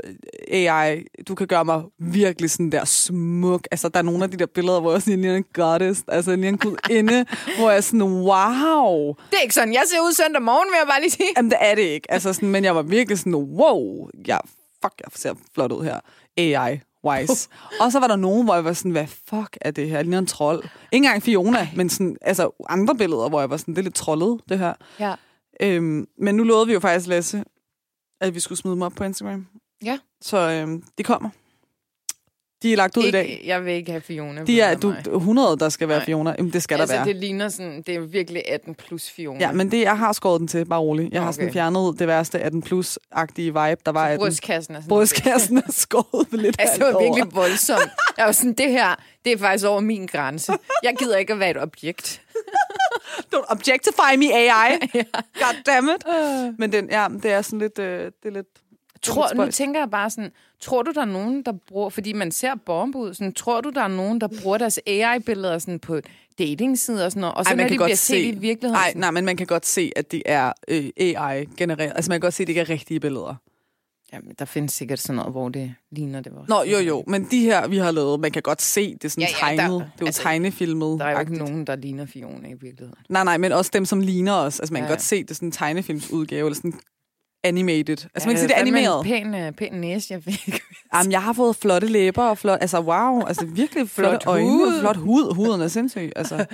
AI, 0.51 1.03
du 1.27 1.35
kan 1.35 1.47
gøre 1.47 1.65
mig 1.65 1.83
virkelig 1.99 2.51
sådan 2.51 2.71
der 2.71 2.85
smuk. 2.85 3.67
Altså, 3.71 3.89
der 3.89 3.99
er 3.99 4.03
nogle 4.03 4.23
af 4.23 4.31
de 4.31 4.37
der 4.37 4.45
billeder, 4.45 4.79
hvor 4.79 4.91
jeg 4.91 5.01
sådan 5.01 5.21
ligner 5.21 5.37
en 5.37 5.45
goddess, 5.53 6.03
altså 6.07 6.35
lige 6.35 6.49
en 6.49 6.57
gudinde, 6.57 7.25
hvor 7.57 7.69
jeg 7.69 7.77
er 7.77 7.81
sådan, 7.81 8.01
wow. 8.01 9.13
Det 9.31 9.37
er 9.37 9.41
ikke 9.41 9.53
sådan, 9.53 9.73
jeg 9.73 9.83
ser 9.87 9.99
ud 9.99 10.13
søndag 10.13 10.41
morgen, 10.41 10.67
vil 10.71 10.77
jeg 10.79 10.87
bare 10.87 11.01
lige 11.01 11.11
sige. 11.11 11.29
Jamen, 11.37 11.51
det 11.51 11.57
er 11.61 11.75
det 11.75 11.81
ikke. 11.81 12.11
Altså, 12.11 12.33
sådan, 12.33 12.49
men 12.49 12.63
jeg 12.63 12.75
var 12.75 12.81
virkelig 12.81 13.19
sådan, 13.19 13.35
wow, 13.35 14.09
ja, 14.27 14.37
fuck, 14.83 14.93
jeg 14.99 15.11
ser 15.15 15.33
flot 15.53 15.71
ud 15.71 15.83
her. 15.83 15.99
AI-wise. 16.37 17.49
Og 17.81 17.91
så 17.91 17.99
var 17.99 18.07
der 18.07 18.15
nogen, 18.15 18.43
hvor 18.45 18.53
jeg 18.53 18.65
var 18.65 18.73
sådan, 18.73 18.91
hvad 18.91 19.07
fuck 19.07 19.57
er 19.61 19.71
det 19.71 19.89
her? 19.89 19.95
Jeg 19.95 20.03
ligner 20.03 20.19
en 20.19 20.27
trold. 20.27 20.63
Ikke 20.63 21.05
engang 21.05 21.23
Fiona, 21.23 21.69
men 21.75 21.89
sådan, 21.89 22.17
altså 22.21 22.65
andre 22.69 22.95
billeder, 22.95 23.29
hvor 23.29 23.39
jeg 23.39 23.49
var 23.49 23.57
sådan, 23.57 23.73
det 23.73 23.79
er 23.79 23.83
lidt 23.83 23.95
trollet, 23.95 24.41
det 24.49 24.59
her. 24.59 24.73
Ja. 24.99 25.13
Øhm, 25.61 26.07
men 26.17 26.35
nu 26.35 26.43
lovede 26.43 26.67
vi 26.67 26.73
jo 26.73 26.79
faktisk, 26.79 27.07
Lasse, 27.07 27.43
at 28.21 28.35
vi 28.35 28.39
skulle 28.39 28.59
smide 28.59 28.73
dem 28.73 28.81
op 28.81 28.93
på 28.93 29.03
Instagram. 29.03 29.47
Ja. 29.83 29.99
Så 30.21 30.37
øhm, 30.37 30.83
de 30.97 31.03
kommer. 31.03 31.29
De 32.63 32.73
er 32.73 32.77
lagt 32.77 32.97
ud 32.97 33.03
i 33.03 33.11
dag. 33.11 33.29
Ikke, 33.29 33.47
jeg 33.47 33.65
vil 33.65 33.73
ikke 33.73 33.91
have 33.91 34.01
Fiona. 34.01 34.43
De 34.43 34.61
er 34.61 34.75
du, 34.75 34.93
100, 35.13 35.57
der 35.57 35.69
skal 35.69 35.87
være 35.87 35.97
Nej. 35.97 36.05
Fiona. 36.05 36.35
Jamen, 36.37 36.53
det 36.53 36.63
skal 36.63 36.79
altså, 36.81 36.95
der 36.95 36.99
være. 37.03 37.13
det 37.13 37.15
ligner 37.15 37.49
sådan, 37.49 37.81
det 37.87 37.95
er 37.95 37.99
virkelig 37.99 38.43
18 38.49 38.75
plus 38.75 39.09
Fiona. 39.09 39.39
Ja, 39.39 39.51
men 39.51 39.71
det, 39.71 39.81
jeg 39.81 39.97
har 39.97 40.13
skåret 40.13 40.39
den 40.39 40.47
til, 40.47 40.65
bare 40.65 40.79
roligt. 40.79 41.13
Jeg 41.13 41.21
har 41.23 41.31
sådan 41.31 41.45
Okay. 41.45 41.53
fjernet 41.53 41.99
det 41.99 42.07
værste 42.07 42.39
18 42.39 42.61
plus-agtige 42.63 43.45
vibe, 43.45 43.81
der 43.85 43.91
var 43.91 44.07
af. 44.07 44.17
Brystkassen 44.19 44.75
er 44.75 44.79
sådan 44.79 44.89
Brystkassen 44.89 45.57
er 45.57 45.61
skåret 45.71 46.27
lidt 46.41 46.55
Altså, 46.59 46.75
det 46.85 46.93
var 46.93 47.01
virkelig 47.01 47.35
voldsomt. 47.35 47.81
Jeg 48.17 48.25
var 48.25 48.31
sådan, 48.31 48.53
det 48.53 48.71
her, 48.71 48.95
det 49.25 49.33
er 49.33 49.37
faktisk 49.37 49.65
over 49.65 49.79
min 49.79 50.05
grænse. 50.05 50.53
Jeg 50.83 50.95
gider 50.99 51.17
ikke 51.17 51.33
at 51.33 51.39
være 51.39 51.51
et 51.51 51.57
objekt. 51.61 52.21
Don't 53.35 53.45
objectify 53.51 54.17
me, 54.17 54.25
AI. 54.33 54.71
God 55.33 55.63
damn 55.65 55.89
it. 55.89 56.03
Men 56.59 56.71
den, 56.71 56.89
ja, 56.89 57.07
det 57.23 57.31
er 57.31 57.41
sådan 57.41 57.59
lidt... 57.59 57.79
Øh, 57.79 57.99
det 58.05 58.11
er 58.25 58.29
lidt 58.29 58.47
Tror, 59.03 59.27
lidt 59.27 59.37
nu 59.37 59.51
tænker 59.51 59.79
jeg 59.79 59.89
bare 59.89 60.09
sådan, 60.09 60.31
tror 60.61 60.81
du, 60.83 60.91
der 60.95 61.01
er 61.01 61.05
nogen, 61.05 61.43
der 61.43 61.51
bruger, 61.67 61.89
fordi 61.89 62.13
man 62.13 62.31
ser 62.31 62.51
bombud, 62.65 63.13
sådan, 63.13 63.33
tror 63.33 63.61
du, 63.61 63.69
der 63.69 63.81
er 63.81 63.87
nogen, 63.87 64.21
der 64.21 64.27
bruger 64.41 64.57
deres 64.57 64.79
AI-billeder 64.87 65.59
sådan 65.59 65.79
på 65.79 65.99
datingsider 66.39 67.05
og 67.05 67.11
sådan 67.11 67.21
noget, 67.21 67.35
og 67.35 67.45
så 67.45 67.49
Ej, 67.51 67.55
når 67.55 67.63
de 67.67 67.75
bliver 67.75 67.95
set 67.95 68.25
i 68.35 68.39
virkeligheden, 68.39 68.75
Ej, 68.81 68.89
sådan, 68.89 68.99
nej, 68.99 69.11
men 69.11 69.25
man 69.25 69.37
kan 69.37 69.47
godt 69.47 69.65
se, 69.65 69.91
at 69.95 70.11
det 70.11 70.21
er 70.25 70.51
øh, 70.67 70.89
AI-genereret. 70.97 71.91
Altså, 71.95 72.11
man 72.11 72.15
kan 72.15 72.25
godt 72.27 72.33
se, 72.33 72.43
at 72.43 72.47
det 72.47 72.51
ikke 72.51 72.61
er 72.61 72.69
rigtige 72.69 72.99
billeder. 72.99 73.35
jamen, 74.13 74.35
der 74.39 74.45
findes 74.45 74.73
sikkert 74.73 74.99
sådan 74.99 75.15
noget, 75.15 75.31
hvor 75.31 75.49
det 75.49 75.73
ligner 75.91 76.21
det. 76.21 76.31
Var. 76.35 76.45
Nå, 76.47 76.63
jo, 76.71 76.77
jo. 76.77 77.03
Men 77.07 77.27
de 77.31 77.39
her, 77.41 77.67
vi 77.67 77.77
har 77.77 77.91
lavet, 77.91 78.19
man 78.19 78.31
kan 78.31 78.41
godt 78.41 78.61
se, 78.61 78.93
det 78.93 79.03
er 79.05 79.09
sådan 79.09 79.21
Ja, 79.21 79.27
ja, 79.29 79.55
tegnet. 79.55 79.59
der- 79.71 79.77
det 79.77 79.81
er 79.83 79.89
jo 80.01 80.05
altså, 80.05 80.21
tegnefilmet. 80.21 80.99
Der 80.99 81.05
er 81.05 81.11
jo 81.11 81.19
ikke 81.19 81.37
nogen, 81.37 81.67
der 81.67 81.75
ligner 81.75 82.05
Fiona 82.05 82.47
i 82.47 82.53
virkeligheden. 82.53 82.93
Nej, 83.09 83.23
nej, 83.23 83.37
men 83.37 83.51
også 83.51 83.71
dem, 83.73 83.85
som 83.85 83.99
ligner 83.99 84.33
os. 84.33 84.59
Altså, 84.59 84.73
man 84.73 84.81
kan 84.81 84.85
Ja, 84.85 84.91
ja. 84.91 84.93
godt 84.95 85.01
se, 85.01 85.23
det 85.23 85.31
er 85.31 85.35
sådan 85.35 85.47
en 85.47 85.51
tegnefilmsudgave, 85.51 86.45
eller 86.45 86.55
sådan 86.55 86.73
animated. 87.43 87.97
Altså, 88.15 88.29
man 88.29 88.35
kan 88.35 88.35
Ja, 88.35 88.41
se, 88.41 88.47
det 88.47 88.55
er 88.55 88.59
animeret. 88.59 88.99
En 88.99 89.31
pæn, 89.31 89.35
øh, 89.35 89.51
pæn 89.51 89.73
næse, 89.73 90.13
jeg 90.13 90.23
fik. 90.23 90.59
Jamen, 90.95 91.11
jeg 91.11 91.23
har 91.23 91.33
fået 91.33 91.55
flotte 91.55 91.87
læber 91.87 92.23
og 92.23 92.37
flot... 92.37 92.57
Altså, 92.61 92.79
wow. 92.79 93.21
Altså, 93.27 93.45
virkelig 93.45 93.89
Flot 93.95 94.23
øjne 94.25 94.49
hud. 94.49 94.67
og 94.73 94.79
flot 94.79 94.97
hud. 94.97 95.35
Huden 95.35 95.61
er 95.61 95.67
sindssyg. 95.67 96.11
Altså, 96.15 96.45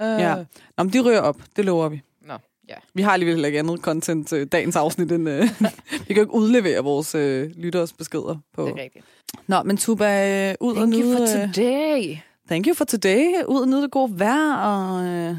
ja. 0.00 0.34
Nå, 0.76 0.84
men 0.84 0.92
de 0.92 1.00
rører 1.00 1.20
op. 1.20 1.36
Det 1.56 1.64
lover 1.64 1.88
vi. 1.88 2.02
Nå, 2.26 2.34
ja. 2.68 2.74
Vi 2.94 3.02
har 3.02 3.10
alligevel 3.12 3.44
ikke 3.44 3.58
andet 3.58 3.80
content 3.80 4.28
til 4.28 4.46
dagens 4.48 4.76
afsnit 4.76 5.12
end... 5.12 5.28
Øh, 5.28 5.40
vi 6.08 6.14
kan 6.14 6.16
jo 6.16 6.22
ikke 6.22 6.34
udlevere 6.34 6.84
vores 6.84 7.14
øh, 7.14 7.50
lytteres 7.56 7.92
beskeder 7.92 8.36
på... 8.54 8.64
Det 8.66 8.72
er 8.78 8.82
rigtigt. 8.82 9.04
Nå, 9.46 9.62
men 9.62 9.76
Tuba, 9.76 10.48
øh, 10.50 10.54
ud 10.60 10.70
og 10.70 10.76
Thank 10.76 10.94
you 10.94 11.02
for 11.02 11.18
nyde... 11.20 11.42
øh, 11.42 11.54
today. 11.54 12.16
Thank 12.48 12.66
you 12.66 12.74
for 12.74 12.84
today. 12.84 13.24
Ud 13.48 13.60
og 13.60 13.68
nyde 13.68 13.82
det 13.82 13.90
gode 13.90 14.18
vejr. 14.18 14.54
Og, 14.56 15.04
øh, 15.06 15.34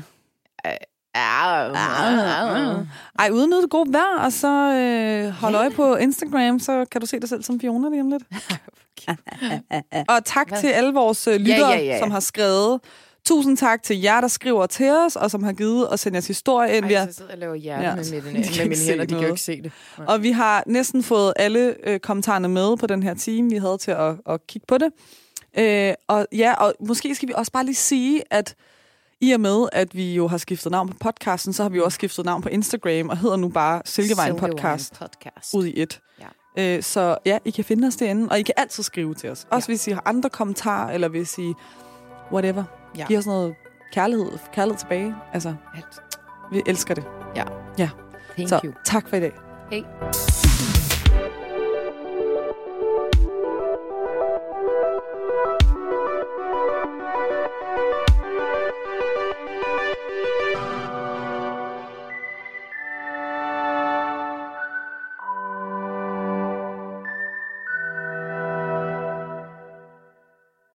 ej, 3.19 3.29
ud 3.31 3.41
og 3.41 3.47
nyde 3.49 3.61
det 3.61 3.69
gode 3.69 3.93
vejr, 3.93 4.19
og 4.19 4.31
så 4.33 4.47
øh, 4.47 5.29
hold 5.31 5.55
øje 5.55 5.71
på 5.71 5.95
Instagram, 5.95 6.59
så 6.59 6.85
kan 6.91 7.01
du 7.01 7.07
se 7.07 7.19
dig 7.19 7.29
selv 7.29 7.43
som 7.43 7.59
Fiona 7.59 7.89
lige 7.89 8.01
om 8.01 8.09
lidt. 8.09 8.23
og 10.09 10.25
tak 10.25 10.55
til 10.59 10.67
alle 10.67 10.93
vores 10.93 11.27
øh, 11.27 11.35
lyttere, 11.35 11.69
Ja, 11.69 11.77
ja, 11.77 11.83
ja, 11.83 11.99
som 11.99 12.11
har 12.11 12.19
skrevet. 12.19 12.79
Tusind 13.25 13.57
tak 13.57 13.83
til 13.83 14.01
jer, 14.01 14.21
der 14.21 14.27
skriver 14.27 14.65
til 14.65 14.89
os, 14.91 15.15
og 15.15 15.31
som 15.31 15.43
har 15.43 15.53
givet 15.53 15.87
og 15.87 15.99
sendt 15.99 16.15
jeres 16.15 16.27
historie 16.27 16.77
ind. 16.77 16.85
Ej, 16.85 17.07
så 17.07 17.13
sidder 17.13 17.29
jeg 17.29 17.35
og 17.35 17.39
laver 17.39 17.55
hjerte 17.55 17.83
Ja, 17.83 17.95
med, 17.95 18.03
kan 18.13 18.23
med 18.23 18.65
mine 18.67 18.75
hænder, 18.89 19.05
de 19.05 19.07
kan 19.07 19.15
jo 19.17 19.21
noget. 19.21 19.29
ikke 19.29 19.41
se 19.41 19.61
det. 19.61 19.71
Og 20.07 20.23
vi 20.23 20.31
har 20.31 20.63
næsten 20.67 21.03
fået 21.03 21.33
alle 21.35 21.75
øh, 21.83 21.99
kommentarerne 21.99 22.47
med 22.47 22.77
på 22.77 22.87
den 22.87 23.03
her 23.03 23.13
time, 23.13 23.49
vi 23.49 23.57
havde 23.57 23.77
til 23.77 23.91
at, 23.91 24.15
at 24.29 24.47
kigge 24.47 24.65
på 24.67 24.77
det. 24.77 24.91
Øh, 25.57 25.93
og 26.07 26.27
ja, 26.31 26.53
og 26.53 26.73
måske 26.79 27.15
skal 27.15 27.27
vi 27.27 27.33
også 27.35 27.51
bare 27.51 27.65
lige 27.65 27.75
sige, 27.75 28.21
at 28.29 28.55
i 29.21 29.31
og 29.31 29.39
med, 29.39 29.69
at 29.71 29.95
vi 29.95 30.15
jo 30.15 30.27
har 30.27 30.37
skiftet 30.37 30.71
navn 30.71 30.89
på 30.89 30.95
podcasten, 30.99 31.53
så 31.53 31.63
har 31.63 31.69
vi 31.69 31.77
jo 31.77 31.83
også 31.85 31.95
skiftet 31.95 32.25
navn 32.25 32.41
på 32.41 32.49
Instagram, 32.49 33.09
og 33.09 33.17
hedder 33.17 33.35
nu 33.35 33.49
bare 33.49 33.81
Silkevejen 33.85 34.35
Podcast 34.35 34.99
podcast. 34.99 35.53
ud 35.53 35.65
i 35.65 35.81
et. 35.81 36.01
Ja. 36.57 36.77
Øh, 36.77 36.83
så 36.83 37.17
ja, 37.25 37.37
I 37.45 37.49
kan 37.49 37.63
finde 37.65 37.87
os 37.87 37.95
derinde, 37.95 38.27
og 38.29 38.39
I 38.39 38.41
kan 38.41 38.53
altid 38.57 38.83
skrive 38.83 39.13
til 39.13 39.29
os. 39.29 39.47
Også 39.51 39.71
ja. 39.71 39.71
hvis 39.71 39.87
I 39.87 39.91
har 39.91 40.01
andre 40.05 40.29
kommentarer, 40.29 40.91
eller 40.93 41.07
hvis 41.07 41.37
I 41.37 41.53
whatever. 42.31 42.63
Ja. 42.97 43.05
Giv 43.07 43.17
os 43.17 43.25
noget 43.25 43.55
kærlighed, 43.93 44.31
kærlighed 44.53 44.79
tilbage. 44.79 45.15
Altså, 45.33 45.55
Alt. 45.75 46.01
vi 46.51 46.61
elsker 46.65 46.93
det. 46.93 47.03
Ja. 47.35 47.43
Ja. 47.77 47.89
Thank 48.35 48.49
så 48.49 48.59
you. 48.63 48.73
tak 48.85 49.09
for 49.09 49.15
i 49.15 49.19
dag. 49.19 49.33
Hej. 49.71 50.38